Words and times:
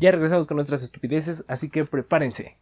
Ya 0.00 0.12
regresamos 0.12 0.46
con 0.46 0.56
nuestras 0.56 0.82
estupideces, 0.82 1.44
así 1.46 1.68
que 1.68 1.84
prepárense. 1.84 2.56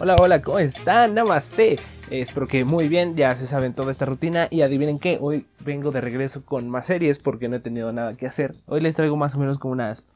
Hola, 0.00 0.16
hola, 0.18 0.42
¿cómo 0.42 0.58
están? 0.58 1.14
Namaste. 1.14 1.78
espero 2.10 2.48
que 2.48 2.64
muy 2.64 2.88
bien, 2.88 3.14
ya 3.14 3.36
se 3.36 3.46
saben 3.46 3.74
toda 3.74 3.92
esta 3.92 4.04
rutina 4.04 4.48
y 4.50 4.62
adivinen 4.62 4.98
qué, 4.98 5.18
hoy 5.20 5.46
vengo 5.60 5.92
de 5.92 6.00
regreso 6.00 6.44
con 6.44 6.68
más 6.68 6.86
series 6.86 7.20
porque 7.20 7.48
no 7.48 7.54
he 7.54 7.60
tenido 7.60 7.92
nada 7.92 8.14
que 8.14 8.26
hacer. 8.26 8.50
Hoy 8.66 8.80
les 8.80 8.96
traigo 8.96 9.16
más 9.16 9.36
o 9.36 9.38
menos 9.38 9.60
como 9.60 9.74
unas 9.74 10.08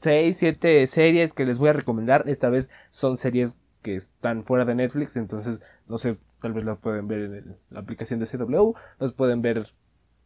6, 0.00 0.34
7 0.38 0.86
series 0.86 1.34
que 1.34 1.44
les 1.44 1.58
voy 1.58 1.68
a 1.68 1.74
recomendar. 1.74 2.26
Esta 2.26 2.48
vez 2.48 2.70
son 2.90 3.18
series 3.18 3.60
que 3.82 3.96
están 3.96 4.44
fuera 4.44 4.64
de 4.64 4.74
Netflix, 4.74 5.16
entonces 5.16 5.60
no 5.88 5.98
sé, 5.98 6.16
tal 6.40 6.54
vez 6.54 6.64
las 6.64 6.78
pueden 6.78 7.06
ver 7.06 7.18
en 7.20 7.56
la 7.68 7.80
aplicación 7.80 8.18
de 8.18 8.24
CW, 8.24 8.72
los 8.98 9.12
pueden 9.12 9.42
ver 9.42 9.66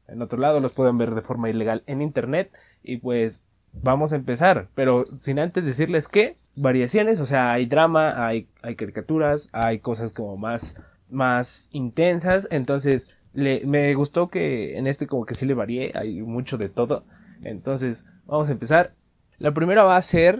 en 0.06 0.22
otro 0.22 0.38
lado, 0.38 0.60
los 0.60 0.72
pueden 0.72 0.98
ver 0.98 1.14
de 1.14 1.22
forma 1.22 1.50
ilegal 1.50 1.82
en 1.86 2.02
internet 2.02 2.52
y 2.84 2.98
pues 2.98 3.44
vamos 3.72 4.12
a 4.12 4.16
empezar, 4.16 4.68
pero 4.74 5.04
sin 5.06 5.38
antes 5.38 5.64
decirles 5.64 6.06
que 6.06 6.36
variaciones, 6.56 7.18
o 7.18 7.26
sea, 7.26 7.52
hay 7.52 7.66
drama, 7.66 8.26
hay, 8.26 8.46
hay 8.62 8.76
caricaturas, 8.76 9.48
hay 9.52 9.80
cosas 9.80 10.12
como 10.12 10.36
más, 10.36 10.80
más 11.10 11.68
intensas, 11.72 12.46
entonces 12.50 13.08
le, 13.32 13.64
me 13.66 13.92
gustó 13.94 14.28
que 14.28 14.78
en 14.78 14.86
este 14.86 15.06
como 15.06 15.26
que 15.26 15.34
sí 15.34 15.46
le 15.46 15.54
varié, 15.54 15.90
hay 15.94 16.22
mucho 16.22 16.56
de 16.56 16.68
todo, 16.68 17.04
entonces 17.42 18.04
vamos 18.26 18.48
a 18.48 18.52
empezar. 18.52 18.92
La 19.38 19.52
primera 19.52 19.82
va 19.82 19.96
a 19.96 20.02
ser 20.02 20.38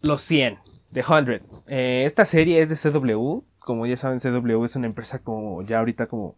Los 0.00 0.20
100, 0.20 0.58
The 0.92 1.02
100. 1.02 1.42
Eh, 1.66 2.04
esta 2.06 2.24
serie 2.24 2.62
es 2.62 2.68
de 2.68 2.76
CW, 2.76 3.42
como 3.58 3.86
ya 3.86 3.96
saben 3.96 4.20
CW 4.20 4.64
es 4.64 4.76
una 4.76 4.86
empresa 4.86 5.18
como 5.18 5.62
ya 5.62 5.80
ahorita 5.80 6.06
como 6.06 6.36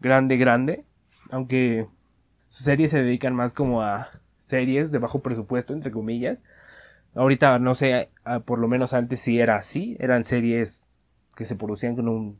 grande, 0.00 0.36
grande, 0.36 0.84
aunque 1.30 1.86
sus 2.48 2.64
series 2.64 2.92
se 2.92 3.02
dedican 3.02 3.34
más 3.34 3.52
como 3.52 3.82
a 3.82 4.08
series 4.48 4.90
de 4.90 4.98
bajo 4.98 5.20
presupuesto, 5.20 5.72
entre 5.72 5.92
comillas. 5.92 6.38
Ahorita 7.14 7.58
no 7.58 7.74
sé, 7.74 8.10
por 8.44 8.58
lo 8.58 8.68
menos 8.68 8.92
antes 8.92 9.20
sí 9.20 9.40
era 9.40 9.56
así, 9.56 9.96
eran 10.00 10.24
series 10.24 10.88
que 11.36 11.44
se 11.44 11.56
producían 11.56 11.96
con 11.96 12.08
un 12.08 12.38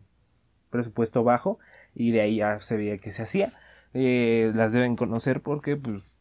presupuesto 0.71 1.25
bajo 1.25 1.59
y 1.95 2.11
de 2.11 2.21
ahí 2.21 2.37
ya 2.37 2.61
se 2.61 2.77
veía 2.77 2.99
que 2.99 3.13
se 3.13 3.23
hacía. 3.23 3.53
Eh, 3.95 4.53
las 4.55 4.73
deben 4.73 4.97
conocer 4.97 5.41
porque 5.41 5.77
pues 5.77 6.15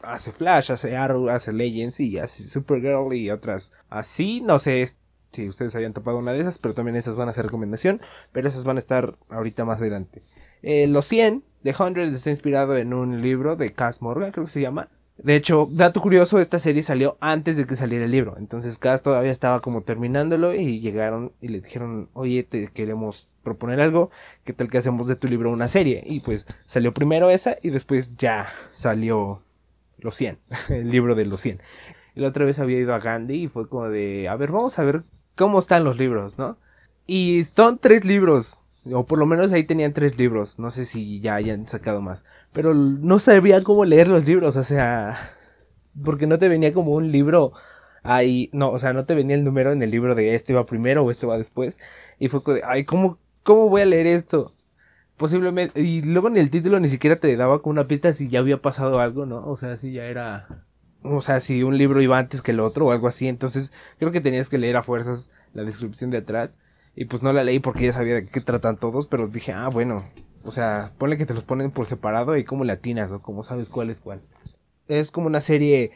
hace 0.00 0.32
Flash, 0.32 0.70
hace 0.72 0.96
Arrow, 0.96 1.28
hace 1.30 1.52
Legends 1.52 2.00
y 2.00 2.18
hace 2.18 2.44
Supergirl 2.44 3.14
y 3.14 3.30
otras 3.30 3.72
así. 3.88 4.40
No 4.40 4.58
sé 4.58 4.86
si 5.32 5.48
ustedes 5.48 5.74
hayan 5.74 5.92
topado 5.92 6.18
una 6.18 6.32
de 6.32 6.40
esas, 6.40 6.58
pero 6.58 6.74
también 6.74 6.96
esas 6.96 7.16
van 7.16 7.28
a 7.28 7.32
ser 7.32 7.46
recomendación, 7.46 8.00
pero 8.32 8.48
esas 8.48 8.64
van 8.64 8.76
a 8.76 8.80
estar 8.80 9.14
ahorita 9.30 9.64
más 9.64 9.80
adelante. 9.80 10.22
Eh, 10.62 10.86
los 10.86 11.06
100 11.06 11.42
de 11.62 11.72
100 11.72 11.98
está 11.98 12.30
inspirado 12.30 12.76
en 12.76 12.92
un 12.94 13.22
libro 13.22 13.56
de 13.56 13.72
Cass 13.72 14.02
Morgan, 14.02 14.32
creo 14.32 14.44
que 14.44 14.52
se 14.52 14.60
llama. 14.60 14.88
De 15.16 15.36
hecho, 15.36 15.68
dato 15.70 16.00
curioso, 16.00 16.40
esta 16.40 16.58
serie 16.58 16.82
salió 16.82 17.16
antes 17.20 17.56
de 17.56 17.66
que 17.66 17.76
saliera 17.76 18.04
el 18.04 18.10
libro. 18.10 18.36
Entonces 18.36 18.78
Cass 18.78 19.02
todavía 19.02 19.30
estaba 19.30 19.60
como 19.60 19.82
terminándolo 19.82 20.54
y 20.54 20.80
llegaron 20.80 21.32
y 21.40 21.48
le 21.48 21.60
dijeron, 21.60 22.08
oye, 22.14 22.42
te 22.42 22.68
queremos 22.68 23.28
proponer 23.42 23.80
algo, 23.80 24.10
¿qué 24.44 24.52
tal 24.52 24.68
que 24.68 24.78
hacemos 24.78 25.06
de 25.06 25.16
tu 25.16 25.28
libro 25.28 25.52
una 25.52 25.68
serie? 25.68 26.02
Y 26.04 26.20
pues 26.20 26.46
salió 26.66 26.92
primero 26.92 27.30
esa 27.30 27.56
y 27.62 27.70
después 27.70 28.16
ya 28.16 28.48
salió 28.72 29.38
los 29.98 30.16
100, 30.16 30.38
el 30.70 30.90
libro 30.90 31.14
de 31.14 31.26
los 31.26 31.40
100. 31.40 31.60
Y 32.16 32.20
la 32.20 32.28
otra 32.28 32.44
vez 32.44 32.58
había 32.58 32.78
ido 32.78 32.94
a 32.94 32.98
Gandhi 32.98 33.44
y 33.44 33.48
fue 33.48 33.68
como 33.68 33.88
de, 33.88 34.28
a 34.28 34.36
ver, 34.36 34.50
vamos 34.50 34.78
a 34.78 34.84
ver 34.84 35.02
cómo 35.36 35.58
están 35.58 35.84
los 35.84 35.98
libros, 35.98 36.38
¿no? 36.38 36.56
Y 37.06 37.44
son 37.44 37.78
tres 37.78 38.04
libros, 38.04 38.60
o 38.92 39.04
por 39.06 39.18
lo 39.18 39.26
menos 39.26 39.52
ahí 39.52 39.64
tenían 39.64 39.92
tres 39.92 40.18
libros, 40.18 40.58
no 40.58 40.70
sé 40.70 40.84
si 40.84 41.20
ya 41.20 41.34
hayan 41.36 41.66
sacado 41.66 42.00
más, 42.00 42.24
pero 42.52 42.74
no 42.74 43.18
sabía 43.18 43.62
cómo 43.62 43.84
leer 43.84 44.08
los 44.08 44.26
libros, 44.26 44.56
o 44.56 44.64
sea, 44.64 45.16
porque 46.04 46.26
no 46.26 46.38
te 46.38 46.48
venía 46.48 46.72
como 46.72 46.92
un 46.92 47.10
libro 47.12 47.52
ahí, 48.02 48.50
no, 48.52 48.70
o 48.70 48.78
sea, 48.78 48.92
no 48.92 49.04
te 49.04 49.14
venía 49.14 49.36
el 49.36 49.44
número 49.44 49.72
en 49.72 49.82
el 49.82 49.90
libro 49.90 50.14
de 50.14 50.34
este 50.34 50.54
va 50.54 50.66
primero 50.66 51.04
o 51.04 51.10
este 51.10 51.26
va 51.26 51.38
después, 51.38 51.78
y 52.18 52.28
fue 52.28 52.42
como 52.42 52.58
ay, 52.64 52.84
¿cómo, 52.84 53.18
cómo 53.42 53.68
voy 53.68 53.82
a 53.82 53.86
leer 53.86 54.06
esto? 54.06 54.52
Posiblemente, 55.16 55.80
y 55.80 56.02
luego 56.02 56.28
en 56.28 56.36
el 56.36 56.50
título 56.50 56.80
ni 56.80 56.88
siquiera 56.88 57.16
te 57.16 57.36
daba 57.36 57.62
con 57.62 57.72
una 57.72 57.86
pista 57.86 58.12
si 58.12 58.28
ya 58.28 58.40
había 58.40 58.58
pasado 58.58 59.00
algo, 59.00 59.26
¿no? 59.26 59.46
O 59.46 59.56
sea, 59.56 59.76
si 59.76 59.92
ya 59.92 60.06
era 60.06 60.48
o 61.04 61.20
sea, 61.20 61.40
si 61.40 61.62
un 61.62 61.76
libro 61.76 62.00
iba 62.00 62.18
antes 62.18 62.42
que 62.42 62.52
el 62.52 62.60
otro 62.60 62.86
o 62.86 62.92
algo 62.92 63.08
así, 63.08 63.28
entonces 63.28 63.72
creo 63.98 64.10
que 64.10 64.22
tenías 64.22 64.48
que 64.48 64.58
leer 64.58 64.76
a 64.76 64.82
fuerzas 64.82 65.28
la 65.52 65.62
descripción 65.62 66.10
de 66.10 66.18
atrás 66.18 66.58
y 66.96 67.06
pues 67.06 67.22
no 67.22 67.32
la 67.32 67.44
leí 67.44 67.58
porque 67.58 67.86
ya 67.86 67.92
sabía 67.92 68.14
de 68.14 68.28
qué 68.28 68.40
tratan 68.40 68.78
todos, 68.78 69.06
pero 69.06 69.28
dije, 69.28 69.52
ah, 69.52 69.68
bueno, 69.68 70.04
o 70.44 70.52
sea, 70.52 70.92
ponle 70.98 71.16
que 71.16 71.26
te 71.26 71.34
los 71.34 71.44
ponen 71.44 71.70
por 71.70 71.86
separado 71.86 72.36
y 72.36 72.44
como 72.44 72.64
latinas 72.64 73.10
o 73.10 73.20
como 73.20 73.42
sabes 73.42 73.68
cuál 73.68 73.90
es 73.90 74.00
cuál. 74.00 74.20
Es 74.86 75.10
como 75.10 75.26
una 75.26 75.40
serie 75.40 75.92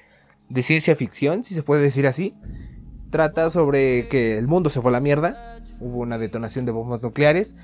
de 0.48 0.62
ciencia 0.62 0.96
ficción, 0.96 1.44
si 1.44 1.54
se 1.54 1.62
puede 1.62 1.82
decir 1.82 2.06
así. 2.06 2.34
Trata 3.10 3.50
sobre 3.50 4.08
que 4.08 4.38
el 4.38 4.46
mundo 4.48 4.70
se 4.70 4.80
fue 4.80 4.90
a 4.90 4.92
la 4.92 5.00
mierda, 5.00 5.60
hubo 5.80 5.98
una 5.98 6.18
detonación 6.18 6.66
de 6.66 6.72
bombas 6.72 7.02
nucleares 7.02 7.56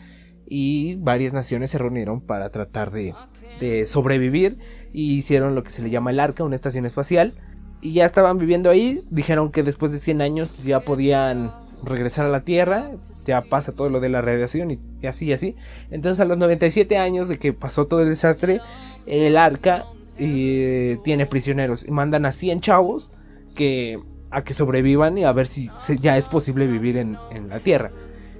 y 0.47 0.97
varias 0.97 1.33
naciones 1.33 1.71
se 1.71 1.78
reunieron 1.78 2.21
para 2.25 2.50
tratar 2.50 2.91
de, 2.91 3.15
de 3.61 3.87
sobrevivir 3.87 4.59
y 4.93 5.17
hicieron 5.17 5.55
lo 5.55 5.62
que 5.62 5.71
se 5.71 5.83
le 5.83 5.91
llama 5.91 6.11
el 6.11 6.21
Arca, 6.21 6.44
una 6.44 6.55
estación 6.55 6.87
espacial. 6.87 7.34
Y 7.81 7.93
ya 7.93 8.06
estaban 8.06 8.39
viviendo 8.39 8.71
ahí, 8.71 9.03
dijeron 9.11 9.50
que 9.50 9.62
después 9.62 9.93
de 9.93 9.99
100 9.99 10.23
años 10.23 10.62
ya 10.62 10.81
podían 10.81 11.53
regresar 11.87 12.27
a 12.27 12.28
la 12.28 12.43
Tierra, 12.43 12.91
ya 13.27 13.43
pasa 13.43 13.72
todo 13.72 13.89
lo 13.89 14.00
de 14.00 14.09
la 14.09 14.21
radiación 14.21 14.71
y, 14.71 15.06
así 15.06 15.27
y 15.27 15.33
así. 15.33 15.56
Entonces 15.91 16.21
a 16.21 16.25
los 16.25 16.39
97 16.39 16.97
años 16.99 17.28
de 17.28 17.39
que 17.39 17.53
pasó 17.53 17.87
todo 17.87 18.03
el 18.03 18.09
desastre, 18.09 18.61
el 19.06 19.37
Arca 19.37 19.84
eh, 20.19 20.99
tiene 21.05 21.27
prisioneros 21.27 21.84
y 21.87 21.91
mandan 21.91 22.27
a 22.27 22.33
100 22.33 22.61
chavos 22.61 23.12
que 23.55 23.99
a 24.31 24.43
que 24.43 24.53
sobrevivan 24.53 25.17
y 25.17 25.25
a 25.25 25.33
ver 25.33 25.47
si 25.47 25.71
ya 26.00 26.17
es 26.17 26.27
posible 26.27 26.67
vivir 26.67 26.97
en, 26.97 27.17
en 27.31 27.49
la 27.49 27.61
Tierra. 27.61 27.91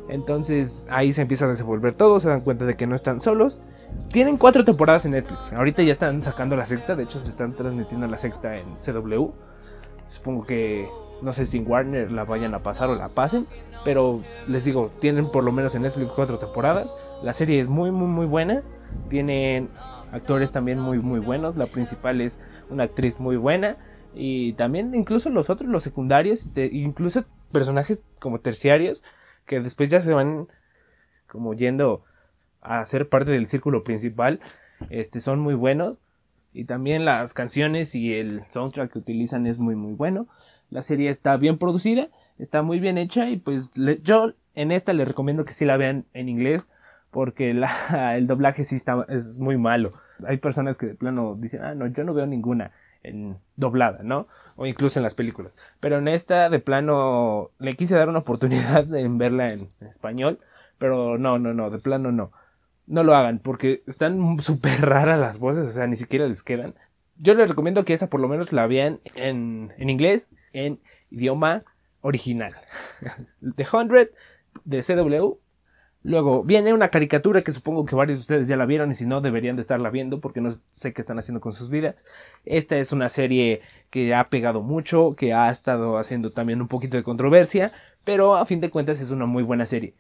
Entonces 0.09 0.87
ahí 0.91 1.13
se 1.13 1.23
empieza 1.23 1.45
a 1.45 1.49
desenvolver 1.49 1.95
todo, 1.95 2.21
se 2.21 2.29
dan 2.29 2.41
cuenta 2.41 2.65
de 2.67 2.77
que 2.77 2.87
no 2.87 2.97
están 2.97 3.21
solos 3.21 3.63
tienen 4.13 4.37
cuatro 4.37 4.65
temporadas 4.65 5.05
en 5.07 5.13
Netflix. 5.13 5.53
Ahorita 5.53 5.83
ya 5.83 5.93
están 5.93 6.23
sacando 6.23 6.57
la 6.57 6.67
sexta. 6.67 6.97
De 6.97 7.05
hecho, 7.05 7.21
se 7.21 7.31
están 7.31 7.55
transmitiendo 7.55 8.07
la 8.07 8.19
sexta 8.19 8.57
en 8.57 8.65
CW. 8.77 9.31
Supongo 10.09 10.43
que 10.43 10.89
no 11.23 11.33
sé 11.33 11.47
si 11.47 11.59
en 11.59 11.71
Warner 11.71 12.11
la 12.11 12.25
vayan 12.25 12.55
a 12.55 12.61
pasar 12.61 12.91
o 12.91 12.95
la 12.95 13.09
pasen. 13.09 13.47
Pero 13.85 14.21
les 14.49 14.65
digo, 14.65 14.91
tienen 15.01 15.31
por 15.31 15.45
lo 15.45 15.53
menos 15.53 15.75
en 15.75 15.83
Netflix 15.83 16.11
cuatro 16.11 16.39
temporadas. 16.39 16.91
La 17.23 17.33
serie 17.33 17.61
es 17.61 17.69
muy, 17.69 17.91
muy, 17.91 18.09
muy 18.09 18.27
buena. 18.27 18.63
Tienen 19.09 19.69
actores 20.13 20.53
también 20.53 20.79
muy, 20.79 20.99
muy 20.99 21.21
buenos. 21.21 21.57
La 21.57 21.67
principal 21.67 22.21
es 22.21 22.41
una 22.71 22.85
actriz 22.85 23.21
muy 23.21 23.37
buena. 23.37 23.77
Y 24.15 24.55
también 24.55 24.95
incluso 24.95 25.29
los 25.29 25.51
otros, 25.51 25.69
los 25.69 25.83
secundarios, 25.83 26.47
incluso 26.57 27.25
personajes 27.53 28.03
como 28.21 28.41
terciarios, 28.41 29.05
que 29.45 29.61
después 29.61 29.89
ya 29.89 30.01
se 30.01 30.13
van 30.13 30.49
como 31.27 31.55
yendo 31.55 32.05
a 32.63 32.85
ser 32.87 33.09
parte 33.09 33.33
del 33.33 33.49
círculo 33.49 33.85
principal, 33.85 34.41
este, 34.89 35.21
son 35.21 35.41
muy 35.41 35.55
buenos. 35.55 35.99
Y 36.53 36.67
también 36.67 37.05
las 37.05 37.35
canciones 37.35 37.97
y 37.97 38.15
el 38.15 38.45
soundtrack 38.49 38.93
que 38.93 38.99
utilizan 39.01 39.47
es 39.47 39.59
muy 39.59 39.75
muy 39.75 39.93
bueno. 39.93 40.29
La 40.71 40.83
serie 40.83 41.11
está 41.11 41.37
bien 41.37 41.59
producida, 41.59 42.09
está 42.39 42.63
muy 42.63 42.81
bien 42.81 42.99
hecha 42.99 43.29
y 43.29 43.37
pues 43.37 43.73
yo 44.03 44.33
en 44.55 44.73
esta 44.73 44.93
les 44.93 45.09
recomiendo 45.09 45.45
que 45.45 45.55
sí 45.55 45.65
la 45.65 45.77
vean 45.77 46.05
en 46.15 46.29
inglés 46.29 46.69
porque 47.11 47.51
el 48.15 48.27
doblaje 48.27 48.65
sí 48.65 48.77
está, 48.77 49.07
es 49.09 49.39
muy 49.41 49.57
malo. 49.57 49.91
Hay 50.27 50.39
personas 50.39 50.79
que 50.79 50.87
de 50.87 50.95
plano 50.95 51.37
dicen, 51.39 51.63
ah, 51.63 51.75
no, 51.75 51.87
yo 51.87 52.05
no 52.05 52.15
veo 52.15 52.27
ninguna 52.27 52.73
en 53.03 53.37
doblada, 53.57 54.03
¿no? 54.03 54.27
O 54.57 54.67
incluso 54.67 54.99
en 54.99 55.03
las 55.03 55.15
películas. 55.15 55.57
Pero 55.81 55.99
en 55.99 56.09
esta 56.09 56.49
de 56.49 56.59
plano 56.59 57.51
le 57.59 57.75
quise 57.75 57.95
dar 57.95 58.09
una 58.09 58.21
oportunidad 58.21 58.93
en 58.95 59.19
verla 59.19 59.49
en 59.49 59.69
español, 59.81 60.39
pero 60.79 61.19
no, 61.19 61.39
no, 61.39 61.53
no, 61.55 61.71
de 61.71 61.79
plano 61.79 62.11
no 62.11 62.33
no 62.87 63.03
lo 63.03 63.15
hagan 63.15 63.39
porque 63.39 63.83
están 63.87 64.41
súper 64.41 64.83
raras 64.83 65.19
las 65.19 65.39
voces, 65.39 65.67
o 65.67 65.71
sea, 65.71 65.87
ni 65.87 65.97
siquiera 65.97 66.27
les 66.27 66.43
quedan. 66.43 66.75
Yo 67.17 67.35
les 67.35 67.49
recomiendo 67.49 67.85
que 67.85 67.95
esa 67.95 68.09
por 68.09 68.21
lo 68.21 68.29
menos 68.29 68.53
la 68.53 68.67
vean 68.67 69.01
en, 69.15 69.73
en 69.79 69.91
inglés, 69.91 70.29
en 70.53 70.81
idioma 71.11 71.65
original. 72.01 72.55
The 73.57 73.65
100 73.65 74.11
de 74.65 74.83
CW. 74.83 75.39
Luego 76.03 76.45
viene 76.45 76.75
una 76.75 76.89
caricatura 76.89 77.41
que 77.41 77.51
supongo 77.51 77.87
que 77.87 77.97
varios 77.97 78.19
de 78.19 78.21
ustedes 78.21 78.47
ya 78.47 78.59
la 78.59 78.67
vieron 78.67 78.91
y 78.91 78.95
si 78.95 79.07
no 79.07 79.23
deberían 79.23 79.57
de 79.57 79.63
estarla 79.63 79.89
viendo 79.89 80.21
porque 80.21 80.43
no 80.43 80.51
sé 80.51 80.93
qué 80.93 81.01
están 81.01 81.19
haciendo 81.19 81.41
con 81.41 81.55
sus 81.55 81.71
vidas. 81.71 81.97
Esta 82.45 82.77
es 82.77 82.93
una 82.93 83.09
serie 83.09 83.63
que 83.89 84.15
ha 84.15 84.29
pegado 84.29 84.61
mucho, 84.61 85.15
que 85.17 85.33
ha 85.33 85.51
estado 85.51 85.97
haciendo 85.97 86.31
también 86.31 86.61
un 86.61 86.69
poquito 86.69 86.99
de 86.99 87.03
controversia, 87.03 87.73
pero 88.05 88.37
a 88.37 88.45
fin 88.45 88.61
de 88.61 88.69
cuentas 88.69 89.01
es 89.01 89.11
una 89.13 89.25
muy 89.25 89.43
buena 89.43 89.65
serie. 89.65 89.95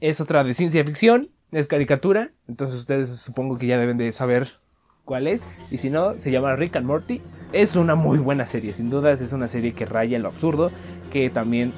Es 0.00 0.20
otra 0.20 0.44
de 0.44 0.54
ciencia 0.54 0.84
ficción, 0.84 1.30
es 1.50 1.66
caricatura, 1.66 2.30
entonces 2.46 2.76
ustedes 2.76 3.08
supongo 3.18 3.58
que 3.58 3.66
ya 3.66 3.78
deben 3.78 3.96
de 3.96 4.12
saber 4.12 4.60
cuál 5.04 5.26
es. 5.26 5.42
Y 5.70 5.78
si 5.78 5.90
no, 5.90 6.14
se 6.14 6.30
llama 6.30 6.56
Rick 6.56 6.76
and 6.76 6.86
Morty. 6.86 7.20
Es 7.52 7.76
una 7.76 7.94
muy 7.94 8.18
buena 8.18 8.46
serie, 8.46 8.72
sin 8.72 8.90
dudas 8.90 9.20
es 9.20 9.32
una 9.32 9.46
serie 9.46 9.74
que 9.74 9.86
raya 9.86 10.16
en 10.16 10.24
lo 10.24 10.30
absurdo, 10.30 10.72
que 11.12 11.30
también 11.30 11.72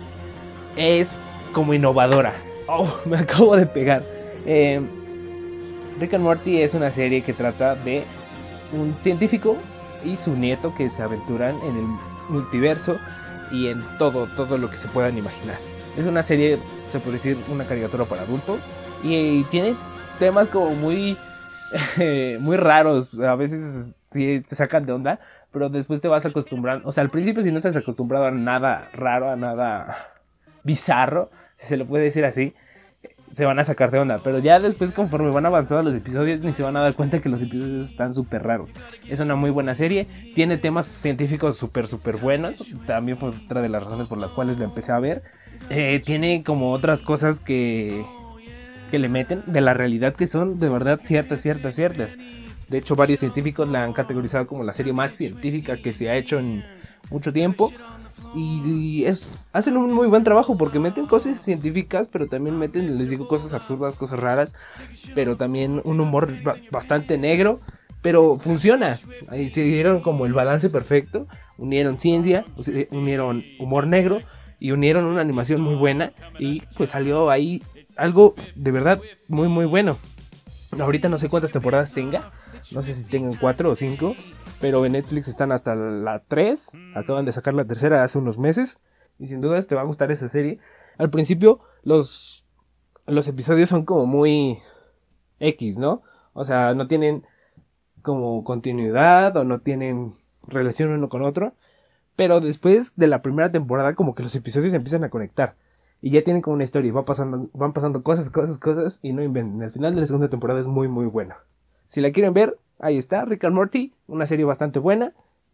es 0.76 1.20
como 1.52 1.74
innovadora. 1.74 2.32
Oh, 2.66 2.88
me 3.04 3.18
acabo 3.18 3.56
de 3.56 3.66
pegar. 3.66 4.02
Em, 4.46 4.86
Rick 6.00 6.14
and 6.14 6.24
Morty 6.24 6.62
es 6.62 6.74
una 6.74 6.90
serie 6.90 7.22
que 7.22 7.32
trata 7.32 7.74
de 7.74 8.04
un 8.72 8.94
científico 9.00 9.56
y 10.04 10.16
su 10.16 10.34
nieto 10.34 10.74
que 10.74 10.90
se 10.90 11.02
aventuran 11.02 11.56
en 11.62 11.76
el 11.76 11.86
multiverso 12.28 12.98
y 13.50 13.68
en 13.68 13.82
todo, 13.98 14.26
todo 14.34 14.58
lo 14.58 14.70
que 14.70 14.76
se 14.76 14.88
puedan 14.88 15.16
imaginar. 15.16 15.56
Es 15.96 16.06
una 16.06 16.22
serie, 16.22 16.58
se 16.90 16.98
puede 16.98 17.16
decir, 17.16 17.38
una 17.50 17.64
caricatura 17.64 18.04
para 18.04 18.22
adultos 18.22 18.58
y, 19.02 19.44
tiene 19.44 19.74
temas 20.18 20.48
como 20.48 20.70
muy, 20.70 21.16
muy 22.40 22.56
raros. 22.56 23.18
A 23.20 23.34
veces 23.34 23.98
sí 24.10 24.42
te 24.48 24.54
sacan 24.54 24.86
de 24.86 24.92
onda, 24.92 25.20
pero 25.52 25.68
después 25.68 26.00
te 26.00 26.08
vas 26.08 26.26
acostumbrando. 26.26 26.88
O 26.88 26.92
sea, 26.92 27.02
al 27.02 27.10
principio 27.10 27.42
si 27.42 27.50
no 27.50 27.58
estás 27.58 27.76
acostumbrado 27.76 28.26
a 28.26 28.30
nada 28.30 28.88
raro, 28.92 29.30
a 29.30 29.36
nada 29.36 29.96
bizarro, 30.64 31.30
si 31.56 31.68
se 31.68 31.76
lo 31.76 31.86
puede 31.86 32.04
decir 32.04 32.24
así, 32.24 32.54
se 33.30 33.44
van 33.44 33.58
a 33.58 33.64
sacar 33.64 33.90
de 33.90 33.98
onda. 33.98 34.20
Pero 34.22 34.38
ya 34.38 34.60
después, 34.60 34.92
conforme 34.92 35.30
van 35.30 35.46
avanzando 35.46 35.82
los 35.82 35.94
episodios, 35.94 36.40
ni 36.40 36.52
se 36.52 36.62
van 36.62 36.76
a 36.76 36.80
dar 36.80 36.94
cuenta 36.94 37.20
que 37.20 37.28
los 37.28 37.42
episodios 37.42 37.90
están 37.90 38.14
súper 38.14 38.42
raros. 38.42 38.70
Es 39.08 39.20
una 39.20 39.36
muy 39.36 39.50
buena 39.50 39.74
serie. 39.74 40.06
Tiene 40.34 40.58
temas 40.58 40.86
científicos 40.86 41.56
súper, 41.56 41.86
súper 41.86 42.16
buenos. 42.16 42.74
También 42.86 43.18
fue 43.18 43.30
otra 43.30 43.62
de 43.62 43.68
las 43.68 43.82
razones 43.82 44.06
por 44.06 44.18
las 44.18 44.30
cuales 44.30 44.58
lo 44.58 44.64
empecé 44.64 44.92
a 44.92 44.98
ver. 44.98 45.22
Eh, 45.70 46.00
tiene 46.04 46.44
como 46.44 46.72
otras 46.72 47.02
cosas 47.02 47.40
que, 47.40 48.04
que 48.90 48.98
le 48.98 49.08
meten 49.08 49.42
de 49.46 49.60
la 49.60 49.74
realidad 49.74 50.14
que 50.14 50.26
son 50.26 50.58
de 50.58 50.68
verdad 50.68 51.00
ciertas, 51.02 51.40
ciertas, 51.40 51.74
ciertas. 51.74 52.16
De 52.68 52.78
hecho, 52.78 52.96
varios 52.96 53.20
científicos 53.20 53.68
la 53.68 53.84
han 53.84 53.92
categorizado 53.92 54.46
como 54.46 54.64
la 54.64 54.72
serie 54.72 54.92
más 54.92 55.14
científica 55.14 55.76
que 55.76 55.92
se 55.92 56.08
ha 56.08 56.16
hecho 56.16 56.38
en 56.38 56.64
mucho 57.10 57.32
tiempo. 57.32 57.72
Y 58.34 59.04
es, 59.04 59.48
hacen 59.52 59.76
un 59.76 59.92
muy 59.92 60.08
buen 60.08 60.24
trabajo 60.24 60.58
porque 60.58 60.78
meten 60.78 61.06
cosas 61.06 61.40
científicas, 61.40 62.08
pero 62.08 62.26
también 62.26 62.58
meten, 62.58 62.98
les 62.98 63.08
digo, 63.08 63.28
cosas 63.28 63.52
absurdas, 63.54 63.94
cosas 63.94 64.18
raras, 64.18 64.54
pero 65.14 65.36
también 65.36 65.80
un 65.84 66.00
humor 66.00 66.28
bastante 66.70 67.18
negro, 67.18 67.58
pero 68.02 68.36
funciona. 68.36 68.98
Ahí 69.28 69.48
se 69.48 69.62
dieron 69.62 70.00
como 70.00 70.26
el 70.26 70.32
balance 70.32 70.68
perfecto, 70.70 71.26
unieron 71.56 71.98
ciencia, 71.98 72.44
unieron 72.90 73.44
humor 73.58 73.86
negro 73.86 74.20
y 74.58 74.72
unieron 74.72 75.04
una 75.04 75.20
animación 75.20 75.60
muy 75.60 75.74
buena 75.74 76.12
y 76.38 76.62
pues 76.76 76.90
salió 76.90 77.30
ahí 77.30 77.62
algo 77.96 78.34
de 78.54 78.70
verdad 78.70 79.00
muy 79.28 79.48
muy 79.48 79.66
bueno. 79.66 79.98
Ahorita 80.78 81.08
no 81.08 81.18
sé 81.18 81.28
cuántas 81.28 81.52
temporadas 81.52 81.92
tenga, 81.92 82.30
no 82.72 82.82
sé 82.82 82.92
si 82.92 83.04
tengan 83.04 83.36
cuatro 83.36 83.70
o 83.70 83.74
cinco, 83.74 84.14
pero 84.60 84.84
en 84.84 84.92
Netflix 84.92 85.28
están 85.28 85.52
hasta 85.52 85.74
la 85.74 86.20
3. 86.26 86.72
Acaban 86.94 87.24
de 87.24 87.32
sacar 87.32 87.54
la 87.54 87.64
tercera 87.64 88.02
hace 88.02 88.18
unos 88.18 88.38
meses. 88.38 88.80
Y 89.18 89.26
sin 89.26 89.40
duda 89.40 89.60
te 89.62 89.74
va 89.74 89.82
a 89.82 89.86
gustar 89.86 90.10
esa 90.10 90.28
serie. 90.28 90.58
Al 90.98 91.10
principio 91.10 91.60
los, 91.82 92.44
los 93.06 93.28
episodios 93.28 93.68
son 93.68 93.84
como 93.84 94.06
muy 94.06 94.58
X, 95.40 95.78
¿no? 95.78 96.02
O 96.32 96.44
sea, 96.44 96.74
no 96.74 96.86
tienen 96.86 97.24
como 98.02 98.44
continuidad 98.44 99.36
o 99.36 99.44
no 99.44 99.60
tienen 99.60 100.14
relación 100.46 100.90
uno 100.90 101.08
con 101.08 101.22
otro. 101.22 101.54
Pero 102.14 102.40
después 102.40 102.96
de 102.96 103.06
la 103.06 103.22
primera 103.22 103.50
temporada 103.50 103.94
como 103.94 104.14
que 104.14 104.22
los 104.22 104.34
episodios 104.34 104.74
empiezan 104.74 105.04
a 105.04 105.10
conectar. 105.10 105.54
Y 106.02 106.10
ya 106.10 106.22
tienen 106.22 106.42
como 106.42 106.54
una 106.54 106.64
historia. 106.64 106.92
Va 106.92 107.04
pasando, 107.04 107.48
van 107.52 107.72
pasando 107.72 108.02
cosas, 108.02 108.30
cosas, 108.30 108.58
cosas. 108.58 109.00
Y 109.02 109.12
no 109.12 109.22
inventen. 109.22 109.62
El 109.62 109.70
final 109.70 109.94
de 109.94 110.00
la 110.02 110.06
segunda 110.06 110.28
temporada 110.28 110.60
es 110.60 110.66
muy, 110.66 110.88
muy 110.88 111.06
bueno. 111.06 111.34
Si 111.86 112.00
la 112.00 112.12
quieren 112.12 112.34
ver, 112.34 112.58
ahí 112.78 112.98
está, 112.98 113.24
Rick 113.24 113.44
and 113.44 113.54
Morty, 113.54 113.92
una 114.06 114.26
serie 114.26 114.44
bastante 114.44 114.78
buena, 114.78 115.12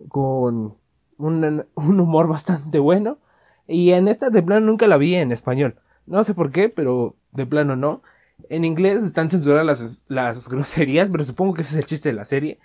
con 0.08 0.74
un, 1.18 1.66
humor 1.76 2.28
bastante 2.28 2.78
bueno. 2.78 3.18
Y 3.66 3.92
en 3.92 4.08
esta 4.08 4.30
de 4.30 4.42
plano 4.42 4.66
nunca 4.66 4.86
la 4.86 4.98
vi 4.98 5.14
en 5.14 5.32
español. 5.32 5.76
No 6.06 6.24
sé 6.24 6.34
por 6.34 6.50
qué, 6.50 6.68
pero 6.68 7.14
de 7.32 7.46
plano 7.46 7.76
no. 7.76 8.02
En 8.48 8.64
inglés 8.64 9.04
están 9.04 9.30
censuradas 9.30 9.64
las, 9.64 10.04
las 10.08 10.48
groserías, 10.48 11.10
pero 11.10 11.24
supongo 11.24 11.54
que 11.54 11.62
ese 11.62 11.74
es 11.74 11.78
el 11.78 11.86
chiste 11.86 12.08
de 12.08 12.14
la 12.14 12.24
serie. 12.24 12.58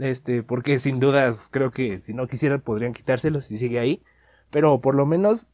Este, 0.00 0.42
porque 0.42 0.80
sin 0.80 0.98
dudas 0.98 1.48
creo 1.52 1.70
que 1.70 2.00
si 2.00 2.14
no 2.14 2.26
quisieran 2.26 2.60
podrían 2.60 2.94
quitárselo 2.94 3.40
si 3.40 3.58
sigue 3.58 3.78
ahí. 3.78 4.02
Pero 4.50 4.80
por 4.80 4.94
lo 4.94 5.06
menos 5.06 5.48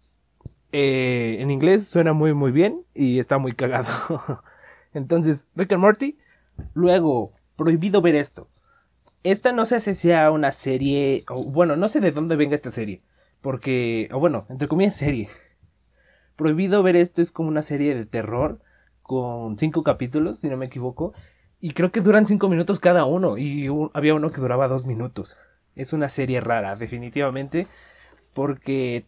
eh, 0.73 1.39
en 1.41 1.51
inglés 1.51 1.89
suena 1.89 2.13
muy 2.13 2.35
muy 2.35 2.53
bien 2.53 2.85
y 2.95 3.19
está 3.19 3.39
muy 3.39 3.53
cagado. 3.53 3.89
Entonces, 4.95 5.49
Rick 5.55 5.73
and 5.73 5.83
Morty. 5.83 6.19
Luego, 6.75 7.33
prohibido 7.57 8.01
ver 8.03 8.15
esto. 8.15 8.49
Esta 9.23 9.53
no 9.53 9.65
sé 9.65 9.81
si 9.81 9.95
sea 9.95 10.31
una 10.31 10.53
serie, 10.53 11.25
o 11.29 11.45
bueno, 11.45 11.77
no 11.77 11.89
sé 11.89 12.01
de 12.01 12.11
dónde 12.11 12.37
venga 12.37 12.55
esta 12.55 12.71
serie, 12.71 13.03
porque, 13.43 14.09
o 14.13 14.19
bueno, 14.19 14.47
entre 14.49 14.69
comillas 14.69 14.97
serie. 14.97 15.29
Prohibido 16.37 16.83
ver 16.83 16.97
esto 16.97 17.21
es 17.21 17.31
como 17.31 17.49
una 17.49 17.63
serie 17.63 17.95
de 17.95 18.07
terror 18.07 18.61
con 19.03 19.59
cinco 19.59 19.83
capítulos, 19.83 20.39
si 20.41 20.49
no 20.49 20.57
me 20.57 20.67
equivoco, 20.67 21.13
y 21.61 21.73
creo 21.73 21.93
que 21.93 22.01
duran 22.01 22.27
cinco 22.27 22.49
minutos 22.49 22.81
cada 22.81 23.05
uno, 23.05 23.37
y 23.37 23.69
había 23.93 24.15
uno 24.15 24.31
que 24.31 24.41
duraba 24.41 24.69
dos 24.69 24.87
minutos. 24.87 25.37
Es 25.77 25.93
una 25.93 26.09
serie 26.09 26.41
rara, 26.41 26.77
definitivamente, 26.77 27.67
porque 28.33 29.05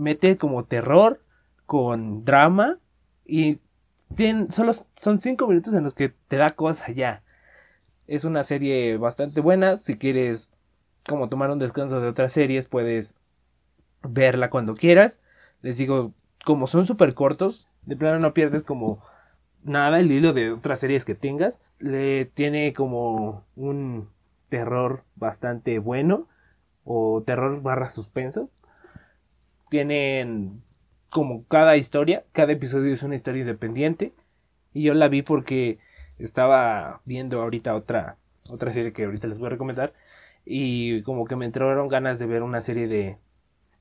mete 0.00 0.38
como 0.38 0.64
terror 0.64 1.22
con 1.66 2.24
drama 2.24 2.78
y 3.24 3.60
solo 4.50 4.72
son 4.96 5.20
cinco 5.20 5.46
minutos 5.46 5.74
en 5.74 5.84
los 5.84 5.94
que 5.94 6.08
te 6.08 6.36
da 6.36 6.50
cosa 6.50 6.90
ya. 6.90 7.22
Es 8.06 8.24
una 8.24 8.42
serie 8.42 8.96
bastante 8.96 9.40
buena. 9.40 9.76
Si 9.76 9.96
quieres 9.96 10.52
como 11.06 11.28
tomar 11.28 11.50
un 11.50 11.58
descanso 11.58 12.00
de 12.00 12.08
otras 12.08 12.32
series, 12.32 12.66
puedes 12.66 13.14
verla 14.02 14.50
cuando 14.50 14.74
quieras. 14.74 15.20
Les 15.62 15.76
digo, 15.76 16.12
como 16.44 16.66
son 16.66 16.86
súper 16.86 17.14
cortos, 17.14 17.68
de 17.86 17.96
plano 17.96 18.18
no 18.18 18.34
pierdes 18.34 18.64
como 18.64 19.00
nada 19.62 20.00
el 20.00 20.10
hilo 20.10 20.32
de 20.32 20.50
otras 20.50 20.80
series 20.80 21.04
que 21.04 21.14
tengas. 21.14 21.60
Le 21.78 22.24
tiene 22.24 22.72
como 22.72 23.44
un 23.54 24.08
terror 24.48 25.04
bastante 25.14 25.78
bueno. 25.78 26.26
O 26.84 27.22
terror 27.24 27.62
barra 27.62 27.88
suspenso. 27.88 28.50
Tienen 29.70 30.62
como 31.10 31.44
cada 31.46 31.76
historia, 31.76 32.24
cada 32.32 32.52
episodio 32.52 32.92
es 32.92 33.02
una 33.02 33.14
historia 33.14 33.40
independiente. 33.40 34.12
Y 34.74 34.82
yo 34.82 34.94
la 34.94 35.08
vi 35.08 35.22
porque 35.22 35.78
estaba 36.18 37.00
viendo 37.04 37.40
ahorita 37.40 37.74
otra, 37.74 38.16
otra 38.48 38.72
serie 38.72 38.92
que 38.92 39.04
ahorita 39.04 39.26
les 39.26 39.38
voy 39.38 39.46
a 39.46 39.50
recomendar. 39.50 39.94
Y 40.44 41.02
como 41.02 41.24
que 41.24 41.36
me 41.36 41.46
entraron 41.46 41.88
ganas 41.88 42.18
de 42.18 42.26
ver 42.26 42.42
una 42.42 42.60
serie 42.60 42.88
de 42.88 43.18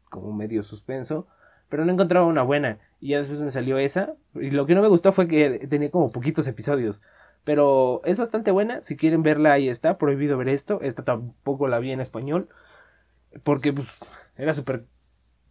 como 0.10 0.32
medio 0.32 0.64
suspenso. 0.64 1.28
Pero 1.70 1.86
no 1.86 1.92
encontraba 1.92 2.26
una 2.26 2.44
buena. 2.44 2.80
Y 3.02 3.10
ya 3.10 3.20
después 3.20 3.40
me 3.42 3.52
salió 3.52 3.78
esa. 3.80 4.14
Y 4.36 4.52
lo 4.52 4.66
que 4.66 4.76
no 4.76 4.82
me 4.82 4.88
gustó 4.88 5.12
fue 5.12 5.28
que 5.28 5.68
tenía 5.70 5.92
como 5.92 6.12
poquitos 6.12 6.48
episodios. 6.48 7.02
Pero 7.44 8.02
es 8.06 8.20
bastante 8.20 8.52
buena. 8.52 8.82
Si 8.84 8.96
quieren 8.96 9.24
verla, 9.24 9.54
ahí 9.54 9.70
está. 9.70 9.98
Prohibido 9.98 10.38
ver 10.38 10.50
esto. 10.50 10.82
Esta 10.82 11.04
tampoco 11.04 11.68
la 11.68 11.80
vi 11.80 11.92
en 11.92 12.00
español. 12.00 12.50
Porque 13.44 13.74
pues, 13.74 13.88
era 14.36 14.54
súper 14.54 14.82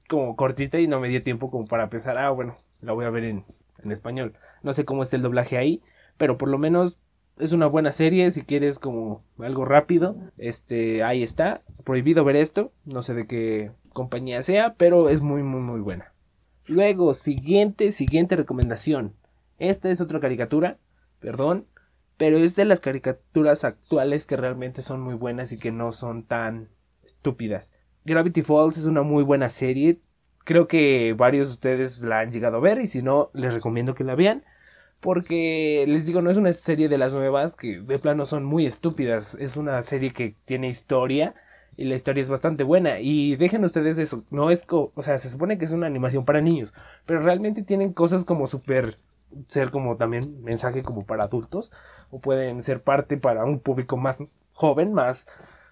como 0.08 0.36
cortita 0.36 0.80
y 0.80 0.88
no 0.88 1.00
me 1.00 1.08
dio 1.08 1.22
tiempo 1.22 1.50
como 1.50 1.66
para 1.66 1.90
pensar, 1.90 2.18
ah, 2.18 2.30
bueno, 2.30 2.56
la 2.80 2.92
voy 2.92 3.04
a 3.04 3.10
ver 3.10 3.24
en, 3.24 3.44
en 3.82 3.92
español. 3.92 4.34
No 4.62 4.72
sé 4.72 4.84
cómo 4.84 5.02
está 5.02 5.16
el 5.16 5.22
doblaje 5.22 5.56
ahí 5.56 5.82
pero 6.18 6.36
por 6.36 6.50
lo 6.50 6.58
menos 6.58 6.98
es 7.38 7.52
una 7.52 7.68
buena 7.68 7.92
serie 7.92 8.30
si 8.32 8.42
quieres 8.42 8.78
como 8.78 9.24
algo 9.38 9.64
rápido. 9.64 10.16
Este, 10.36 11.02
ahí 11.04 11.22
está. 11.22 11.62
Prohibido 11.84 12.24
ver 12.24 12.36
esto, 12.36 12.72
no 12.84 13.00
sé 13.00 13.14
de 13.14 13.26
qué 13.26 13.70
compañía 13.94 14.42
sea, 14.42 14.74
pero 14.74 15.08
es 15.08 15.22
muy 15.22 15.42
muy 15.42 15.60
muy 15.60 15.80
buena. 15.80 16.12
Luego, 16.66 17.14
siguiente, 17.14 17.92
siguiente 17.92 18.36
recomendación. 18.36 19.14
Esta 19.58 19.88
es 19.88 20.00
otra 20.00 20.20
caricatura, 20.20 20.76
perdón, 21.20 21.66
pero 22.18 22.36
es 22.36 22.56
de 22.56 22.66
las 22.66 22.80
caricaturas 22.80 23.64
actuales 23.64 24.26
que 24.26 24.36
realmente 24.36 24.82
son 24.82 25.00
muy 25.00 25.14
buenas 25.14 25.52
y 25.52 25.58
que 25.58 25.72
no 25.72 25.92
son 25.92 26.24
tan 26.24 26.68
estúpidas. 27.02 27.72
Gravity 28.08 28.42
Falls 28.42 28.78
es 28.78 28.86
una 28.86 29.02
muy 29.02 29.22
buena 29.22 29.50
serie. 29.50 30.00
Creo 30.44 30.66
que 30.66 31.14
varios 31.16 31.48
de 31.48 31.52
ustedes 31.54 32.02
la 32.02 32.20
han 32.20 32.32
llegado 32.32 32.56
a 32.56 32.60
ver 32.60 32.80
y 32.80 32.88
si 32.88 33.02
no, 33.02 33.30
les 33.34 33.54
recomiendo 33.54 33.94
que 33.94 34.04
la 34.04 34.14
vean. 34.14 34.44
Porque 35.00 35.84
les 35.86 36.06
digo, 36.06 36.22
no 36.22 36.30
es 36.30 36.36
una 36.36 36.52
serie 36.52 36.88
de 36.88 36.98
las 36.98 37.14
nuevas 37.14 37.54
que 37.54 37.80
de 37.80 37.98
plano 38.00 38.26
son 38.26 38.44
muy 38.44 38.66
estúpidas. 38.66 39.34
Es 39.36 39.56
una 39.56 39.82
serie 39.82 40.12
que 40.12 40.34
tiene 40.44 40.68
historia 40.68 41.34
y 41.78 41.84
la 41.84 41.94
historia 41.94 42.22
es 42.22 42.28
bastante 42.28 42.64
buena. 42.64 42.98
Y 43.00 43.36
dejen 43.36 43.64
ustedes 43.64 43.98
eso, 43.98 44.24
no 44.32 44.50
es, 44.50 44.66
o 44.68 44.92
sea, 45.00 45.18
se 45.18 45.30
supone 45.30 45.58
que 45.58 45.64
es 45.64 45.70
una 45.70 45.86
animación 45.86 46.24
para 46.24 46.40
niños, 46.40 46.74
pero 47.06 47.20
realmente 47.20 47.62
tienen 47.62 47.92
cosas 47.92 48.24
como 48.24 48.48
súper, 48.48 48.96
ser 49.46 49.70
como 49.70 49.96
también 49.96 50.42
mensaje 50.42 50.82
como 50.82 51.06
para 51.06 51.24
adultos, 51.24 51.70
o 52.10 52.20
pueden 52.20 52.62
ser 52.62 52.82
parte 52.82 53.16
para 53.16 53.44
un 53.44 53.60
público 53.60 53.96
más 53.96 54.18
joven, 54.52 54.92
más 54.92 55.26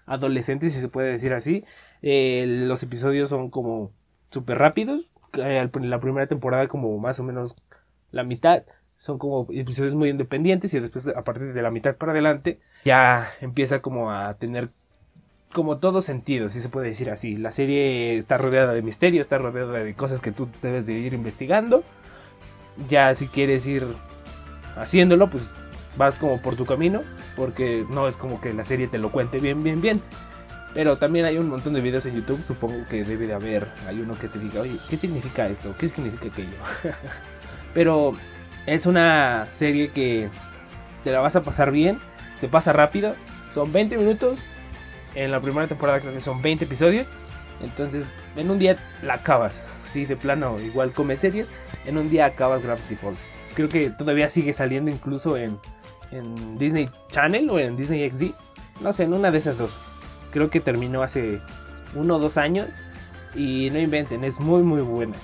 adolescente, 0.05 0.69
si 0.69 0.79
se 0.79 0.87
puede 0.87 1.11
decir 1.11 1.33
así. 1.33 1.65
Eh, 2.01 2.45
los 2.47 2.83
episodios 2.83 3.29
son 3.29 3.49
como 3.49 3.91
súper 4.31 4.57
rápidos. 4.57 5.09
Eh, 5.33 5.69
la 5.81 5.99
primera 5.99 6.27
temporada 6.27 6.67
como 6.67 6.97
más 6.97 7.19
o 7.19 7.23
menos 7.23 7.55
la 8.11 8.23
mitad 8.23 8.63
son 8.97 9.19
como 9.19 9.47
episodios 9.51 9.95
muy 9.95 10.09
independientes 10.09 10.73
y 10.73 10.79
después 10.79 11.07
a 11.07 11.23
partir 11.23 11.53
de 11.53 11.61
la 11.61 11.69
mitad 11.69 11.95
para 11.97 12.13
adelante 12.13 12.59
ya 12.83 13.29
empieza 13.41 13.79
como 13.79 14.11
a 14.11 14.33
tener 14.35 14.69
como 15.53 15.79
todo 15.79 16.01
sentido, 16.01 16.49
si 16.49 16.61
se 16.61 16.69
puede 16.69 16.87
decir 16.87 17.09
así. 17.09 17.37
La 17.37 17.51
serie 17.51 18.17
está 18.17 18.37
rodeada 18.37 18.73
de 18.73 18.81
misterio, 18.81 19.21
está 19.21 19.37
rodeada 19.37 19.79
de 19.79 19.93
cosas 19.93 20.21
que 20.21 20.31
tú 20.31 20.49
debes 20.61 20.85
de 20.85 20.93
ir 20.93 21.13
investigando. 21.13 21.83
Ya 22.89 23.13
si 23.15 23.27
quieres 23.27 23.65
ir 23.65 23.87
haciéndolo, 24.75 25.29
pues 25.29 25.51
vas 25.97 26.15
como 26.15 26.41
por 26.41 26.55
tu 26.55 26.65
camino, 26.65 27.01
porque 27.35 27.85
no 27.89 28.07
es 28.07 28.17
como 28.17 28.39
que 28.39 28.53
la 28.53 28.63
serie 28.63 28.87
te 28.87 28.97
lo 28.97 29.11
cuente 29.11 29.39
bien, 29.39 29.63
bien, 29.63 29.81
bien. 29.81 30.01
Pero 30.77 30.95
también 30.95 31.25
hay 31.25 31.39
un 31.39 31.49
montón 31.49 31.73
de 31.73 31.81
videos 31.81 32.05
en 32.05 32.13
YouTube, 32.13 32.39
supongo 32.45 32.85
que 32.87 33.03
debe 33.03 33.25
de 33.25 33.33
haber, 33.33 33.67
hay 33.87 33.99
uno 33.99 34.13
que 34.13 34.27
te 34.27 34.37
diga, 34.37 34.61
oye, 34.61 34.77
¿qué 34.87 34.95
significa 34.95 35.47
esto? 35.47 35.73
¿Qué 35.75 35.89
significa 35.89 36.27
aquello? 36.27 36.55
Pero 37.73 38.13
es 38.67 38.85
una 38.85 39.47
serie 39.51 39.89
que 39.89 40.29
te 41.03 41.11
la 41.11 41.19
vas 41.19 41.35
a 41.35 41.41
pasar 41.41 41.71
bien, 41.71 41.97
se 42.35 42.47
pasa 42.47 42.73
rápido, 42.73 43.15
son 43.51 43.71
20 43.71 43.97
minutos, 43.97 44.45
en 45.15 45.31
la 45.31 45.39
primera 45.39 45.65
temporada 45.65 45.99
creo 45.99 46.13
que 46.13 46.21
son 46.21 46.43
20 46.43 46.65
episodios, 46.65 47.07
entonces 47.63 48.05
en 48.35 48.51
un 48.51 48.59
día 48.59 48.77
la 49.01 49.15
acabas, 49.15 49.59
sí, 49.91 50.05
de 50.05 50.15
plano, 50.15 50.59
igual 50.59 50.93
come 50.93 51.17
series, 51.17 51.49
en 51.87 51.97
un 51.97 52.07
día 52.11 52.27
acabas 52.27 52.61
Gravity 52.61 52.95
Falls. 52.97 53.17
Creo 53.55 53.67
que 53.67 53.89
todavía 53.89 54.29
sigue 54.29 54.53
saliendo 54.53 54.91
incluso 54.91 55.37
en, 55.37 55.57
en 56.11 56.55
Disney 56.59 56.87
Channel 57.09 57.49
o 57.49 57.57
en 57.57 57.75
Disney 57.75 58.07
XD, 58.07 58.25
no 58.81 58.93
sé, 58.93 59.05
en 59.05 59.15
una 59.15 59.31
de 59.31 59.39
esas 59.39 59.57
dos. 59.57 59.75
Creo 60.37 60.51
que 60.51 60.59
terminó 60.59 61.01
hace 61.01 61.39
uno 61.95 62.17
o 62.17 62.19
dos 62.19 62.37
años 62.37 62.67
y 63.33 63.71
no 63.71 63.79
inventen, 63.79 64.23
es 64.23 64.39
muy 64.39 64.61
muy 64.61 64.83
buena. 64.83 65.15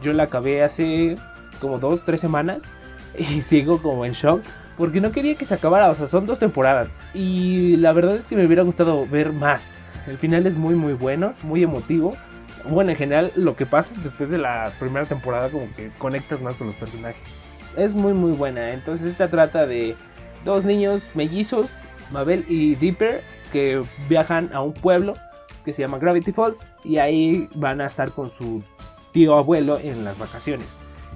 Yo 0.00 0.14
la 0.14 0.22
acabé 0.22 0.62
hace 0.62 1.18
como 1.60 1.78
dos, 1.78 2.06
tres 2.06 2.22
semanas 2.22 2.62
y 3.18 3.42
sigo 3.42 3.82
como 3.82 4.06
en 4.06 4.12
shock 4.12 4.40
porque 4.78 5.02
no 5.02 5.12
quería 5.12 5.34
que 5.34 5.44
se 5.44 5.52
acabara, 5.52 5.90
o 5.90 5.94
sea, 5.94 6.08
son 6.08 6.24
dos 6.24 6.38
temporadas 6.38 6.88
y 7.12 7.76
la 7.76 7.92
verdad 7.92 8.16
es 8.16 8.24
que 8.24 8.34
me 8.34 8.46
hubiera 8.46 8.62
gustado 8.62 9.06
ver 9.06 9.34
más. 9.34 9.68
El 10.06 10.16
final 10.16 10.46
es 10.46 10.54
muy 10.54 10.74
muy 10.74 10.94
bueno, 10.94 11.34
muy 11.42 11.62
emotivo. 11.62 12.16
Bueno, 12.64 12.92
en 12.92 12.96
general 12.96 13.32
lo 13.36 13.56
que 13.56 13.66
pasa 13.66 13.92
después 14.02 14.30
de 14.30 14.38
la 14.38 14.72
primera 14.80 15.04
temporada 15.04 15.50
como 15.50 15.68
que 15.76 15.90
conectas 15.98 16.40
más 16.40 16.54
con 16.54 16.68
los 16.68 16.76
personajes. 16.76 17.20
Es 17.76 17.92
muy 17.92 18.14
muy 18.14 18.32
buena. 18.32 18.72
Entonces 18.72 19.08
esta 19.08 19.28
trata 19.28 19.66
de 19.66 19.96
dos 20.46 20.64
niños 20.64 21.02
mellizos, 21.14 21.66
Mabel 22.10 22.46
y 22.48 22.74
Dipper, 22.76 23.20
que 23.52 23.82
viajan 24.08 24.50
a 24.52 24.62
un 24.62 24.72
pueblo 24.72 25.14
que 25.64 25.72
se 25.72 25.82
llama 25.82 25.98
Gravity 25.98 26.32
Falls 26.32 26.64
y 26.84 26.98
ahí 26.98 27.48
van 27.54 27.80
a 27.80 27.86
estar 27.86 28.12
con 28.12 28.30
su 28.30 28.62
tío 29.12 29.34
abuelo 29.34 29.78
en 29.82 30.04
las 30.04 30.18
vacaciones. 30.18 30.66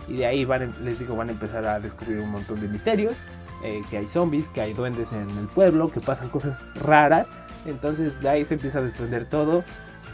Y 0.08 0.16
de 0.16 0.26
ahí 0.26 0.44
van, 0.44 0.74
les 0.82 0.98
digo, 0.98 1.14
van 1.14 1.28
a 1.28 1.32
empezar 1.32 1.64
a 1.66 1.78
descubrir 1.78 2.18
un 2.18 2.30
montón 2.30 2.60
de 2.60 2.66
misterios, 2.66 3.14
eh, 3.62 3.82
que 3.90 3.98
hay 3.98 4.08
zombies, 4.08 4.48
que 4.48 4.60
hay 4.60 4.72
duendes 4.72 5.12
en 5.12 5.28
el 5.38 5.46
pueblo, 5.54 5.92
que 5.92 6.00
pasan 6.00 6.28
cosas 6.30 6.66
raras. 6.74 7.28
Entonces 7.66 8.20
de 8.20 8.28
ahí 8.28 8.44
se 8.44 8.54
empieza 8.54 8.80
a 8.80 8.82
desprender 8.82 9.26
todo. 9.26 9.62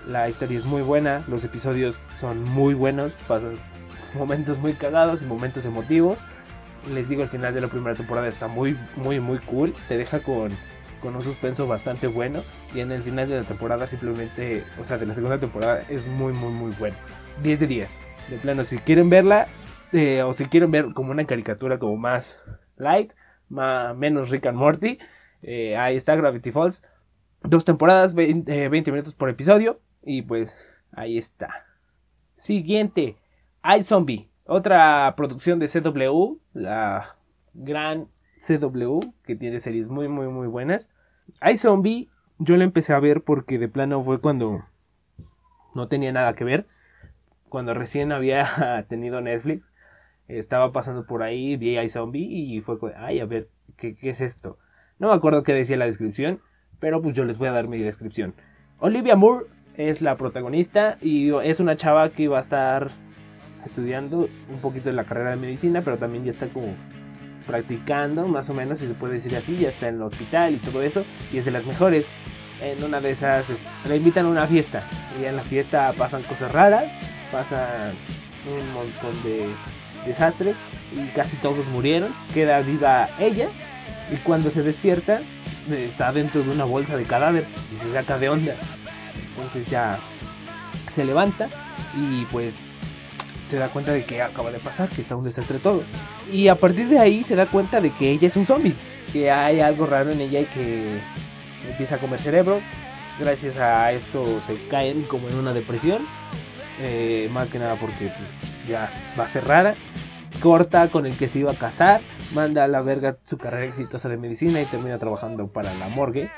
La 0.06 0.28
historia 0.28 0.58
es 0.58 0.64
muy 0.64 0.82
buena, 0.82 1.24
los 1.28 1.42
episodios 1.44 1.98
son 2.20 2.44
muy 2.44 2.74
buenos, 2.74 3.12
pasas 3.26 3.64
momentos 4.14 4.58
muy 4.58 4.74
cagados 4.74 5.22
y 5.22 5.24
momentos 5.24 5.64
emotivos. 5.64 6.18
Les 6.92 7.08
digo, 7.08 7.22
el 7.22 7.28
final 7.28 7.54
de 7.54 7.62
la 7.62 7.68
primera 7.68 7.96
temporada 7.96 8.28
está 8.28 8.48
muy, 8.48 8.76
muy, 8.96 9.18
muy 9.18 9.38
cool. 9.38 9.74
Te 9.88 9.96
deja 9.96 10.20
con, 10.20 10.50
con 11.00 11.16
un 11.16 11.22
suspenso 11.22 11.66
bastante 11.66 12.06
bueno. 12.06 12.42
Y 12.74 12.80
en 12.80 12.92
el 12.92 13.02
final 13.02 13.28
de 13.28 13.36
la 13.36 13.44
temporada 13.44 13.86
simplemente, 13.86 14.64
o 14.80 14.84
sea, 14.84 14.98
de 14.98 15.06
la 15.06 15.14
segunda 15.14 15.38
temporada 15.38 15.80
es 15.88 16.06
muy, 16.08 16.32
muy, 16.32 16.50
muy 16.50 16.72
bueno. 16.78 16.96
10 17.42 17.60
de 17.60 17.66
10. 17.66 17.90
De 18.30 18.36
plano, 18.38 18.64
si 18.64 18.78
quieren 18.78 19.08
verla, 19.08 19.46
eh, 19.92 20.22
o 20.22 20.32
si 20.32 20.46
quieren 20.46 20.70
ver 20.70 20.92
como 20.94 21.12
una 21.12 21.24
caricatura 21.26 21.78
como 21.78 21.96
más 21.96 22.42
light, 22.76 23.12
más, 23.48 23.96
menos 23.96 24.30
Rick 24.30 24.46
and 24.46 24.58
Morty, 24.58 24.98
eh, 25.42 25.76
ahí 25.76 25.96
está 25.96 26.16
Gravity 26.16 26.50
Falls. 26.50 26.82
Dos 27.42 27.64
temporadas, 27.64 28.14
20, 28.14 28.68
20 28.68 28.90
minutos 28.90 29.14
por 29.14 29.30
episodio. 29.30 29.80
Y 30.02 30.22
pues 30.22 30.56
ahí 30.92 31.18
está. 31.18 31.66
Siguiente, 32.36 33.16
iZombie. 33.78 34.28
Otra 34.44 35.14
producción 35.16 35.58
de 35.58 35.68
CW, 35.68 36.38
la 36.52 37.16
gran 37.54 38.08
CW, 38.40 39.00
que 39.24 39.36
tiene 39.36 39.60
series 39.60 39.88
muy, 39.88 40.08
muy, 40.08 40.28
muy 40.28 40.46
buenas. 40.46 40.90
iZombie, 41.42 42.08
yo 42.38 42.56
la 42.56 42.64
empecé 42.64 42.92
a 42.92 43.00
ver 43.00 43.22
porque 43.22 43.58
de 43.58 43.68
plano 43.68 44.02
fue 44.02 44.20
cuando 44.20 44.64
no 45.74 45.88
tenía 45.88 46.12
nada 46.12 46.34
que 46.34 46.44
ver. 46.44 46.66
Cuando 47.48 47.74
recién 47.74 48.12
había 48.12 48.84
tenido 48.88 49.20
Netflix, 49.20 49.72
estaba 50.28 50.72
pasando 50.72 51.06
por 51.06 51.22
ahí, 51.22 51.56
vi 51.56 51.78
iZombie 51.78 52.26
y 52.26 52.60
fue, 52.60 52.76
ay, 52.96 53.20
a 53.20 53.26
ver, 53.26 53.48
¿qué, 53.76 53.94
¿qué 53.94 54.10
es 54.10 54.20
esto? 54.20 54.58
No 54.98 55.08
me 55.08 55.14
acuerdo 55.14 55.42
qué 55.42 55.52
decía 55.52 55.76
la 55.76 55.84
descripción, 55.86 56.40
pero 56.80 57.02
pues 57.02 57.14
yo 57.14 57.24
les 57.24 57.38
voy 57.38 57.48
a 57.48 57.52
dar 57.52 57.68
mi 57.68 57.78
descripción. 57.78 58.34
Olivia 58.78 59.16
Moore 59.16 59.46
es 59.76 60.02
la 60.02 60.16
protagonista 60.16 60.98
y 61.00 61.34
es 61.34 61.60
una 61.60 61.76
chava 61.76 62.10
que 62.10 62.28
va 62.28 62.38
a 62.38 62.42
estar 62.42 62.90
estudiando 63.64 64.28
un 64.48 64.60
poquito 64.60 64.88
de 64.88 64.94
la 64.94 65.04
carrera 65.04 65.30
de 65.30 65.36
medicina, 65.36 65.82
pero 65.82 65.98
también 65.98 66.24
ya 66.24 66.30
está 66.30 66.48
como 66.48 66.68
practicando, 67.46 68.26
más 68.26 68.50
o 68.50 68.54
menos, 68.54 68.78
si 68.78 68.86
se 68.86 68.94
puede 68.94 69.14
decir 69.14 69.36
así, 69.36 69.56
ya 69.56 69.68
está 69.68 69.88
en 69.88 69.96
el 69.96 70.02
hospital 70.02 70.54
y 70.54 70.58
todo 70.58 70.82
eso, 70.82 71.04
y 71.32 71.38
es 71.38 71.44
de 71.44 71.50
las 71.50 71.64
mejores. 71.64 72.06
En 72.60 72.82
una 72.82 73.00
de 73.00 73.10
esas 73.10 73.46
la 73.86 73.96
invitan 73.96 74.26
a 74.26 74.28
una 74.28 74.46
fiesta, 74.46 74.82
y 75.20 75.26
en 75.26 75.36
la 75.36 75.42
fiesta 75.42 75.92
pasan 75.96 76.22
cosas 76.22 76.50
raras, 76.52 76.90
pasan 77.30 77.94
un 78.46 78.72
montón 78.72 79.22
de 79.22 79.46
desastres, 80.06 80.56
y 80.92 81.06
casi 81.08 81.36
todos 81.36 81.66
murieron, 81.66 82.12
queda 82.32 82.60
viva 82.60 83.08
ella, 83.18 83.48
y 84.10 84.16
cuando 84.18 84.50
se 84.50 84.62
despierta, 84.62 85.20
está 85.70 86.12
dentro 86.12 86.42
de 86.42 86.50
una 86.50 86.64
bolsa 86.64 86.96
de 86.96 87.04
cadáver, 87.04 87.46
y 87.74 87.84
se 87.84 87.92
saca 87.92 88.18
de 88.18 88.30
onda. 88.30 88.54
Entonces 89.28 89.66
ya 89.68 89.98
se 90.92 91.04
levanta, 91.04 91.48
y 91.94 92.24
pues 92.26 92.65
se 93.46 93.56
da 93.56 93.68
cuenta 93.68 93.92
de 93.92 94.04
que 94.04 94.22
acaba 94.22 94.50
de 94.50 94.58
pasar, 94.58 94.88
que 94.88 95.02
está 95.02 95.16
un 95.16 95.24
desastre 95.24 95.58
todo. 95.58 95.82
Y 96.30 96.48
a 96.48 96.56
partir 96.56 96.88
de 96.88 96.98
ahí 96.98 97.24
se 97.24 97.36
da 97.36 97.46
cuenta 97.46 97.80
de 97.80 97.90
que 97.90 98.10
ella 98.10 98.28
es 98.28 98.36
un 98.36 98.46
zombie, 98.46 98.76
que 99.12 99.30
hay 99.30 99.60
algo 99.60 99.86
raro 99.86 100.10
en 100.10 100.20
ella 100.20 100.40
y 100.40 100.46
que 100.46 100.98
empieza 101.70 101.96
a 101.96 101.98
comer 101.98 102.20
cerebros. 102.20 102.62
Gracias 103.18 103.56
a 103.56 103.92
esto 103.92 104.40
se 104.46 104.58
caen 104.68 105.02
como 105.04 105.28
en 105.28 105.36
una 105.36 105.54
depresión, 105.54 106.02
eh, 106.80 107.30
más 107.32 107.50
que 107.50 107.58
nada 107.58 107.76
porque 107.76 108.08
pues, 108.08 108.68
ya 108.68 108.90
va 109.18 109.24
a 109.24 109.28
ser 109.28 109.46
rara. 109.46 109.74
Corta 110.42 110.88
con 110.88 111.06
el 111.06 111.16
que 111.16 111.28
se 111.28 111.38
iba 111.38 111.52
a 111.52 111.54
casar, 111.54 112.02
manda 112.34 112.64
a 112.64 112.68
la 112.68 112.82
verga 112.82 113.16
su 113.24 113.38
carrera 113.38 113.64
exitosa 113.66 114.10
de 114.10 114.18
medicina 114.18 114.60
y 114.60 114.66
termina 114.66 114.98
trabajando 114.98 115.46
para 115.48 115.72
la 115.74 115.88
morgue. 115.88 116.28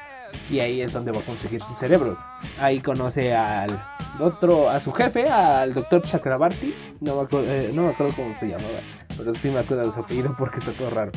Y 0.51 0.61
ahí 0.61 0.81
es 0.81 0.93
donde 0.93 1.13
va 1.13 1.19
a 1.19 1.23
conseguir 1.23 1.63
sus 1.63 1.79
cerebros. 1.79 2.19
Ahí 2.59 2.81
conoce 2.81 3.35
al 3.35 3.69
otro, 4.19 4.71
a 4.71 4.81
su 4.81 4.93
jefe, 4.93 5.29
al 5.29 5.75
doctor 5.75 6.03
Chakrabarti. 6.03 6.75
No 7.01 7.17
me, 7.17 7.23
acuerdo, 7.23 7.53
eh, 7.53 7.71
no 7.75 7.83
me 7.83 7.89
acuerdo 7.89 8.15
cómo 8.17 8.35
se 8.35 8.49
llamaba, 8.49 8.81
pero 9.17 9.35
sí 9.35 9.49
me 9.51 9.59
acuerdo 9.59 9.87
de 9.87 9.93
su 9.93 10.01
apellido 10.01 10.35
porque 10.39 10.59
está 10.59 10.73
todo 10.73 10.91
raro. 10.91 11.13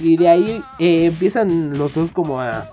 Y 0.00 0.16
de 0.16 0.28
ahí 0.28 0.62
eh, 0.78 1.06
empiezan 1.06 1.76
los 1.76 1.92
dos 1.92 2.10
como 2.12 2.40
a, 2.40 2.70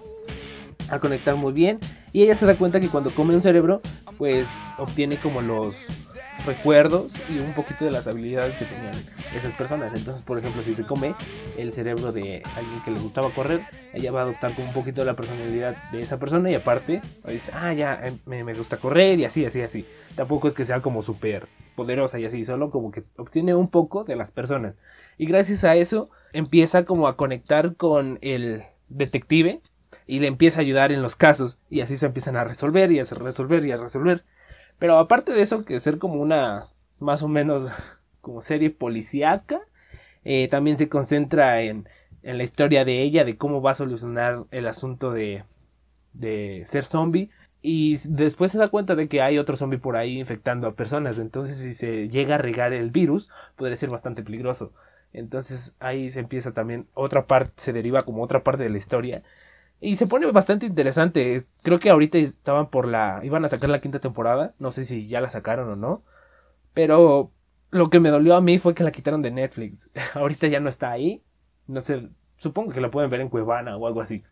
a 0.89 0.99
conectar 0.99 1.35
muy 1.35 1.53
bien. 1.53 1.79
Y 2.13 2.23
ella 2.23 2.35
se 2.35 2.45
da 2.45 2.55
cuenta 2.55 2.79
que 2.79 2.89
cuando 2.89 3.11
come 3.11 3.35
un 3.35 3.41
cerebro, 3.41 3.81
pues 4.17 4.47
obtiene 4.77 5.17
como 5.17 5.41
los 5.41 5.75
recuerdos 6.45 7.13
y 7.29 7.39
un 7.39 7.53
poquito 7.53 7.85
de 7.85 7.91
las 7.91 8.07
habilidades 8.07 8.55
que 8.57 8.65
tenían 8.65 8.95
esas 9.35 9.53
personas. 9.53 9.91
Entonces, 9.95 10.23
por 10.23 10.37
ejemplo, 10.37 10.63
si 10.63 10.73
se 10.73 10.83
come 10.83 11.15
el 11.57 11.71
cerebro 11.71 12.11
de 12.11 12.43
alguien 12.55 12.79
que 12.83 12.91
le 12.91 12.99
gustaba 12.99 13.29
correr, 13.29 13.61
ella 13.93 14.11
va 14.11 14.21
a 14.21 14.23
adoptar 14.23 14.53
como 14.53 14.67
un 14.67 14.73
poquito 14.73 15.01
de 15.01 15.05
la 15.05 15.15
personalidad 15.15 15.75
de 15.91 16.01
esa 16.01 16.19
persona 16.19 16.49
y 16.51 16.55
aparte 16.55 17.01
dice, 17.27 17.51
ah, 17.53 17.73
ya, 17.73 18.01
me, 18.25 18.43
me 18.43 18.53
gusta 18.53 18.77
correr 18.77 19.19
y 19.19 19.25
así, 19.25 19.45
así, 19.45 19.61
así. 19.61 19.85
Tampoco 20.15 20.47
es 20.47 20.55
que 20.55 20.65
sea 20.65 20.81
como 20.81 21.01
súper 21.01 21.47
poderosa 21.75 22.19
y 22.19 22.25
así, 22.25 22.45
solo 22.45 22.71
como 22.71 22.91
que 22.91 23.03
obtiene 23.17 23.55
un 23.55 23.69
poco 23.69 24.03
de 24.03 24.15
las 24.15 24.31
personas. 24.31 24.75
Y 25.17 25.25
gracias 25.25 25.63
a 25.63 25.75
eso 25.75 26.09
empieza 26.33 26.85
como 26.85 27.07
a 27.07 27.17
conectar 27.17 27.75
con 27.75 28.19
el 28.21 28.63
detective 28.89 29.61
y 30.07 30.19
le 30.19 30.27
empieza 30.27 30.59
a 30.59 30.61
ayudar 30.61 30.91
en 30.91 31.01
los 31.01 31.15
casos 31.15 31.59
y 31.69 31.81
así 31.81 31.97
se 31.97 32.05
empiezan 32.05 32.35
a 32.35 32.43
resolver 32.43 32.91
y 32.91 32.99
a 32.99 33.03
resolver 33.03 33.65
y 33.65 33.71
a 33.71 33.77
resolver. 33.77 34.23
Pero 34.79 34.97
aparte 34.97 35.33
de 35.33 35.41
eso, 35.41 35.65
que 35.65 35.79
ser 35.79 35.97
como 35.97 36.15
una 36.21 36.65
más 36.99 37.23
o 37.23 37.27
menos 37.27 37.71
como 38.21 38.41
serie 38.41 38.69
policíaca, 38.69 39.61
eh, 40.23 40.47
también 40.49 40.77
se 40.77 40.89
concentra 40.89 41.61
en, 41.61 41.87
en, 42.23 42.37
la 42.37 42.43
historia 42.43 42.85
de 42.85 43.01
ella, 43.01 43.23
de 43.23 43.37
cómo 43.37 43.61
va 43.61 43.71
a 43.71 43.75
solucionar 43.75 44.45
el 44.51 44.67
asunto 44.67 45.11
de, 45.11 45.43
de 46.13 46.63
ser 46.65 46.85
zombie. 46.85 47.29
Y 47.61 47.97
después 48.09 48.51
se 48.51 48.59
da 48.59 48.67
cuenta 48.69 48.95
de 48.95 49.07
que 49.07 49.21
hay 49.21 49.39
otro 49.39 49.57
zombie 49.57 49.79
por 49.79 49.95
ahí 49.95 50.19
infectando 50.19 50.67
a 50.67 50.75
personas. 50.75 51.17
Entonces, 51.19 51.57
si 51.57 51.73
se 51.73 52.09
llega 52.09 52.35
a 52.35 52.37
regar 52.37 52.73
el 52.73 52.91
virus, 52.91 53.29
podría 53.55 53.77
ser 53.77 53.89
bastante 53.89 54.23
peligroso. 54.23 54.71
Entonces, 55.13 55.75
ahí 55.79 56.09
se 56.09 56.19
empieza 56.19 56.53
también 56.53 56.87
otra 56.93 57.25
parte, 57.25 57.53
se 57.55 57.73
deriva 57.73 58.03
como 58.03 58.21
otra 58.23 58.43
parte 58.43 58.63
de 58.63 58.69
la 58.69 58.77
historia. 58.77 59.23
Y 59.79 59.97
se 59.97 60.07
pone 60.07 60.31
bastante 60.31 60.65
interesante. 60.65 61.45
Creo 61.63 61.79
que 61.79 61.89
ahorita 61.89 62.17
estaban 62.17 62.69
por 62.69 62.87
la. 62.87 63.19
iban 63.23 63.45
a 63.45 63.49
sacar 63.49 63.69
la 63.69 63.79
quinta 63.79 63.99
temporada. 63.99 64.53
No 64.59 64.71
sé 64.71 64.85
si 64.85 65.07
ya 65.07 65.21
la 65.21 65.29
sacaron 65.29 65.69
o 65.69 65.75
no. 65.75 66.03
Pero 66.73 67.31
lo 67.71 67.89
que 67.89 67.99
me 67.99 68.09
dolió 68.09 68.35
a 68.35 68.41
mí 68.41 68.57
fue 68.57 68.73
que 68.73 68.83
la 68.83 68.91
quitaron 68.91 69.21
de 69.21 69.31
Netflix. 69.31 69.91
ahorita 70.13 70.47
ya 70.47 70.59
no 70.59 70.69
está 70.69 70.91
ahí. 70.91 71.23
No 71.67 71.81
sé. 71.81 72.09
Supongo 72.37 72.71
que 72.71 72.81
la 72.81 72.91
pueden 72.91 73.09
ver 73.09 73.21
en 73.21 73.29
Cuevana 73.29 73.77
o 73.77 73.87
algo 73.87 74.01
así. 74.01 74.23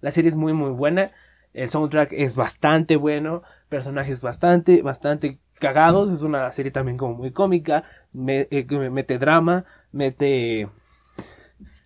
La 0.00 0.10
serie 0.10 0.28
es 0.28 0.36
muy 0.36 0.52
muy 0.52 0.70
buena. 0.70 1.10
El 1.52 1.68
soundtrack 1.68 2.12
es 2.12 2.36
bastante 2.36 2.96
bueno. 2.96 3.42
Personajes 3.68 4.20
bastante, 4.20 4.82
bastante 4.82 5.38
cagados. 5.54 6.10
Es 6.10 6.22
una 6.22 6.50
serie 6.52 6.72
también 6.72 6.96
como 6.96 7.14
muy 7.14 7.30
cómica. 7.32 7.84
Me, 8.12 8.48
eh, 8.50 8.66
mete 8.90 9.18
drama. 9.18 9.64
Mete 9.92 10.68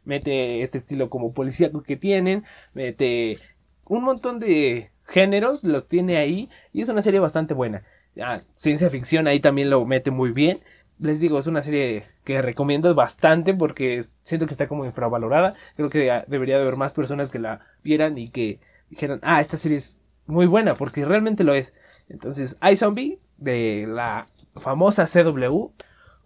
mete 0.04 0.62
este 0.62 0.78
estilo 0.78 1.11
como 1.11 1.32
policíaco 1.34 1.82
que 1.82 1.96
tienen, 1.96 2.44
mete 2.75 3.38
un 3.87 4.04
montón 4.04 4.40
de, 4.40 4.90
géneros, 5.06 5.64
lo 5.64 5.84
tiene 5.84 6.16
ahí 6.16 6.49
y 6.73 6.82
es 6.82 6.88
una 6.88 7.02
serie 7.02 7.20
bastante 7.20 7.54
buena. 7.54 7.82
Ah, 8.20 8.40
ciencia 8.56 8.90
ficción 8.90 9.26
ahí 9.26 9.40
también 9.40 9.70
lo 9.70 9.84
mete 9.87 10.11
muy 10.11 10.30
bien. 10.30 10.58
Les 10.99 11.20
digo, 11.20 11.38
es 11.38 11.46
una 11.46 11.62
serie 11.62 12.04
que 12.25 12.40
recomiendo 12.40 12.94
bastante 12.94 13.52
porque 13.52 14.02
siento 14.23 14.46
que 14.46 14.54
está 14.54 14.68
como 14.68 14.84
infravalorada. 14.84 15.54
Creo 15.76 15.90
que 15.90 16.23
debería 16.28 16.56
de 16.56 16.62
haber 16.62 16.76
más 16.76 16.94
personas 16.94 17.30
que 17.30 17.40
la 17.40 17.61
vieran 17.82 18.16
y 18.16 18.30
que 18.30 18.61
dijeran, 18.90 19.18
ah, 19.23 19.40
esta 19.40 19.56
serie 19.56 19.78
es 19.78 20.00
muy 20.26 20.46
buena 20.46 20.75
porque 20.75 21.04
realmente 21.04 21.44
lo 21.44 21.54
es. 21.54 21.75
Entonces, 22.08 22.56
iZombie 22.62 23.18
de 23.38 23.87
la 23.88 24.28
famosa 24.54 25.06
CW. 25.06 25.70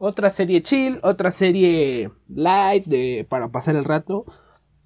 Otra 0.00 0.30
serie 0.30 0.62
chill, 0.62 1.00
otra 1.02 1.32
serie 1.32 2.10
light 2.28 2.84
de, 2.84 3.26
para 3.28 3.48
pasar 3.48 3.74
el 3.74 3.84
rato. 3.84 4.24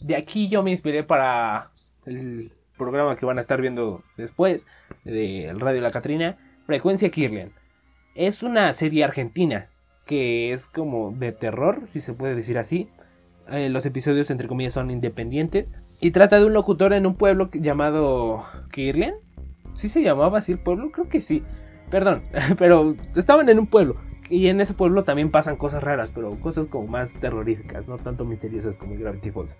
De 0.00 0.16
aquí 0.16 0.48
yo 0.48 0.62
me 0.62 0.70
inspiré 0.70 1.04
para 1.04 1.70
el 2.06 2.50
programa 2.78 3.16
que 3.16 3.26
van 3.26 3.36
a 3.36 3.42
estar 3.42 3.60
viendo 3.60 4.02
después 4.16 4.66
del 5.04 5.60
Radio 5.60 5.82
La 5.82 5.90
Catrina, 5.90 6.38
Frecuencia 6.64 7.10
Kirlian. 7.10 7.52
Es 8.14 8.42
una 8.42 8.72
serie 8.72 9.04
argentina 9.04 9.66
que 10.06 10.54
es 10.54 10.70
como 10.70 11.12
de 11.12 11.32
terror, 11.32 11.82
si 11.88 12.00
se 12.00 12.14
puede 12.14 12.34
decir 12.34 12.56
así. 12.56 12.88
Eh, 13.50 13.68
los 13.68 13.84
episodios 13.84 14.30
entre 14.30 14.48
comillas 14.48 14.72
son 14.72 14.90
independientes 14.90 15.72
y 16.00 16.12
trata 16.12 16.38
de 16.38 16.46
un 16.46 16.54
locutor 16.54 16.94
en 16.94 17.06
un 17.06 17.16
pueblo 17.16 17.50
llamado 17.52 18.44
Kirlian. 18.72 19.14
¿Sí 19.74 19.90
se 19.90 20.02
llamaba 20.02 20.38
así 20.38 20.52
el 20.52 20.58
pueblo? 20.58 20.90
Creo 20.90 21.10
que 21.10 21.20
sí. 21.20 21.42
Perdón, 21.90 22.22
pero 22.58 22.96
estaban 23.14 23.50
en 23.50 23.58
un 23.58 23.66
pueblo. 23.66 23.96
Y 24.32 24.48
en 24.48 24.60
ese 24.60 24.72
pueblo 24.72 25.04
también 25.04 25.30
pasan 25.30 25.56
cosas 25.56 25.82
raras, 25.82 26.10
pero 26.14 26.40
cosas 26.40 26.66
como 26.66 26.86
más 26.86 27.18
terroríficas, 27.20 27.86
no 27.86 27.98
tanto 27.98 28.24
misteriosas 28.24 28.78
como 28.78 28.96
Gravity 28.96 29.30
Falls 29.30 29.58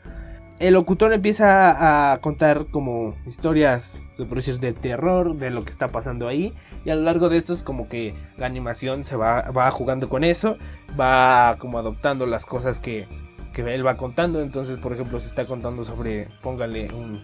el 0.63 0.75
locutor 0.75 1.13
empieza 1.13 2.13
a 2.13 2.19
contar 2.19 2.67
como 2.71 3.17
historias, 3.27 4.07
decir, 4.17 4.61
de 4.61 4.73
terror, 4.73 5.35
de 5.35 5.51
lo 5.51 5.65
que 5.65 5.71
está 5.71 5.89
pasando 5.89 6.29
ahí. 6.29 6.55
Y 6.85 6.91
a 6.91 6.95
lo 6.95 7.03
largo 7.03 7.29
de 7.29 7.37
esto 7.37 7.53
es 7.53 7.65
como 7.65 7.89
que 7.89 8.15
la 8.39 8.47
animación 8.47 9.05
se 9.05 9.17
va, 9.17 9.51
va 9.51 9.69
jugando 9.73 10.09
con 10.09 10.23
eso, 10.23 10.57
va 10.99 11.57
como 11.59 11.81
adoptando 11.81 12.27
las 12.27 12.47
cosas 12.47 12.79
que, 12.79 13.09
que 13.53 13.63
él 13.75 13.85
va 13.85 13.97
contando. 13.97 14.41
Entonces, 14.41 14.79
por 14.79 14.93
ejemplo, 14.93 15.19
se 15.19 15.27
está 15.27 15.47
contando 15.47 15.85
sobre, 15.85 16.29
póngale 16.43 16.93
un 16.95 17.21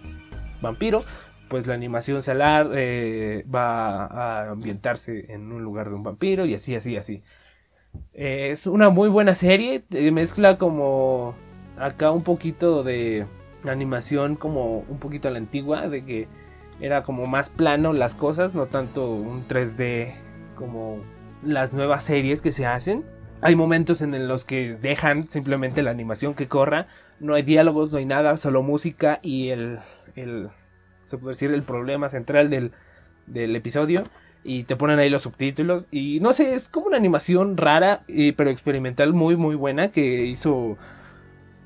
vampiro, 0.61 1.03
pues 1.49 1.67
la 1.67 1.73
animación 1.73 2.21
se 2.21 2.31
eh, 2.33 3.45
va 3.53 4.05
a 4.05 4.51
ambientarse 4.51 5.33
en 5.33 5.51
un 5.51 5.63
lugar 5.63 5.89
de 5.89 5.95
un 5.95 6.03
vampiro 6.03 6.45
y 6.45 6.53
así, 6.53 6.75
así, 6.75 6.95
así. 6.95 7.21
Eh, 8.13 8.49
es 8.51 8.67
una 8.67 8.89
muy 8.89 9.09
buena 9.09 9.35
serie, 9.35 9.83
eh, 9.89 10.11
mezcla 10.11 10.57
como 10.57 11.35
acá 11.77 12.11
un 12.11 12.23
poquito 12.23 12.83
de 12.83 13.25
animación 13.65 14.35
como 14.35 14.79
un 14.87 14.99
poquito 14.99 15.27
a 15.27 15.31
la 15.31 15.39
antigua, 15.39 15.89
de 15.89 16.05
que 16.05 16.27
era 16.79 17.03
como 17.03 17.25
más 17.25 17.49
plano 17.49 17.93
las 17.93 18.15
cosas, 18.15 18.53
no 18.53 18.67
tanto 18.67 19.11
un 19.11 19.47
3D 19.47 20.13
como 20.55 20.99
las 21.43 21.73
nuevas 21.73 22.03
series 22.03 22.41
que 22.41 22.51
se 22.51 22.65
hacen. 22.65 23.03
Hay 23.41 23.55
momentos 23.55 24.01
en 24.01 24.27
los 24.27 24.45
que 24.45 24.75
dejan 24.75 25.29
simplemente 25.29 25.81
la 25.81 25.91
animación 25.91 26.35
que 26.35 26.47
corra, 26.47 26.87
no 27.19 27.33
hay 27.33 27.43
diálogos, 27.43 27.91
no 27.91 27.97
hay 27.97 28.05
nada, 28.05 28.37
solo 28.37 28.61
música 28.63 29.19
y 29.23 29.49
el 29.49 29.79
se 31.09 31.17
puede 31.17 31.33
decir, 31.33 31.51
el 31.51 31.63
problema 31.63 32.09
central 32.09 32.49
del, 32.49 32.71
del 33.27 33.55
episodio 33.55 34.03
y 34.43 34.63
te 34.63 34.75
ponen 34.75 34.99
ahí 34.99 35.09
los 35.09 35.23
subtítulos 35.23 35.87
y 35.91 36.19
no 36.21 36.33
sé, 36.33 36.55
es 36.55 36.69
como 36.69 36.87
una 36.87 36.97
animación 36.97 37.57
rara 37.57 38.01
pero 38.37 38.49
experimental 38.49 39.13
muy 39.13 39.35
muy 39.35 39.55
buena 39.55 39.91
que 39.91 40.25
hizo 40.25 40.77